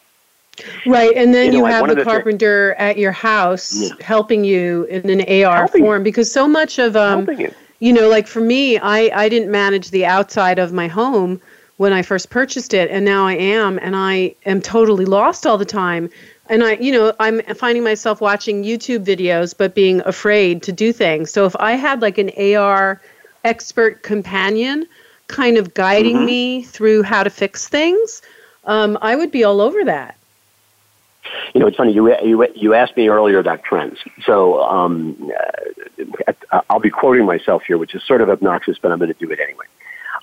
Right, 0.84 1.16
and 1.16 1.32
then 1.34 1.46
You 1.46 1.52
know, 1.52 1.58
you, 1.58 1.62
like 1.62 1.74
have 1.74 1.88
of 1.90 1.96
the 1.96 2.02
carpenter 2.04 2.74
at 2.78 2.98
your 2.98 3.12
house 3.12 3.90
Yeah. 3.90 3.96
helping 4.00 4.44
you 4.44 4.84
in 4.84 5.08
an 5.10 5.20
AR 5.44 5.66
Helping 5.66 5.84
you. 5.84 5.90
form 5.90 6.02
because 6.02 6.30
so 6.32 6.48
much 6.48 6.78
of 6.78 6.96
um, 6.96 7.30
you. 7.38 7.54
you 7.80 7.92
know, 7.92 8.08
like 8.08 8.26
for 8.26 8.40
me, 8.40 8.78
I 8.78 9.10
I 9.24 9.28
didn't 9.28 9.50
manage 9.50 9.90
the 9.90 10.06
outside 10.06 10.58
of 10.58 10.72
my 10.72 10.88
home 10.88 11.40
when 11.76 11.92
I 11.92 12.02
first 12.02 12.30
purchased 12.30 12.74
it, 12.74 12.90
and 12.90 13.04
now 13.04 13.26
I 13.26 13.34
am, 13.34 13.78
and 13.78 13.94
I 13.96 14.34
am 14.46 14.60
totally 14.60 15.04
lost 15.04 15.46
all 15.46 15.58
the 15.58 15.64
time. 15.64 16.10
And 16.48 16.64
I, 16.64 16.72
you 16.74 16.92
know, 16.92 17.12
I'm 17.20 17.40
finding 17.54 17.84
myself 17.84 18.20
watching 18.20 18.64
YouTube 18.64 19.04
videos, 19.04 19.54
but 19.56 19.74
being 19.74 20.00
afraid 20.06 20.62
to 20.64 20.72
do 20.72 20.92
things. 20.92 21.30
So 21.30 21.44
if 21.46 21.54
I 21.56 21.72
had 21.72 22.02
like 22.02 22.18
an 22.18 22.30
AR 22.56 23.00
expert 23.44 24.02
companion, 24.02 24.86
kind 25.28 25.56
of 25.58 25.74
guiding 25.74 26.24
Mm-hmm. 26.24 26.24
me 26.24 26.62
through 26.64 27.02
how 27.02 27.22
to 27.22 27.30
fix 27.30 27.68
things, 27.68 28.22
um, 28.64 28.98
I 29.02 29.14
would 29.16 29.30
be 29.30 29.44
all 29.44 29.60
over 29.60 29.84
that. 29.84 30.17
You 31.54 31.60
know, 31.60 31.66
it's 31.66 31.76
funny. 31.76 31.92
You 31.92 32.14
you 32.22 32.46
you 32.54 32.74
asked 32.74 32.96
me 32.96 33.08
earlier 33.08 33.38
about 33.38 33.62
trends. 33.62 33.98
So 34.24 34.62
um, 34.62 35.32
uh, 36.52 36.60
I'll 36.70 36.80
be 36.80 36.90
quoting 36.90 37.24
myself 37.24 37.62
here, 37.64 37.78
which 37.78 37.94
is 37.94 38.02
sort 38.04 38.20
of 38.20 38.30
obnoxious, 38.30 38.78
but 38.78 38.92
I'm 38.92 38.98
going 38.98 39.12
to 39.12 39.18
do 39.18 39.30
it 39.30 39.40
anyway. 39.40 39.66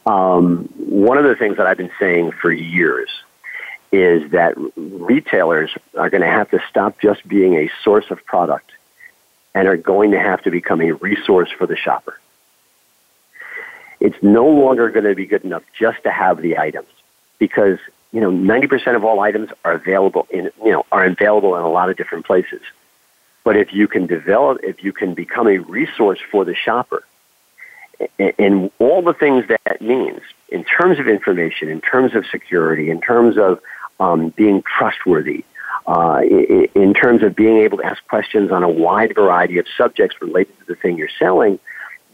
Um, 0.05 0.69
one 0.77 1.17
of 1.17 1.23
the 1.23 1.35
things 1.35 1.57
that 1.57 1.65
I've 1.65 1.77
been 1.77 1.91
saying 1.99 2.31
for 2.33 2.51
years 2.51 3.09
is 3.91 4.31
that 4.31 4.55
retailers 4.75 5.71
are 5.97 6.09
going 6.09 6.21
to 6.21 6.27
have 6.27 6.49
to 6.51 6.59
stop 6.69 6.99
just 6.99 7.27
being 7.27 7.55
a 7.55 7.71
source 7.83 8.11
of 8.11 8.23
product 8.25 8.71
and 9.53 9.67
are 9.67 9.77
going 9.77 10.11
to 10.11 10.19
have 10.19 10.41
to 10.43 10.51
become 10.51 10.81
a 10.81 10.91
resource 10.91 11.49
for 11.49 11.65
the 11.65 11.75
shopper. 11.75 12.19
It's 13.99 14.21
no 14.21 14.47
longer 14.47 14.89
going 14.89 15.05
to 15.05 15.15
be 15.15 15.25
good 15.25 15.45
enough 15.45 15.63
just 15.77 16.03
to 16.03 16.11
have 16.11 16.41
the 16.41 16.57
items 16.57 16.89
because 17.39 17.79
you 18.15 18.21
know 18.21 18.31
90% 18.31 18.95
of 18.95 19.03
all 19.03 19.19
items 19.19 19.49
are 19.65 19.73
available 19.73 20.25
in 20.29 20.49
you 20.63 20.71
know 20.71 20.85
are 20.89 21.03
available 21.03 21.57
in 21.57 21.63
a 21.63 21.69
lot 21.69 21.89
of 21.89 21.97
different 21.97 22.25
places. 22.25 22.61
But 23.43 23.57
if 23.57 23.73
you 23.73 23.89
can 23.89 24.07
develop, 24.07 24.59
if 24.63 24.85
you 24.85 24.93
can 24.93 25.13
become 25.13 25.47
a 25.49 25.57
resource 25.57 26.19
for 26.31 26.45
the 26.45 26.55
shopper, 26.55 27.03
and, 28.17 28.71
all 28.79 29.01
the 29.01 29.13
things 29.13 29.45
that 29.49 29.81
means 29.81 30.21
in 30.47 30.63
terms 30.63 30.97
of 30.97 31.09
information, 31.09 31.67
in 31.67 31.81
terms 31.81 32.15
of 32.15 32.25
security, 32.25 32.89
in 32.89 33.01
terms 33.01 33.37
of 33.37 33.59
um, 33.99 34.29
being 34.29 34.63
trustworthy, 34.63 35.43
uh, 35.85 36.21
in, 36.23 36.93
terms 36.93 37.21
of 37.21 37.35
being 37.35 37.57
able 37.57 37.79
to 37.79 37.83
ask 37.83 38.05
questions 38.07 38.49
on 38.49 38.63
a 38.63 38.69
wide 38.69 39.13
variety 39.13 39.57
of 39.57 39.65
subjects 39.77 40.21
related 40.21 40.57
to 40.59 40.65
the 40.67 40.75
thing 40.75 40.97
you're 40.97 41.09
selling, 41.19 41.59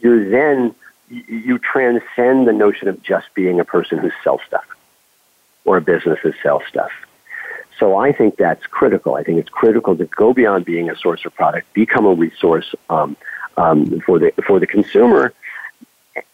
you 0.01 0.31
then 0.31 0.73
you 1.09 1.59
transcend 1.59 2.47
the 2.47 2.53
notion 2.53 2.87
of 2.87 3.03
just 3.03 3.27
being 3.35 3.59
a 3.59 3.65
person 3.65 3.99
who 3.99 4.09
sells 4.23 4.41
stuff 4.47 4.65
or 5.71 5.77
a 5.77 5.81
business 5.81 6.19
that 6.21 6.33
sells 6.43 6.63
stuff. 6.67 6.91
So 7.79 7.95
I 7.95 8.11
think 8.11 8.35
that's 8.35 8.65
critical. 8.67 9.15
I 9.15 9.23
think 9.23 9.39
it's 9.39 9.49
critical 9.49 9.95
to 9.95 10.05
go 10.05 10.33
beyond 10.33 10.65
being 10.65 10.89
a 10.89 10.97
source 10.97 11.23
of 11.25 11.33
product, 11.33 11.73
become 11.73 12.05
a 12.05 12.13
resource 12.13 12.75
um, 12.89 13.15
um, 13.55 14.01
for 14.01 14.19
the 14.19 14.33
for 14.45 14.59
the 14.59 14.67
consumer, 14.67 15.33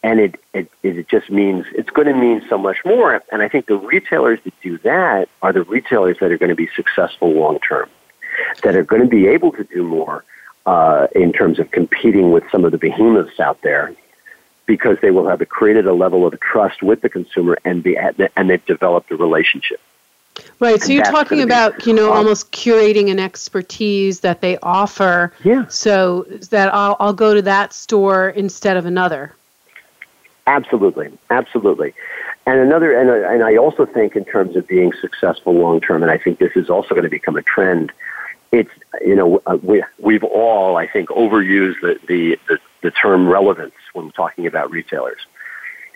and 0.02 0.18
it, 0.18 0.40
it 0.52 0.68
it 0.82 1.08
just 1.08 1.30
means 1.30 1.66
it's 1.72 1.90
going 1.90 2.08
to 2.08 2.14
mean 2.14 2.42
so 2.48 2.58
much 2.58 2.78
more. 2.84 3.22
And 3.30 3.40
I 3.42 3.48
think 3.48 3.66
the 3.66 3.78
retailers 3.78 4.40
that 4.42 4.54
do 4.60 4.76
that 4.78 5.28
are 5.40 5.52
the 5.52 5.62
retailers 5.62 6.16
that 6.18 6.32
are 6.32 6.38
going 6.38 6.54
to 6.56 6.56
be 6.66 6.68
successful 6.74 7.30
long 7.30 7.60
term, 7.60 7.88
that 8.64 8.74
are 8.74 8.82
going 8.82 9.02
to 9.02 9.08
be 9.08 9.28
able 9.28 9.52
to 9.52 9.62
do 9.62 9.84
more 9.84 10.24
uh, 10.66 11.06
in 11.14 11.32
terms 11.32 11.60
of 11.60 11.70
competing 11.70 12.32
with 12.32 12.42
some 12.50 12.64
of 12.64 12.72
the 12.72 12.78
behemoths 12.78 13.38
out 13.38 13.62
there, 13.62 13.94
because 14.68 14.98
they 15.00 15.10
will 15.10 15.26
have 15.26 15.40
created 15.48 15.86
a 15.86 15.94
level 15.94 16.26
of 16.26 16.38
trust 16.38 16.82
with 16.82 17.00
the 17.00 17.08
consumer 17.08 17.58
and 17.64 17.82
be 17.82 17.96
and 17.96 18.50
they've 18.50 18.64
developed 18.66 19.10
a 19.10 19.16
relationship. 19.16 19.80
Right. 20.60 20.78
So 20.80 20.84
And 20.84 20.94
you're 20.94 21.04
talking 21.04 21.40
about, 21.42 21.86
you 21.86 21.92
know, 21.92 22.12
almost 22.12 22.52
curating 22.52 23.10
an 23.10 23.18
expertise 23.18 24.20
that 24.20 24.40
they 24.40 24.58
offer. 24.58 25.32
Yeah. 25.42 25.66
So 25.68 26.26
that 26.50 26.72
I'll 26.72 26.96
I'll 27.00 27.14
go 27.14 27.34
to 27.34 27.42
that 27.42 27.72
store 27.72 28.28
instead 28.28 28.76
of 28.76 28.86
another. 28.86 29.34
Absolutely, 30.46 31.16
absolutely. 31.30 31.92
And 32.46 32.60
another, 32.60 32.98
and, 32.98 33.10
uh, 33.10 33.28
and 33.28 33.42
I 33.42 33.56
also 33.56 33.84
think 33.84 34.16
in 34.16 34.24
terms 34.24 34.56
of 34.56 34.66
being 34.66 34.92
successful 35.00 35.52
long 35.52 35.80
term, 35.80 36.02
and 36.02 36.10
I 36.10 36.16
think 36.16 36.38
this 36.38 36.52
is 36.56 36.70
also 36.70 36.90
going 36.90 37.04
to 37.04 37.10
become 37.10 37.36
a 37.36 37.42
trend. 37.42 37.90
It's 38.52 38.70
you 39.00 39.16
know 39.16 39.42
uh, 39.46 39.58
we 39.62 39.82
we've 39.98 40.24
all 40.24 40.76
I 40.76 40.86
think 40.86 41.08
overused 41.08 41.80
the 41.80 41.98
the 42.06 42.38
the, 42.48 42.58
the 42.82 42.90
term 42.90 43.28
relevance 43.28 43.74
when 43.92 44.10
talking 44.12 44.46
about 44.46 44.70
retailers. 44.70 45.20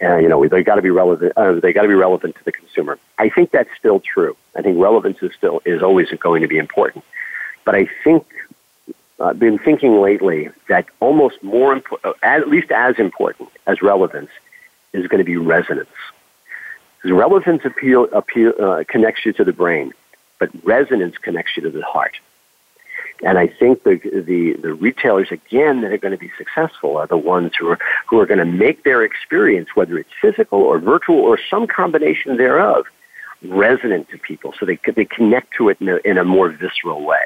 Uh, 0.02 0.16
you 0.16 0.28
know 0.28 0.46
they 0.48 0.64
got 0.64 0.76
to 0.76 0.82
be 0.82 0.90
relevant. 0.90 1.32
Uh, 1.36 1.52
they 1.52 1.72
got 1.72 1.82
to 1.82 1.88
be 1.88 1.94
relevant 1.94 2.34
to 2.34 2.44
the 2.44 2.52
consumer. 2.52 2.98
I 3.18 3.28
think 3.28 3.52
that's 3.52 3.70
still 3.78 4.00
true. 4.00 4.36
I 4.56 4.62
think 4.62 4.80
relevance 4.80 5.22
is 5.22 5.32
still 5.34 5.62
is 5.64 5.82
always 5.82 6.10
going 6.10 6.42
to 6.42 6.48
be 6.48 6.58
important. 6.58 7.04
But 7.64 7.76
I 7.76 7.88
think 8.02 8.26
I've 9.20 9.38
been 9.38 9.58
thinking 9.58 10.00
lately 10.00 10.50
that 10.68 10.86
almost 10.98 11.42
more 11.42 11.72
important, 11.72 12.16
at 12.22 12.48
least 12.48 12.72
as 12.72 12.98
important 12.98 13.50
as 13.66 13.80
relevance, 13.80 14.30
is 14.92 15.06
going 15.06 15.18
to 15.18 15.24
be 15.24 15.36
resonance. 15.36 15.88
Because 16.96 17.16
relevance 17.16 17.64
appeal, 17.64 18.04
appeal 18.12 18.52
uh, 18.60 18.84
connects 18.88 19.24
you 19.24 19.32
to 19.34 19.44
the 19.44 19.52
brain, 19.52 19.92
but 20.38 20.50
resonance 20.64 21.16
connects 21.18 21.56
you 21.56 21.62
to 21.62 21.70
the 21.70 21.82
heart. 21.82 22.16
And 23.22 23.38
I 23.38 23.46
think 23.46 23.84
the, 23.84 23.96
the, 23.96 24.54
the 24.54 24.74
retailers, 24.74 25.30
again, 25.30 25.80
that 25.82 25.92
are 25.92 25.98
going 25.98 26.12
to 26.12 26.18
be 26.18 26.32
successful 26.36 26.96
are 26.96 27.06
the 27.06 27.16
ones 27.16 27.52
who 27.58 27.68
are, 27.68 27.78
who 28.08 28.18
are 28.18 28.26
going 28.26 28.38
to 28.38 28.44
make 28.44 28.82
their 28.82 29.04
experience, 29.04 29.68
whether 29.74 29.96
it's 29.96 30.10
physical 30.20 30.60
or 30.60 30.78
virtual 30.78 31.18
or 31.18 31.38
some 31.50 31.66
combination 31.68 32.36
thereof, 32.36 32.86
resonant 33.44 34.08
to 34.10 34.18
people 34.18 34.52
so 34.58 34.66
they, 34.66 34.78
they 34.94 35.04
connect 35.04 35.54
to 35.54 35.68
it 35.68 35.80
in 35.80 35.88
a, 35.88 35.96
in 36.04 36.18
a 36.18 36.24
more 36.24 36.48
visceral 36.48 37.04
way. 37.04 37.22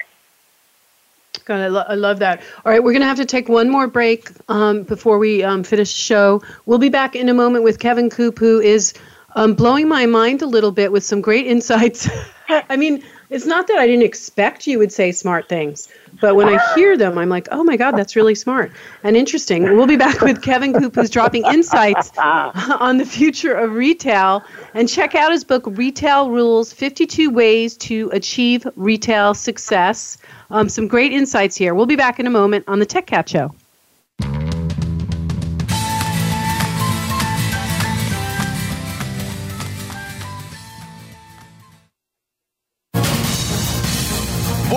God, 1.44 1.61
I, 1.61 1.68
lo- 1.68 1.84
I, 1.86 1.94
love 1.94 2.18
that. 2.20 2.40
All 2.64 2.72
right, 2.72 2.82
we're 2.82 2.92
going 2.92 3.03
to 3.03 3.07
have 3.07 3.18
to 3.18 3.24
take 3.24 3.49
one 3.49 3.70
more 3.70 3.86
break 3.86 4.30
um, 4.49 4.82
before 4.82 5.18
we 5.18 5.42
um, 5.42 5.62
finish 5.62 5.92
the 5.92 6.01
show. 6.01 6.42
We'll 6.66 6.78
be 6.78 6.88
back 6.88 7.14
in 7.14 7.28
a 7.28 7.34
moment 7.34 7.62
with 7.62 7.78
Kevin 7.78 8.11
Coupe, 8.11 8.38
who 8.38 8.61
is 8.61 8.94
um, 9.34 9.55
blowing 9.55 9.88
my 9.88 10.07
mind 10.07 10.42
a 10.42 10.47
little 10.47 10.72
bit 10.72 10.90
with 10.90 11.05
some 11.05 11.20
great 11.20 11.47
insights. 11.47 12.09
I 12.49 12.76
mean, 12.76 13.05
it's 13.31 13.47
not 13.47 13.66
that 13.68 13.79
I 13.79 13.87
didn't 13.87 14.05
expect 14.05 14.66
you 14.66 14.79
would 14.79 14.93
say 14.93 15.12
smart 15.12 15.49
things, 15.49 15.89
but 16.20 16.37
when 16.37 16.49
I 16.49 16.74
hear 16.74 16.97
them, 16.97 17.18
I'm 17.18 17.29
like, 17.29 17.49
oh 17.51 17.64
my 17.64 17.77
God, 17.77 17.93
that's 17.93 18.16
really 18.16 18.35
smart 18.35 18.72
and 19.03 19.16
interesting. 19.16 19.64
We'll 19.64 19.87
be 19.87 19.97
back 19.97 20.20
with 20.20 20.43
Kevin 20.43 20.72
Coupe, 20.72 20.95
who's 20.95 21.11
dropping 21.11 21.45
insights 21.47 22.12
on 22.18 22.99
the 22.99 23.07
future 23.07 23.55
of 23.55 23.72
retail. 23.72 24.45
And 24.74 24.89
check 24.89 25.14
out 25.14 25.33
his 25.33 25.45
book, 25.45 25.64
Retail 25.66 26.31
Rules 26.31 26.72
52 26.72 27.31
Ways 27.31 27.77
to 27.79 28.11
Achieve 28.12 28.66
Retail 28.77 29.35
Success. 29.35 30.18
Um, 30.51 30.68
some 30.68 30.87
great 30.89 31.12
insights 31.12 31.57
here. 31.57 31.74
We'll 31.74 31.87
be 31.87 31.97
back 31.97 32.20
in 32.20 32.27
a 32.27 32.31
moment 32.31 32.64
on 32.68 32.79
the 32.79 32.87
Tech 32.87 33.07
Cat 33.07 33.29
Show. 33.29 33.55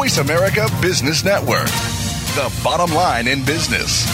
Voice 0.09 0.17
America 0.17 0.67
Business 0.81 1.23
Network, 1.23 1.67
the 2.33 2.51
bottom 2.63 2.91
line 2.95 3.27
in 3.27 3.45
business. 3.45 4.07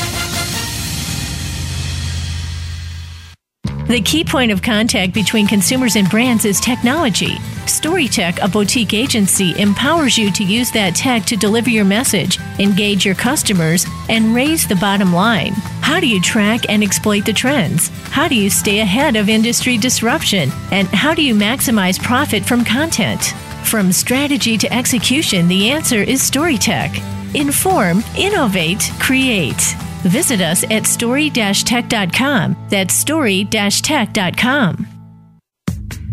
The 3.88 4.02
key 4.04 4.26
point 4.26 4.52
of 4.52 4.62
contact 4.62 5.14
between 5.14 5.48
consumers 5.48 5.96
and 5.96 6.10
brands 6.10 6.44
is 6.44 6.60
technology. 6.60 7.36
StoryTech, 7.66 8.44
a 8.44 8.48
boutique 8.50 8.94
agency, 8.94 9.58
empowers 9.58 10.18
you 10.18 10.34
to 10.34 10.44
use 10.44 10.70
that 10.72 10.96
tech 10.96 11.24
to 11.28 11.38
deliver 11.38 11.70
your 11.70 11.86
message, 11.86 12.40
engage 12.60 13.06
your 13.06 13.16
customers, 13.16 13.86
and 14.10 14.36
raise 14.36 14.68
the 14.68 14.76
bottom 14.76 15.14
line. 15.14 15.54
How 15.80 16.02
do 16.02 16.08
you 16.08 16.22
track 16.22 16.66
and 16.68 16.84
exploit 16.84 17.26
the 17.26 17.32
trends? 17.32 17.88
How 18.10 18.28
do 18.28 18.36
you 18.36 18.50
stay 18.50 18.80
ahead 18.80 19.16
of 19.16 19.30
industry 19.30 19.78
disruption? 19.78 20.50
And 20.72 20.90
how 20.90 21.14
do 21.14 21.24
you 21.24 21.36
maximize 21.36 22.02
profit 22.04 22.44
from 22.44 22.66
content? 22.66 23.34
From 23.66 23.92
strategy 23.92 24.58
to 24.58 24.72
execution, 24.72 25.48
the 25.48 25.72
answer 25.72 25.98
is 25.98 26.22
StoryTech. 26.22 27.36
Inform, 27.36 28.04
innovate, 28.16 28.92
create. 29.00 29.76
Visit 30.04 30.40
us 30.40 30.64
at 30.72 30.86
story-tech.com. 30.86 32.56
That's 32.70 32.94
story-tech.com. 32.94 34.95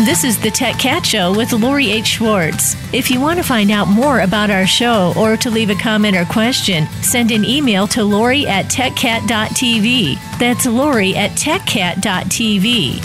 This 0.00 0.24
is 0.24 0.40
the 0.40 0.50
Tech 0.50 0.76
Cat 0.76 1.06
Show 1.06 1.32
with 1.32 1.52
Lori 1.52 1.92
H. 1.92 2.06
Schwartz. 2.08 2.74
If 2.92 3.12
you 3.12 3.20
want 3.20 3.38
to 3.38 3.44
find 3.44 3.70
out 3.70 3.86
more 3.86 4.22
about 4.22 4.50
our 4.50 4.66
show 4.66 5.14
or 5.16 5.36
to 5.36 5.50
leave 5.50 5.70
a 5.70 5.76
comment 5.76 6.16
or 6.16 6.24
question, 6.24 6.88
send 7.00 7.30
an 7.30 7.44
email 7.44 7.86
to 7.86 8.02
Lori 8.02 8.44
at 8.44 8.66
techcat.tv. 8.66 10.18
That's 10.40 10.66
Lori 10.66 11.14
at 11.14 11.30
techcat.tv. 11.38 13.04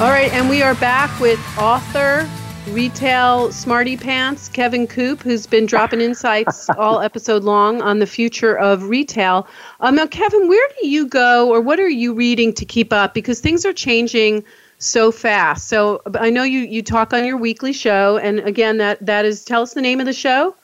All 0.00 0.08
right, 0.08 0.32
and 0.32 0.48
we 0.48 0.62
are 0.62 0.74
back 0.76 1.20
with 1.20 1.38
author, 1.58 2.26
retail 2.70 3.50
smarty 3.52 3.96
pants, 3.96 4.48
Kevin 4.48 4.86
Coupe, 4.86 5.22
who's 5.22 5.46
been 5.46 5.66
dropping 5.66 6.00
insights 6.00 6.70
all 6.70 7.00
episode 7.00 7.42
long 7.42 7.82
on 7.82 7.98
the 7.98 8.06
future 8.06 8.56
of 8.56 8.88
retail. 8.88 9.46
Um, 9.80 9.96
now, 9.96 10.06
Kevin, 10.06 10.48
where 10.48 10.68
do 10.80 10.88
you 10.88 11.06
go 11.06 11.50
or 11.50 11.60
what 11.60 11.80
are 11.80 11.88
you 11.88 12.14
reading 12.14 12.52
to 12.54 12.64
keep 12.64 12.92
up? 12.92 13.14
Because 13.14 13.40
things 13.40 13.64
are 13.66 13.72
changing 13.72 14.44
so 14.78 15.10
fast. 15.10 15.68
So 15.68 16.00
I 16.14 16.30
know 16.30 16.42
you, 16.42 16.60
you 16.60 16.82
talk 16.82 17.12
on 17.12 17.24
your 17.24 17.36
weekly 17.36 17.72
show, 17.72 18.18
and 18.18 18.40
again, 18.40 18.78
that, 18.78 19.04
that 19.04 19.24
is, 19.24 19.44
tell 19.44 19.62
us 19.62 19.74
the 19.74 19.82
name 19.82 20.00
of 20.00 20.06
the 20.06 20.12
show. 20.12 20.54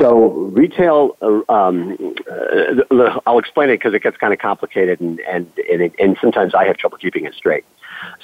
So 0.00 0.28
retail, 0.28 1.16
uh, 1.20 1.52
um, 1.52 2.14
uh, 2.30 3.20
I'll 3.26 3.38
explain 3.38 3.68
it 3.68 3.74
because 3.74 3.92
it 3.92 4.02
gets 4.02 4.16
kind 4.16 4.32
of 4.32 4.38
complicated, 4.38 4.98
and 5.00 5.20
and 5.20 5.46
and, 5.70 5.82
it, 5.82 5.94
and 5.98 6.16
sometimes 6.20 6.54
I 6.54 6.64
have 6.64 6.78
trouble 6.78 6.96
keeping 6.96 7.26
it 7.26 7.34
straight. 7.34 7.64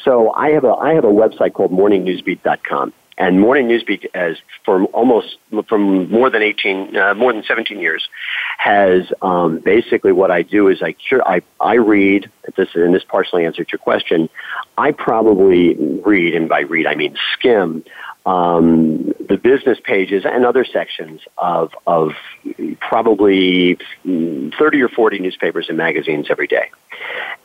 So 0.03 0.33
I 0.33 0.51
have 0.51 0.65
a 0.65 0.73
I 0.73 0.95
have 0.95 1.05
a 1.05 1.13
website 1.13 1.53
called 1.53 1.73
morningnewsbeat.com. 1.73 2.95
And 3.19 3.41
Morning 3.41 3.67
Newsbeat 3.69 4.07
has, 4.15 4.37
for 4.65 4.85
almost, 4.87 5.39
from 5.69 6.11
more 6.11 6.29
than 6.29 6.43
18, 6.43 6.97
uh, 6.97 7.15
more 7.15 7.33
than 7.33 7.43
17 7.45 7.79
years, 7.81 8.07
has 8.59 9.11
um, 9.23 9.59
basically 9.61 10.13
what 10.13 10.31
I 10.31 10.43
do 10.43 10.69
is 10.69 10.83
I, 10.83 10.93
cure, 10.93 11.27
I, 11.27 11.41
I 11.59 11.75
read, 11.75 12.31
this, 12.57 12.69
and 12.75 12.95
this 12.95 13.05
partially 13.05 13.47
answered 13.47 13.69
your 13.73 13.79
question, 13.79 14.29
I 14.77 14.93
probably 14.93 15.75
read, 16.05 16.35
and 16.35 16.49
by 16.49 16.61
read 16.61 16.87
I 16.87 16.95
mean 16.95 17.17
skim, 17.33 17.85
um, 18.27 19.15
the 19.29 19.39
business 19.43 19.79
pages 19.83 20.25
and 20.27 20.45
other 20.45 20.65
sections 20.65 21.21
of, 21.39 21.71
of 21.87 22.11
probably 22.81 23.79
30 24.05 24.83
or 24.83 24.89
40 24.89 25.21
newspapers 25.21 25.67
and 25.69 25.79
magazines 25.79 26.27
every 26.29 26.49
day. 26.49 26.71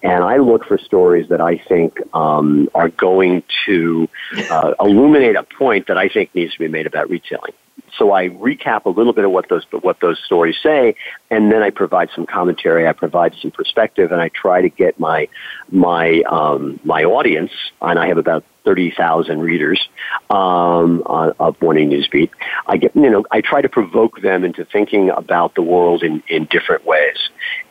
And 0.03 0.23
I 0.23 0.37
look 0.37 0.65
for 0.65 0.77
stories 0.77 1.29
that 1.29 1.41
I 1.41 1.57
think 1.57 1.99
um, 2.13 2.69
are 2.73 2.89
going 2.89 3.43
to 3.67 4.09
uh, 4.49 4.73
illuminate 4.79 5.35
a 5.35 5.43
point 5.43 5.87
that 5.87 5.97
I 5.97 6.09
think 6.09 6.33
needs 6.33 6.53
to 6.53 6.59
be 6.59 6.67
made 6.67 6.87
about 6.87 7.09
retailing. 7.09 7.53
So 7.97 8.11
I 8.11 8.29
recap 8.29 8.85
a 8.85 8.89
little 8.89 9.13
bit 9.13 9.25
of 9.25 9.31
what 9.31 9.49
those 9.49 9.65
what 9.81 9.99
those 9.99 10.19
stories 10.23 10.55
say, 10.61 10.95
and 11.29 11.51
then 11.51 11.61
I 11.61 11.69
provide 11.69 12.09
some 12.15 12.25
commentary. 12.25 12.87
I 12.87 12.93
provide 12.93 13.35
some 13.41 13.51
perspective, 13.51 14.11
and 14.11 14.21
I 14.21 14.29
try 14.29 14.61
to 14.61 14.69
get 14.69 14.99
my 14.99 15.27
my 15.69 16.21
um, 16.29 16.79
my 16.83 17.03
audience, 17.03 17.51
and 17.81 17.99
I 17.99 18.07
have 18.07 18.17
about 18.17 18.43
thirty 18.63 18.91
thousand 18.91 19.41
readers 19.41 19.87
um, 20.29 21.03
of 21.05 21.61
Morning 21.61 21.89
Newsbeat. 21.89 22.29
I 22.67 22.77
get 22.77 22.95
you 22.95 23.09
know 23.09 23.25
I 23.31 23.41
try 23.41 23.61
to 23.61 23.69
provoke 23.69 24.21
them 24.21 24.43
into 24.43 24.65
thinking 24.65 25.09
about 25.09 25.55
the 25.55 25.61
world 25.61 26.03
in 26.03 26.23
in 26.27 26.45
different 26.45 26.85
ways, 26.85 27.17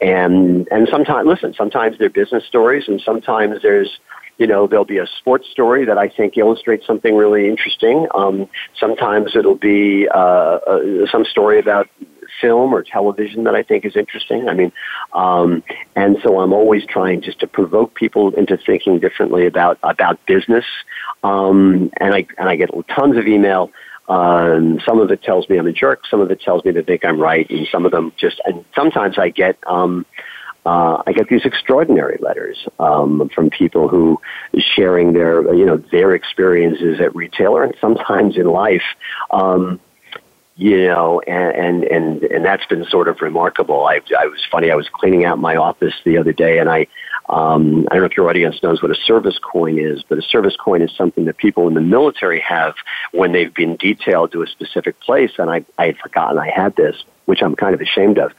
and 0.01 0.69
and 0.71 0.89
sometimes 0.91 1.27
listen. 1.27 1.55
Sometimes 1.55 1.99
they're 1.99 2.11
business 2.11 2.45
stories, 2.45 2.85
and 2.89 3.01
sometimes 3.01 3.63
there's 3.63 3.99
you 4.41 4.47
know, 4.47 4.67
there'll 4.67 4.87
be 4.87 4.97
a 4.97 5.07
sports 5.19 5.49
story 5.51 5.85
that 5.85 5.99
I 5.99 6.09
think 6.09 6.39
illustrates 6.39 6.87
something 6.87 7.15
really 7.15 7.47
interesting. 7.47 8.09
Um, 8.15 8.49
sometimes 8.75 9.37
it'll 9.37 9.55
be 9.55 10.09
uh, 10.09 10.19
uh, 10.19 11.07
some 11.13 11.27
story 11.27 11.59
about 11.59 11.89
film 12.41 12.73
or 12.73 12.83
television 12.83 13.45
that 13.45 13.55
I 13.55 13.63
think 13.63 13.85
is 13.85 13.97
interesting. 13.97 14.49
I 14.49 14.55
mean, 14.55 14.73
um, 15.13 15.63
and 15.95 16.17
so 16.23 16.41
I'm 16.41 16.55
always 16.55 16.87
trying 16.87 17.21
just 17.21 17.41
to 17.41 17.47
provoke 17.47 17.95
people 17.95 18.35
into 18.35 18.57
thinking 18.57 18.99
differently 18.99 19.47
about 19.47 19.79
about 19.83 20.25
business. 20.25 20.65
Um, 21.23 21.91
and 22.01 22.15
I 22.15 22.27
and 22.39 22.49
I 22.49 22.57
get 22.57 22.71
tons 22.89 23.19
of 23.19 23.27
email. 23.27 23.71
Um, 24.09 24.81
some 24.87 25.01
of 25.01 25.11
it 25.11 25.23
tells 25.23 25.51
me 25.51 25.59
I'm 25.59 25.67
a 25.67 25.73
jerk. 25.73 26.07
Some 26.11 26.23
of 26.23 26.31
it 26.31 26.41
tells 26.41 26.65
me 26.65 26.73
they 26.73 26.83
think 26.83 27.05
I'm 27.05 27.21
right, 27.21 27.49
and 27.51 27.69
some 27.71 27.85
of 27.85 27.93
them 27.93 28.11
just. 28.17 28.41
And 28.47 28.65
sometimes 28.75 29.19
I 29.19 29.29
get 29.29 29.59
um, 29.67 30.07
uh, 30.07 30.40
I 30.67 31.13
get 31.13 31.29
these 31.29 31.45
extraordinary 31.45 32.19
letters 32.21 32.69
um, 32.79 33.31
from 33.35 33.51
people 33.51 33.89
who 33.89 34.21
sharing 34.77 35.13
their 35.13 35.55
you 35.55 35.65
know 35.65 35.79
their 35.79 36.15
experiences 36.15 37.01
at 37.01 37.15
retailer 37.15 37.65
and 37.65 37.75
sometimes 37.81 38.37
in 38.37 38.47
life. 38.47 38.85
Um, 39.31 39.81
you 40.61 40.89
know, 40.89 41.21
and, 41.21 41.57
and, 41.57 41.85
and, 41.85 42.23
and 42.25 42.45
that's 42.45 42.67
been 42.67 42.85
sort 42.85 43.09
of 43.09 43.23
remarkable. 43.23 43.87
I, 43.87 44.03
I 44.19 44.27
was 44.27 44.45
funny. 44.53 44.71
I 44.71 44.75
was 44.75 44.91
cleaning 44.93 45.25
out 45.25 45.39
my 45.39 45.57
office 45.57 45.95
the 46.05 46.19
other 46.19 46.35
day 46.35 46.59
and 46.59 46.69
I, 46.69 46.87
um, 47.31 47.89
I 47.91 47.95
don't 47.95 48.03
know 48.03 48.07
if 48.07 48.17
your 48.17 48.29
audience 48.29 48.63
knows 48.63 48.83
what 48.83 48.91
a 48.91 48.95
service 48.95 49.39
coin 49.39 49.79
is, 49.79 50.03
but 50.07 50.19
a 50.19 50.23
service 50.23 50.57
coin 50.57 50.83
is 50.83 50.95
something 50.95 51.25
that 51.25 51.39
people 51.39 51.67
in 51.67 51.73
the 51.73 51.81
military 51.81 52.41
have 52.41 52.75
when 53.13 53.33
they've 53.33 53.55
been 53.55 53.77
detailed 53.77 54.33
to 54.33 54.43
a 54.43 54.47
specific 54.47 55.01
place. 55.01 55.31
And 55.39 55.49
I, 55.49 55.65
I 55.79 55.87
had 55.87 55.97
forgotten 55.97 56.39
I 56.39 56.51
had 56.51 56.77
this, 56.77 57.05
which 57.25 57.41
I'm 57.41 57.57
kind 57.57 57.75
of 57.75 57.81
ashamed 57.81 58.19
of. 58.19 58.33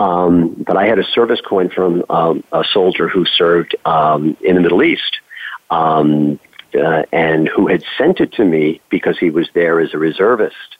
Um, 0.00 0.54
but 0.66 0.76
I 0.76 0.86
had 0.86 0.98
a 0.98 1.04
service 1.04 1.40
coin 1.40 1.68
from 1.68 2.04
um, 2.08 2.44
a 2.52 2.64
soldier 2.64 3.06
who 3.06 3.24
served 3.24 3.76
um, 3.84 4.36
in 4.40 4.54
the 4.56 4.60
Middle 4.60 4.82
East. 4.82 5.20
Um, 5.70 6.40
uh, 6.74 7.02
and 7.12 7.48
who 7.48 7.66
had 7.66 7.82
sent 7.98 8.20
it 8.20 8.32
to 8.32 8.44
me 8.44 8.80
because 8.90 9.18
he 9.18 9.30
was 9.30 9.48
there 9.54 9.80
as 9.80 9.94
a 9.94 9.98
reservist. 9.98 10.76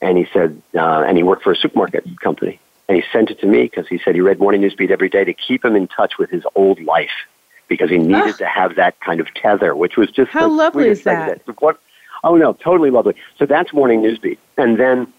And 0.00 0.18
he 0.18 0.26
said, 0.32 0.60
uh, 0.74 1.04
and 1.06 1.16
he 1.16 1.22
worked 1.22 1.44
for 1.44 1.52
a 1.52 1.56
supermarket 1.56 2.04
company. 2.20 2.60
And 2.88 2.96
he 2.96 3.04
sent 3.12 3.30
it 3.30 3.40
to 3.40 3.46
me 3.46 3.62
because 3.62 3.88
he 3.88 3.98
said 3.98 4.14
he 4.14 4.20
read 4.20 4.38
Morning 4.38 4.60
Newsbeat 4.60 4.90
every 4.90 5.08
day 5.08 5.24
to 5.24 5.32
keep 5.32 5.64
him 5.64 5.76
in 5.76 5.88
touch 5.88 6.18
with 6.18 6.30
his 6.30 6.42
old 6.54 6.80
life 6.82 7.26
because 7.68 7.88
he 7.88 7.96
needed 7.96 8.36
to 8.38 8.46
have 8.46 8.76
that 8.76 9.00
kind 9.00 9.20
of 9.20 9.32
tether, 9.34 9.74
which 9.74 9.96
was 9.96 10.10
just 10.10 10.30
how 10.30 10.48
lovely 10.48 10.88
is 10.88 11.02
that? 11.04 11.46
that? 11.46 11.62
What, 11.62 11.80
oh 12.22 12.36
no, 12.36 12.52
totally 12.52 12.90
lovely. 12.90 13.14
So 13.38 13.46
that's 13.46 13.72
Morning 13.72 14.02
Newsbeat, 14.02 14.38
and 14.58 14.78
then 14.78 15.12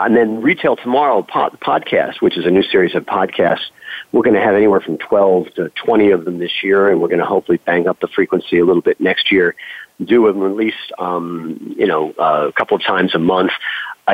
and 0.00 0.16
then 0.16 0.40
Retail 0.40 0.76
Tomorrow 0.76 1.22
pod, 1.22 1.58
podcast, 1.60 2.20
which 2.20 2.36
is 2.36 2.46
a 2.46 2.50
new 2.50 2.62
series 2.62 2.94
of 2.94 3.04
podcasts. 3.04 3.70
We're 4.12 4.22
going 4.22 4.34
to 4.34 4.40
have 4.40 4.54
anywhere 4.54 4.80
from 4.80 4.98
12 4.98 5.54
to 5.56 5.70
20 5.84 6.10
of 6.10 6.24
them 6.24 6.38
this 6.38 6.62
year, 6.62 6.90
and 6.90 7.00
we're 7.00 7.08
going 7.08 7.20
to 7.20 7.26
hopefully 7.26 7.60
bang 7.64 7.86
up 7.86 8.00
the 8.00 8.08
frequency 8.08 8.58
a 8.58 8.64
little 8.64 8.82
bit 8.82 9.00
next 9.00 9.30
year. 9.30 9.54
Do 10.02 10.26
them 10.26 10.42
at 10.44 10.56
least, 10.56 10.92
um, 10.98 11.74
you 11.78 11.86
know, 11.86 12.12
uh, 12.18 12.48
a 12.48 12.52
couple 12.52 12.76
of 12.76 12.82
times 12.82 13.14
a 13.14 13.18
month 13.18 13.52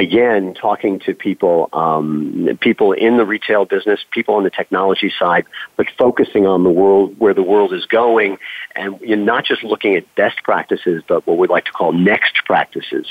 again, 0.01 0.55
talking 0.55 1.01
to 1.01 1.15
people, 1.15 1.69
um, 1.73 2.59
people 2.61 2.93
in 2.93 3.17
the 3.17 3.25
retail 3.25 3.65
business, 3.65 4.01
people 4.11 4.35
on 4.35 4.45
the 4.45 4.51
technology 4.51 5.13
side, 5.19 5.45
but 5.77 5.87
focusing 5.99 6.47
on 6.47 6.65
the 6.65 6.71
world, 6.71 7.19
where 7.19 7.33
the 7.33 7.43
world 7.43 7.73
is 7.73 7.87
going, 7.87 8.37
and 8.75 9.01
you're 9.01 9.17
not 9.17 9.45
just 9.45 9.65
looking 9.65 9.97
at 9.97 10.15
best 10.15 10.43
practices, 10.45 11.03
but 11.09 11.27
what 11.27 11.39
we'd 11.39 11.51
like 11.51 11.65
to 11.65 11.73
call 11.73 11.93
next 11.93 12.37
practices, 12.45 13.07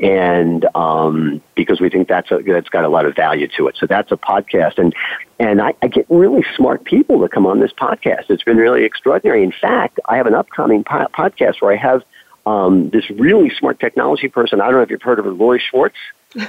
and 0.00 0.64
um, 0.74 1.42
because 1.56 1.80
we 1.80 1.90
think 1.90 2.08
that's 2.08 2.30
a, 2.30 2.38
that's 2.46 2.68
got 2.68 2.84
a 2.84 2.88
lot 2.88 3.06
of 3.06 3.16
value 3.16 3.48
to 3.56 3.66
it. 3.68 3.76
So 3.78 3.86
that's 3.86 4.12
a 4.12 4.16
podcast, 4.16 4.78
and 4.78 4.94
and 5.38 5.60
I, 5.60 5.74
I 5.82 5.88
get 5.88 6.06
really 6.10 6.44
smart 6.56 6.84
people 6.84 7.20
to 7.20 7.28
come 7.28 7.46
on 7.46 7.60
this 7.60 7.72
podcast. 7.72 8.24
It's 8.28 8.44
been 8.44 8.58
really 8.58 8.84
extraordinary. 8.84 9.42
In 9.42 9.52
fact, 9.52 9.98
I 10.06 10.16
have 10.16 10.26
an 10.26 10.34
upcoming 10.34 10.84
po- 10.84 11.08
podcast 11.12 11.60
where 11.60 11.72
I 11.72 11.76
have 11.76 12.02
um, 12.46 12.90
this 12.90 13.08
really 13.10 13.50
smart 13.58 13.80
technology 13.80 14.28
person. 14.28 14.60
I 14.60 14.66
don't 14.66 14.74
know 14.74 14.82
if 14.82 14.90
you've 14.90 15.02
heard 15.02 15.18
of 15.18 15.24
her, 15.24 15.32
Lori 15.32 15.62
Schwartz. 15.70 15.96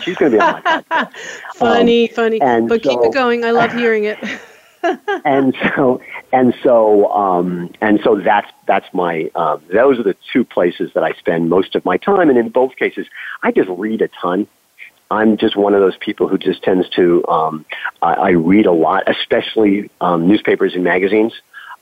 She's 0.02 0.16
going 0.16 0.32
to 0.34 0.38
be 0.38 0.42
on 0.42 0.54
my 0.54 0.62
podcast. 0.92 1.14
funny, 1.56 2.10
um, 2.10 2.16
funny. 2.16 2.40
but 2.40 2.84
so, 2.84 2.90
keep 2.90 3.00
it 3.02 3.14
going. 3.14 3.44
I 3.44 3.52
love 3.52 3.74
hearing 3.74 4.06
it. 4.06 4.18
and 5.26 5.56
so 5.76 6.02
and 6.32 6.54
so 6.64 7.12
um, 7.12 7.72
and 7.82 8.00
so 8.04 8.20
that's 8.20 8.52
that's 8.66 8.92
my 8.94 9.30
um, 9.36 9.62
those 9.72 10.00
are 10.00 10.04
the 10.04 10.16
two 10.34 10.44
places 10.44 10.92
that 10.94 11.04
I 11.04 11.14
spend 11.14 11.50
most 11.50 11.76
of 11.76 11.86
my 11.86 11.98
time. 11.98 12.30
And 12.30 12.38
in 12.38 12.50
both 12.50 12.76
cases, 12.76 13.08
I 13.44 13.52
just 13.52 13.70
read 13.70 14.02
a 14.02 14.08
ton. 14.08 14.48
I'm 15.10 15.38
just 15.38 15.56
one 15.56 15.74
of 15.74 15.82
those 15.82 15.98
people 15.98 16.28
who 16.28 16.38
just 16.38 16.64
tends 16.64 16.88
to 16.92 17.28
um, 17.28 17.66
I, 18.02 18.14
I 18.14 18.30
read 18.32 18.66
a 18.66 18.72
lot, 18.72 19.04
especially 19.08 19.90
um, 20.00 20.28
newspapers 20.28 20.74
and 20.74 20.84
magazines 20.84 21.34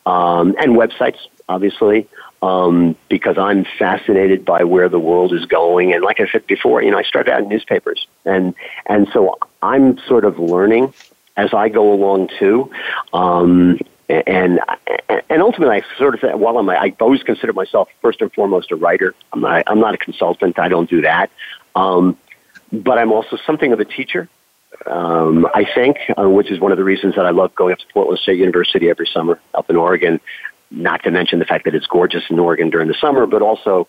um, 0.05 0.55
and 0.57 0.75
websites, 0.75 1.19
obviously 1.47 2.07
um, 2.41 2.95
because 3.09 3.37
I'm 3.37 3.65
fascinated 3.77 4.45
by 4.45 4.63
where 4.63 4.89
the 4.89 4.99
world 4.99 5.33
is 5.33 5.45
going. 5.45 5.93
And 5.93 6.03
like 6.03 6.19
I 6.19 6.27
said 6.27 6.47
before, 6.47 6.81
you 6.81 6.91
know, 6.91 6.97
I 6.97 7.03
started 7.03 7.33
out 7.33 7.41
in 7.41 7.49
newspapers, 7.49 8.07
and 8.25 8.53
and 8.85 9.07
so 9.13 9.37
I'm 9.61 9.97
sort 9.99 10.25
of 10.25 10.39
learning 10.39 10.93
as 11.35 11.53
I 11.53 11.69
go 11.69 11.93
along 11.93 12.29
too. 12.39 12.71
Um, 13.13 13.79
and 14.07 14.59
and 15.29 15.41
ultimately, 15.41 15.81
I 15.81 15.97
sort 15.97 16.23
of 16.23 16.39
while 16.39 16.57
I'm 16.57 16.69
I 16.69 16.95
always 16.99 17.23
consider 17.23 17.53
myself 17.53 17.89
first 18.01 18.21
and 18.21 18.31
foremost 18.33 18.71
a 18.71 18.75
writer. 18.75 19.13
I'm 19.33 19.41
not 19.41 19.63
I'm 19.67 19.79
not 19.79 19.93
a 19.93 19.97
consultant. 19.97 20.59
I 20.59 20.69
don't 20.69 20.89
do 20.89 21.01
that. 21.01 21.29
Um, 21.75 22.17
but 22.71 22.97
I'm 22.97 23.11
also 23.11 23.37
something 23.45 23.73
of 23.73 23.79
a 23.79 23.85
teacher. 23.85 24.29
Um, 24.85 25.47
I 25.53 25.65
think, 25.65 25.97
uh, 26.17 26.29
which 26.29 26.51
is 26.51 26.59
one 26.59 26.71
of 26.71 26.77
the 26.77 26.83
reasons 26.83 27.15
that 27.15 27.25
I 27.25 27.31
love 27.31 27.53
going 27.53 27.73
up 27.73 27.79
to 27.79 27.85
Portland 27.93 28.19
State 28.19 28.37
University 28.37 28.89
every 28.89 29.07
summer 29.07 29.39
up 29.53 29.69
in 29.69 29.75
Oregon 29.75 30.21
not 30.71 31.03
to 31.03 31.11
mention 31.11 31.39
the 31.39 31.45
fact 31.45 31.65
that 31.65 31.75
it's 31.75 31.87
gorgeous 31.87 32.23
in 32.29 32.39
Oregon 32.39 32.69
during 32.69 32.87
the 32.87 32.95
summer, 32.95 33.25
but 33.25 33.41
also 33.41 33.87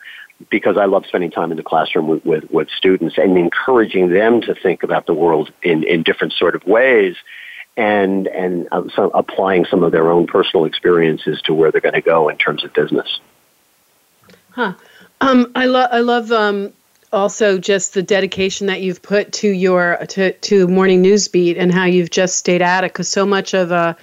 because 0.49 0.76
I 0.78 0.87
love 0.87 1.05
spending 1.07 1.31
time 1.31 1.51
in 1.51 1.57
the 1.57 1.62
classroom 1.62 2.09
with, 2.09 2.24
with, 2.24 2.51
with 2.51 2.68
students 2.70 3.18
and 3.18 3.37
encouraging 3.37 4.09
them 4.09 4.41
to 4.43 4.55
think 4.55 4.83
about 4.83 5.07
the 5.07 5.12
world 5.12 5.53
in, 5.62 5.83
in 5.85 6.03
different 6.03 6.33
sort 6.33 6.55
of 6.55 6.64
ways 6.64 7.16
and, 7.76 8.26
and 8.26 8.68
uh, 8.72 8.83
so 8.95 9.11
applying 9.11 9.64
some 9.66 9.83
of 9.83 9.93
their 9.93 10.11
own 10.11 10.26
personal 10.26 10.64
experiences 10.64 11.41
to 11.43 11.55
where 11.55 11.70
they're 11.70 11.81
going 11.81 11.95
to 11.95 12.01
go 12.01 12.28
in 12.28 12.37
terms 12.37 12.64
of 12.64 12.72
business. 12.72 13.20
Huh. 14.51 14.74
Um, 15.20 15.53
I, 15.55 15.66
lo- 15.66 15.89
I 15.91 16.01
love 16.01 16.33
um, 16.33 16.72
also 17.12 17.59
just 17.59 17.95
the 17.95 18.03
dedication 18.03 18.66
that 18.68 18.81
you've 18.81 19.03
put 19.03 19.33
to 19.35 19.49
your 19.49 19.99
to, 20.09 20.33
to 20.33 20.66
morning 20.68 21.03
news 21.03 21.28
beat 21.28 21.57
and 21.57 21.72
how 21.72 21.85
you've 21.85 22.11
just 22.11 22.37
stayed 22.37 22.62
at 22.62 22.85
it 22.85 22.93
because 22.93 23.09
so 23.09 23.26
much 23.26 23.55
of 23.55 23.70
uh, 23.70 23.95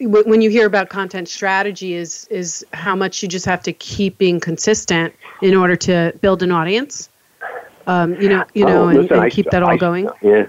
when 0.00 0.40
you 0.40 0.50
hear 0.50 0.66
about 0.66 0.88
content 0.88 1.28
strategy 1.28 1.94
is 1.94 2.26
is 2.28 2.64
how 2.72 2.94
much 2.94 3.22
you 3.22 3.28
just 3.28 3.46
have 3.46 3.62
to 3.64 3.72
keep 3.72 4.18
being 4.18 4.40
consistent 4.40 5.14
in 5.42 5.56
order 5.56 5.76
to 5.76 6.12
build 6.20 6.42
an 6.42 6.52
audience? 6.52 7.08
Um, 7.86 8.14
you 8.20 8.28
know 8.28 8.44
you 8.54 8.64
know 8.64 8.82
oh, 8.82 8.86
listen, 8.86 9.14
and, 9.14 9.24
and, 9.24 9.32
keep 9.32 9.50
that 9.50 9.62
all 9.62 9.70
I, 9.70 9.76
going? 9.76 10.08
yeah. 10.22 10.46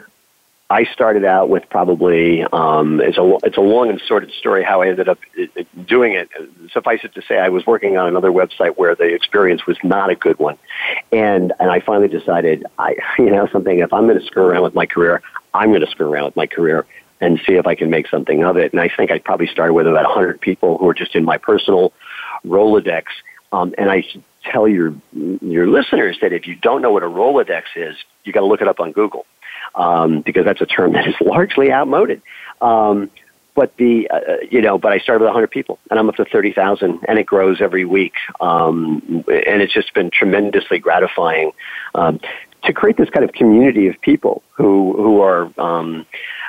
I 0.71 0.83
started 0.83 1.25
out 1.25 1.49
with 1.49 1.67
probably 1.71 2.43
um, 2.53 3.01
it's 3.01 3.17
a 3.17 3.37
it's 3.43 3.57
a 3.57 3.61
long 3.61 3.89
and 3.89 3.99
sordid 4.07 4.31
story 4.31 4.63
how 4.63 4.83
I 4.83 4.89
ended 4.89 5.09
up 5.09 5.17
uh, 5.39 5.63
doing 5.87 6.13
it. 6.13 6.29
Suffice 6.71 6.99
it 7.03 7.15
to 7.15 7.23
say, 7.23 7.39
I 7.39 7.49
was 7.49 7.65
working 7.65 7.97
on 7.97 8.07
another 8.07 8.29
website 8.29 8.77
where 8.77 8.93
the 8.93 9.05
experience 9.05 9.65
was 9.65 9.77
not 9.83 10.11
a 10.11 10.15
good 10.15 10.37
one, 10.37 10.59
and 11.11 11.53
and 11.59 11.71
I 11.71 11.79
finally 11.79 12.07
decided 12.07 12.67
I 12.77 12.97
you 13.17 13.31
know 13.31 13.47
something 13.51 13.79
if 13.79 13.91
I'm 13.91 14.05
going 14.05 14.19
to 14.19 14.25
screw 14.25 14.43
around 14.43 14.61
with 14.61 14.75
my 14.75 14.85
career, 14.85 15.23
I'm 15.55 15.69
going 15.69 15.81
to 15.81 15.89
screw 15.89 16.11
around 16.11 16.25
with 16.25 16.35
my 16.35 16.45
career 16.45 16.85
and 17.21 17.39
see 17.45 17.53
if 17.53 17.67
I 17.67 17.75
can 17.75 17.89
make 17.89 18.07
something 18.07 18.43
of 18.43 18.57
it. 18.57 18.71
And 18.73 18.81
I 18.81 18.89
think 18.95 19.11
I 19.11 19.19
probably 19.19 19.47
started 19.47 19.73
with 19.73 19.87
about 19.87 20.05
100 20.05 20.39
people 20.39 20.77
who 20.77 20.87
are 20.87 20.93
just 20.93 21.15
in 21.15 21.25
my 21.25 21.37
personal 21.37 21.93
Rolodex. 22.45 23.03
Um, 23.51 23.73
and 23.77 23.89
I 23.89 24.03
tell 24.51 24.67
your 24.67 24.93
your 25.13 25.67
listeners 25.67 26.17
that 26.21 26.33
if 26.33 26.47
you 26.47 26.55
don't 26.55 26.81
know 26.81 26.91
what 26.91 27.03
a 27.03 27.07
Rolodex 27.07 27.63
is, 27.75 27.95
you 28.23 28.31
got 28.31 28.41
to 28.41 28.45
look 28.45 28.61
it 28.61 28.67
up 28.67 28.79
on 28.79 28.91
Google 28.91 29.25
um, 29.75 30.21
because 30.21 30.45
that's 30.45 30.61
a 30.61 30.65
term 30.65 30.93
that 30.93 31.07
is 31.07 31.15
largely 31.21 31.71
outmoded. 31.71 32.21
Um, 32.61 33.09
but 33.55 33.75
the 33.77 34.09
uh, 34.09 34.19
you 34.49 34.61
know, 34.61 34.77
but 34.77 34.93
I 34.93 34.99
started 34.99 35.21
with 35.21 35.29
100 35.29 35.47
people, 35.51 35.79
and 35.89 35.99
I'm 35.99 36.07
up 36.07 36.15
to 36.15 36.25
30,000, 36.25 36.99
and 37.07 37.19
it 37.19 37.25
grows 37.25 37.59
every 37.59 37.83
week, 37.83 38.13
um, 38.39 39.01
and 39.27 39.61
it's 39.61 39.73
just 39.73 39.93
been 39.93 40.11
tremendously 40.11 40.79
gratifying 40.79 41.51
um, 41.93 42.21
to 42.63 42.73
create 42.73 42.97
this 42.97 43.09
kind 43.09 43.23
of 43.23 43.33
community 43.33 43.87
of 43.87 43.99
people 44.01 44.43
who 44.51 44.93
who 44.93 45.21
are 45.21 45.51
um, 45.57 46.05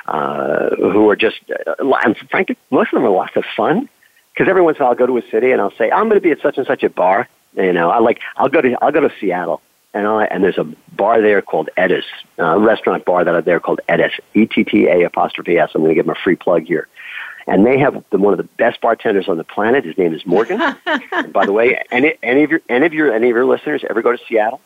uh, 0.07 0.75
who 0.75 1.09
are 1.09 1.15
just, 1.15 1.39
uh, 1.49 1.95
and 2.03 2.17
frankly, 2.29 2.57
most 2.69 2.87
of 2.87 2.97
them 2.97 3.05
are 3.05 3.09
lots 3.09 3.35
of 3.35 3.45
fun. 3.55 3.87
Because 4.33 4.49
every 4.49 4.61
once 4.61 4.77
in 4.77 4.81
a 4.81 4.85
while 4.85 4.91
I'll 4.91 4.97
go 4.97 5.05
to 5.05 5.17
a 5.17 5.29
city 5.29 5.51
and 5.51 5.61
I'll 5.61 5.75
say, 5.77 5.91
I'm 5.91 6.07
going 6.07 6.19
to 6.19 6.21
be 6.21 6.31
at 6.31 6.41
such 6.41 6.57
and 6.57 6.65
such 6.65 6.83
a 6.83 6.89
bar. 6.89 7.27
You 7.55 7.73
know, 7.73 7.89
I 7.89 7.99
like, 7.99 8.19
I'll 8.37 8.49
go 8.49 8.61
to, 8.61 8.77
I'll 8.81 8.91
go 8.91 9.01
to 9.01 9.11
Seattle 9.19 9.61
and 9.93 10.07
I, 10.07 10.25
and 10.25 10.43
there's 10.43 10.57
a 10.57 10.63
bar 10.95 11.21
there 11.21 11.41
called 11.41 11.69
Etta's, 11.77 12.05
a 12.37 12.57
restaurant 12.57 13.03
bar 13.03 13.25
that 13.25 13.35
are 13.35 13.41
there 13.41 13.59
called 13.59 13.81
Etta's, 13.89 14.13
E-T-T-A 14.33 15.03
apostrophe 15.03 15.57
S. 15.57 15.71
I'm 15.75 15.81
going 15.81 15.89
to 15.89 15.95
give 15.95 16.05
them 16.05 16.15
a 16.15 16.23
free 16.23 16.37
plug 16.37 16.63
here. 16.63 16.87
And 17.45 17.65
they 17.65 17.77
have 17.79 18.03
the, 18.11 18.17
one 18.17 18.33
of 18.33 18.37
the 18.37 18.43
best 18.57 18.79
bartenders 18.79 19.27
on 19.27 19.37
the 19.37 19.43
planet. 19.43 19.83
His 19.83 19.97
name 19.97 20.13
is 20.13 20.25
Morgan. 20.25 20.59
by 21.31 21.45
the 21.45 21.51
way, 21.51 21.81
any, 21.91 22.13
any 22.23 22.43
of 22.43 22.51
your, 22.51 22.61
any 22.69 22.85
of 22.85 22.93
your, 22.93 23.13
any 23.13 23.29
of 23.29 23.35
your 23.35 23.45
listeners 23.45 23.83
ever 23.89 24.01
go 24.01 24.11
to 24.11 24.19
Seattle, 24.29 24.61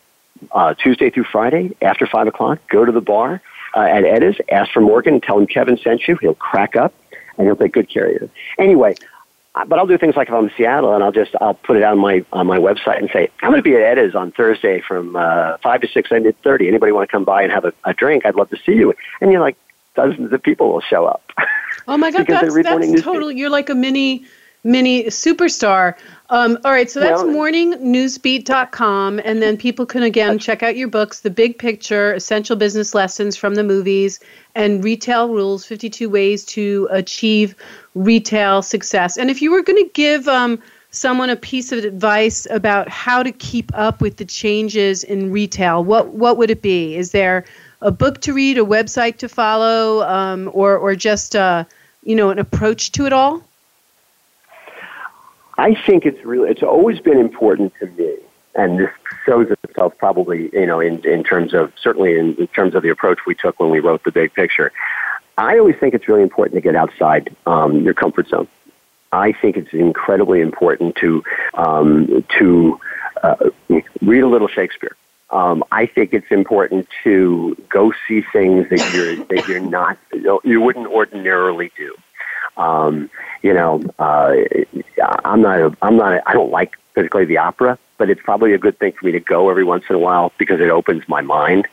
uh, 0.52 0.74
Tuesday 0.74 1.10
through 1.10 1.24
Friday 1.24 1.76
after 1.82 2.06
five 2.06 2.26
o'clock, 2.26 2.58
go 2.68 2.84
to 2.84 2.92
the 2.92 3.00
bar 3.00 3.42
uh, 3.74 3.80
at 3.80 4.04
Etta's, 4.04 4.36
ask 4.50 4.72
for 4.72 4.80
Morgan, 4.80 5.20
tell 5.20 5.38
him 5.38 5.46
Kevin 5.46 5.76
sent 5.78 6.06
you. 6.08 6.16
He'll 6.20 6.34
crack 6.34 6.76
up, 6.76 6.94
and 7.36 7.46
he'll 7.46 7.56
take 7.56 7.72
good 7.72 7.88
care 7.88 8.06
of 8.06 8.12
you. 8.12 8.30
Anyway, 8.58 8.94
but 9.66 9.78
I'll 9.78 9.86
do 9.86 9.96
things 9.96 10.16
like 10.16 10.28
if 10.28 10.34
I'm 10.34 10.44
in 10.44 10.50
Seattle, 10.56 10.94
and 10.94 11.02
I'll 11.02 11.12
just 11.12 11.32
I'll 11.40 11.54
put 11.54 11.76
it 11.76 11.82
on 11.82 11.98
my 11.98 12.24
on 12.32 12.46
my 12.46 12.58
website 12.58 12.98
and 12.98 13.08
say 13.12 13.30
I'm 13.42 13.50
going 13.50 13.62
to 13.62 13.62
be 13.62 13.74
at 13.74 13.96
Etta's 13.96 14.14
on 14.14 14.32
Thursday 14.32 14.82
from 14.86 15.16
uh, 15.16 15.56
five 15.62 15.80
to 15.80 15.88
six 15.88 16.10
and 16.10 16.26
thirty. 16.42 16.68
Anybody 16.68 16.92
want 16.92 17.08
to 17.08 17.12
come 17.12 17.24
by 17.24 17.42
and 17.42 17.50
have 17.50 17.64
a, 17.64 17.72
a 17.84 17.94
drink? 17.94 18.26
I'd 18.26 18.34
love 18.34 18.50
to 18.50 18.58
see 18.66 18.72
you. 18.72 18.92
And 19.20 19.32
you're 19.32 19.40
like 19.40 19.56
dozens 19.94 20.32
of 20.32 20.42
people 20.42 20.72
will 20.72 20.82
show 20.82 21.06
up. 21.06 21.32
Oh 21.88 21.96
my 21.96 22.10
God, 22.12 22.26
that's, 22.26 22.54
that's 22.54 23.02
totally. 23.02 23.36
You're 23.36 23.50
like 23.50 23.70
a 23.70 23.74
mini 23.74 24.26
mini 24.66 25.04
superstar. 25.04 25.94
Um, 26.28 26.58
all 26.64 26.72
right, 26.72 26.90
so 26.90 26.98
that's 26.98 27.22
well, 27.22 27.32
morningnewsbeat.com. 27.32 29.20
And 29.24 29.40
then 29.40 29.56
people 29.56 29.86
can, 29.86 30.02
again, 30.02 30.38
check 30.38 30.62
out 30.62 30.76
your 30.76 30.88
books 30.88 31.20
The 31.20 31.30
Big 31.30 31.58
Picture, 31.58 32.12
Essential 32.14 32.56
Business 32.56 32.94
Lessons 32.94 33.36
from 33.36 33.54
the 33.54 33.62
Movies, 33.62 34.18
and 34.54 34.82
Retail 34.82 35.28
Rules 35.28 35.64
52 35.64 36.10
Ways 36.10 36.44
to 36.46 36.88
Achieve 36.90 37.54
Retail 37.94 38.60
Success. 38.62 39.16
And 39.16 39.30
if 39.30 39.40
you 39.40 39.52
were 39.52 39.62
going 39.62 39.82
to 39.82 39.90
give 39.94 40.26
um, 40.26 40.60
someone 40.90 41.30
a 41.30 41.36
piece 41.36 41.70
of 41.70 41.84
advice 41.84 42.46
about 42.50 42.88
how 42.88 43.22
to 43.22 43.30
keep 43.30 43.70
up 43.74 44.00
with 44.00 44.16
the 44.16 44.24
changes 44.24 45.04
in 45.04 45.30
retail, 45.30 45.84
what, 45.84 46.08
what 46.08 46.38
would 46.38 46.50
it 46.50 46.60
be? 46.60 46.96
Is 46.96 47.12
there 47.12 47.44
a 47.80 47.92
book 47.92 48.20
to 48.22 48.32
read, 48.32 48.58
a 48.58 48.62
website 48.62 49.18
to 49.18 49.28
follow, 49.28 50.02
um, 50.02 50.50
or 50.52 50.76
or 50.76 50.96
just 50.96 51.36
uh, 51.36 51.64
you 52.02 52.16
know 52.16 52.30
an 52.30 52.38
approach 52.38 52.92
to 52.92 53.06
it 53.06 53.12
all? 53.12 53.42
I 55.58 55.74
think 55.74 56.04
it's 56.04 56.22
really 56.24 56.50
it's 56.50 56.62
always 56.62 57.00
been 57.00 57.18
important 57.18 57.72
to 57.80 57.86
me, 57.86 58.16
and 58.54 58.78
this 58.78 58.90
shows 59.24 59.50
itself 59.64 59.96
probably 59.98 60.50
you 60.52 60.66
know 60.66 60.80
in 60.80 61.04
in 61.06 61.24
terms 61.24 61.54
of 61.54 61.72
certainly 61.80 62.18
in, 62.18 62.34
in 62.36 62.46
terms 62.48 62.74
of 62.74 62.82
the 62.82 62.90
approach 62.90 63.20
we 63.26 63.34
took 63.34 63.58
when 63.58 63.70
we 63.70 63.80
wrote 63.80 64.04
the 64.04 64.12
big 64.12 64.34
picture. 64.34 64.72
I 65.38 65.58
always 65.58 65.76
think 65.76 65.94
it's 65.94 66.08
really 66.08 66.22
important 66.22 66.54
to 66.54 66.60
get 66.62 66.74
outside 66.74 67.34
um, 67.46 67.82
your 67.82 67.92
comfort 67.94 68.28
zone. 68.28 68.48
I 69.12 69.32
think 69.32 69.56
it's 69.56 69.72
incredibly 69.72 70.40
important 70.40 70.96
to 70.96 71.22
um, 71.54 72.24
to 72.38 72.80
uh, 73.22 73.50
read 74.02 74.22
a 74.22 74.28
little 74.28 74.48
Shakespeare. 74.48 74.96
Um, 75.30 75.64
I 75.72 75.86
think 75.86 76.12
it's 76.12 76.30
important 76.30 76.86
to 77.02 77.56
go 77.68 77.92
see 78.06 78.22
things 78.32 78.68
that 78.70 78.94
you're 78.94 79.16
that 79.26 79.48
you're 79.48 79.60
not 79.60 79.98
you 80.44 80.60
wouldn't 80.60 80.86
ordinarily 80.86 81.72
do. 81.76 81.96
Um, 82.56 83.10
you 83.42 83.52
know, 83.52 83.82
uh, 83.98 84.34
I'm 85.24 85.42
not 85.42 85.60
a, 85.60 85.76
I'm 85.82 85.96
not 85.96 86.14
a, 86.14 86.28
I 86.28 86.32
don't 86.32 86.50
like 86.50 86.72
particularly 86.94 87.26
the 87.26 87.38
opera, 87.38 87.78
but 87.98 88.10
it's 88.10 88.22
probably 88.22 88.54
a 88.54 88.58
good 88.58 88.78
thing 88.78 88.92
for 88.92 89.06
me 89.06 89.12
to 89.12 89.20
go 89.20 89.50
every 89.50 89.64
once 89.64 89.84
in 89.88 89.94
a 89.94 89.98
while 89.98 90.32
because 90.38 90.60
it 90.60 90.70
opens 90.70 91.06
my 91.08 91.20
mind. 91.20 91.68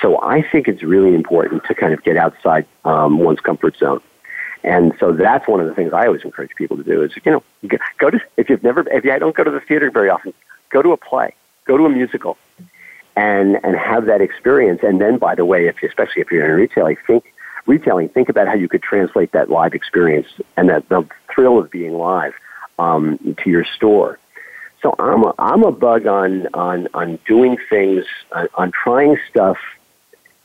So 0.00 0.20
I 0.22 0.42
think 0.42 0.68
it's 0.68 0.82
really 0.82 1.14
important 1.14 1.64
to 1.64 1.74
kind 1.74 1.94
of 1.94 2.02
get 2.02 2.16
outside 2.16 2.66
um, 2.84 3.18
one's 3.18 3.40
comfort 3.40 3.76
zone. 3.76 4.00
And 4.62 4.94
so 4.98 5.12
that's 5.12 5.46
one 5.46 5.60
of 5.60 5.66
the 5.66 5.74
things 5.74 5.92
I 5.92 6.06
always 6.06 6.22
encourage 6.22 6.54
people 6.56 6.76
to 6.78 6.82
do 6.82 7.02
is, 7.02 7.12
you 7.24 7.32
know, 7.32 7.42
go 7.98 8.10
to, 8.10 8.20
if 8.36 8.48
you've 8.48 8.62
never, 8.62 8.80
if 8.90 9.04
you 9.04 9.18
don't 9.18 9.36
go 9.36 9.44
to 9.44 9.50
the 9.50 9.60
theater 9.60 9.90
very 9.90 10.08
often, 10.08 10.32
go 10.70 10.82
to 10.82 10.92
a 10.92 10.96
play, 10.96 11.34
go 11.66 11.76
to 11.76 11.84
a 11.84 11.90
musical 11.90 12.38
and, 13.14 13.60
and 13.62 13.76
have 13.76 14.06
that 14.06 14.22
experience. 14.22 14.80
And 14.82 15.00
then, 15.00 15.18
by 15.18 15.34
the 15.34 15.44
way, 15.44 15.66
if, 15.66 15.82
especially 15.82 16.22
if 16.22 16.32
you're 16.32 16.44
in 16.44 16.52
retailing, 16.52 16.96
think, 17.06 17.33
retailing, 17.66 18.08
think 18.08 18.28
about 18.28 18.46
how 18.46 18.54
you 18.54 18.68
could 18.68 18.82
translate 18.82 19.32
that 19.32 19.50
live 19.50 19.74
experience 19.74 20.28
and 20.56 20.68
that 20.68 20.88
the 20.88 21.06
thrill 21.34 21.58
of 21.58 21.70
being 21.70 21.94
live 21.94 22.34
um, 22.78 23.18
to 23.42 23.50
your 23.50 23.64
store. 23.64 24.18
So 24.82 24.94
I'm 24.98 25.24
a, 25.24 25.34
I'm 25.38 25.62
a 25.62 25.72
bug 25.72 26.06
on, 26.06 26.48
on, 26.52 26.88
on 26.92 27.18
doing 27.26 27.56
things, 27.70 28.04
on, 28.32 28.48
on 28.54 28.72
trying 28.72 29.16
stuff 29.30 29.56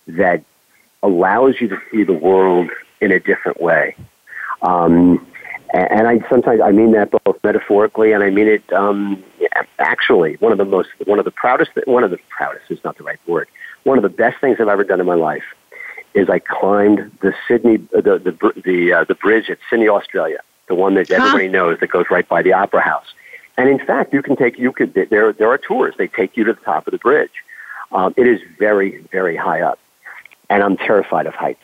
that 0.08 0.44
allows 1.04 1.60
you 1.60 1.68
to 1.70 1.82
see 1.92 2.04
the 2.04 2.14
world 2.14 2.70
in 3.02 3.12
a 3.12 3.20
different 3.20 3.62
way. 3.62 3.96
Um, 4.62 5.26
and 5.72 6.08
I 6.08 6.28
sometimes 6.30 6.62
I 6.62 6.72
mean 6.72 6.94
that 6.94 7.12
both 7.12 7.44
metaphorically 7.44 8.12
and 8.12 8.24
I 8.24 8.32
mean 8.32 8.48
it 8.48 8.74
um, 8.74 9.24
actually. 9.78 10.36
One 10.36 10.52
of 10.52 10.58
the 10.58 10.66
most, 10.66 10.90
one 11.06 11.20
of 11.20 11.26
the 11.26 11.32
proudest, 11.32 11.72
one 11.86 12.04
of 12.04 12.10
the 12.10 12.18
proudest 12.30 12.72
is 12.72 12.84
not 12.84 12.98
the 12.98 13.04
right 13.04 13.20
word. 13.28 13.48
One 13.84 13.98
of 13.98 14.02
the 14.02 14.10
best 14.10 14.42
things 14.42 14.58
I've 14.60 14.68
ever 14.68 14.84
done 14.84 15.00
in 15.00 15.06
my 15.06 15.14
life 15.14 15.44
is 16.14 16.30
I 16.30 16.40
climbed 16.40 17.18
the 17.22 17.34
Sydney, 17.48 17.78
the 17.78 18.02
the 18.02 18.62
the, 18.64 18.94
uh, 18.94 19.04
the 19.04 19.16
bridge 19.16 19.50
at 19.50 19.60
Sydney, 19.70 19.88
Australia, 19.88 20.40
the 20.68 20.76
one 20.76 20.96
that 20.96 21.10
everybody 21.12 21.48
huh? 21.48 21.52
knows 21.52 21.80
that 21.80 21.88
goes 21.88 22.06
right 22.10 22.28
by 22.28 22.42
the 22.42 22.54
Opera 22.54 22.82
House. 22.82 23.06
And 23.58 23.70
in 23.70 23.80
fact, 23.86 24.14
you 24.14 24.22
can 24.22 24.36
take 24.36 24.58
you 24.58 24.72
could 24.72 24.94
there 24.94 25.34
there 25.34 25.50
are 25.50 25.58
tours. 25.58 25.96
They 25.98 26.08
take 26.08 26.38
you 26.38 26.44
to 26.46 26.54
the 26.54 26.62
top 26.62 26.88
of 26.88 26.92
the 26.92 26.98
bridge. 26.98 27.32
Um, 27.92 28.14
it 28.18 28.28
is 28.28 28.40
very 28.58 29.00
very 29.12 29.36
high 29.36 29.62
up, 29.62 29.80
and 30.50 30.64
I'm 30.64 30.78
terrified 30.78 31.26
of 31.26 31.34
heights. 31.34 31.64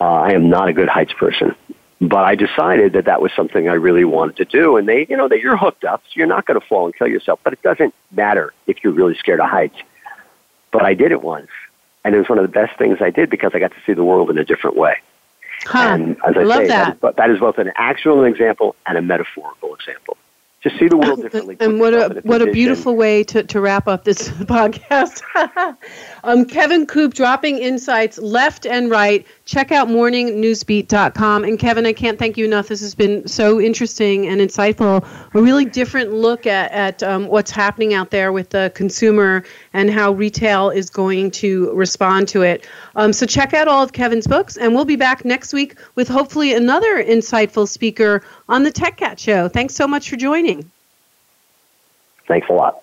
Uh, 0.00 0.04
I 0.04 0.32
am 0.32 0.48
not 0.48 0.68
a 0.68 0.72
good 0.72 0.88
heights 0.88 1.12
person, 1.12 1.54
but 2.00 2.24
I 2.24 2.34
decided 2.34 2.92
that 2.92 3.06
that 3.06 3.20
was 3.22 3.32
something 3.34 3.68
I 3.68 3.74
really 3.74 4.04
wanted 4.04 4.36
to 4.36 4.44
do. 4.44 4.76
And 4.76 4.88
they, 4.88 5.06
you 5.08 5.16
know, 5.16 5.28
that 5.28 5.40
you're 5.40 5.56
hooked 5.56 5.84
up, 5.84 6.02
so 6.04 6.10
you're 6.14 6.26
not 6.26 6.46
going 6.46 6.60
to 6.60 6.66
fall 6.66 6.86
and 6.86 6.94
kill 6.94 7.08
yourself. 7.08 7.40
But 7.42 7.54
it 7.54 7.62
doesn't 7.62 7.94
matter 8.10 8.52
if 8.66 8.82
you're 8.82 8.92
really 8.92 9.16
scared 9.16 9.40
of 9.40 9.48
heights. 9.48 9.76
But 10.72 10.84
I 10.84 10.94
did 10.94 11.12
it 11.12 11.22
once, 11.22 11.50
and 12.04 12.14
it 12.14 12.18
was 12.18 12.28
one 12.28 12.38
of 12.38 12.42
the 12.42 12.52
best 12.52 12.76
things 12.78 12.98
I 13.00 13.10
did 13.10 13.30
because 13.30 13.52
I 13.54 13.58
got 13.58 13.72
to 13.72 13.80
see 13.86 13.92
the 13.92 14.04
world 14.04 14.30
in 14.30 14.38
a 14.38 14.44
different 14.44 14.76
way. 14.76 14.96
Huh. 15.64 15.78
And 15.78 16.16
as 16.26 16.36
I 16.36 16.42
Love 16.42 16.58
say, 16.58 16.68
that. 16.68 17.00
That, 17.00 17.10
is, 17.10 17.16
that 17.16 17.30
is 17.30 17.40
both 17.40 17.58
an 17.58 17.72
actual 17.76 18.24
example 18.24 18.76
and 18.86 18.98
a 18.98 19.02
metaphorical 19.02 19.74
example 19.74 20.16
to 20.64 20.70
see 20.78 20.88
the 20.88 20.96
world 20.96 21.20
differently. 21.20 21.58
And 21.60 21.78
what 21.78 21.92
a 21.92 22.20
what 22.24 22.40
a 22.40 22.50
beautiful 22.50 22.96
way 22.96 23.22
to, 23.24 23.42
to 23.44 23.60
wrap 23.60 23.86
up 23.86 24.04
this 24.04 24.28
podcast. 24.30 25.22
um, 26.24 26.46
Kevin 26.46 26.86
Coupe 26.86 27.12
dropping 27.12 27.58
insights 27.58 28.18
left 28.18 28.66
and 28.66 28.90
right. 28.90 29.26
Check 29.44 29.72
out 29.72 29.88
morningnewsbeat.com. 29.88 31.44
And 31.44 31.58
Kevin, 31.58 31.84
I 31.84 31.92
can't 31.92 32.18
thank 32.18 32.38
you 32.38 32.46
enough. 32.46 32.68
This 32.68 32.80
has 32.80 32.94
been 32.94 33.28
so 33.28 33.60
interesting 33.60 34.26
and 34.26 34.40
insightful. 34.40 35.06
A 35.34 35.40
really 35.40 35.66
different 35.66 36.14
look 36.14 36.46
at, 36.46 36.72
at 36.72 37.02
um, 37.02 37.28
what's 37.28 37.50
happening 37.50 37.92
out 37.92 38.10
there 38.10 38.32
with 38.32 38.48
the 38.50 38.72
consumer 38.74 39.44
and 39.74 39.90
how 39.90 40.12
retail 40.12 40.70
is 40.70 40.88
going 40.88 41.30
to 41.32 41.70
respond 41.74 42.28
to 42.28 42.42
it. 42.42 42.66
Um, 42.96 43.12
so 43.12 43.26
check 43.26 43.52
out 43.52 43.68
all 43.68 43.82
of 43.82 43.92
Kevin's 43.92 44.26
books, 44.26 44.56
and 44.56 44.74
we'll 44.74 44.86
be 44.86 44.96
back 44.96 45.24
next 45.24 45.52
week 45.52 45.76
with 45.96 46.08
hopefully 46.08 46.54
another 46.54 47.04
insightful 47.04 47.68
speaker 47.68 48.22
on 48.48 48.62
the 48.62 48.70
Tech 48.70 48.96
Cat 48.96 49.20
Show. 49.20 49.48
Thanks 49.48 49.74
so 49.74 49.86
much 49.86 50.08
for 50.08 50.16
joining. 50.16 50.70
Thanks 52.26 52.48
a 52.48 52.54
lot. 52.54 52.82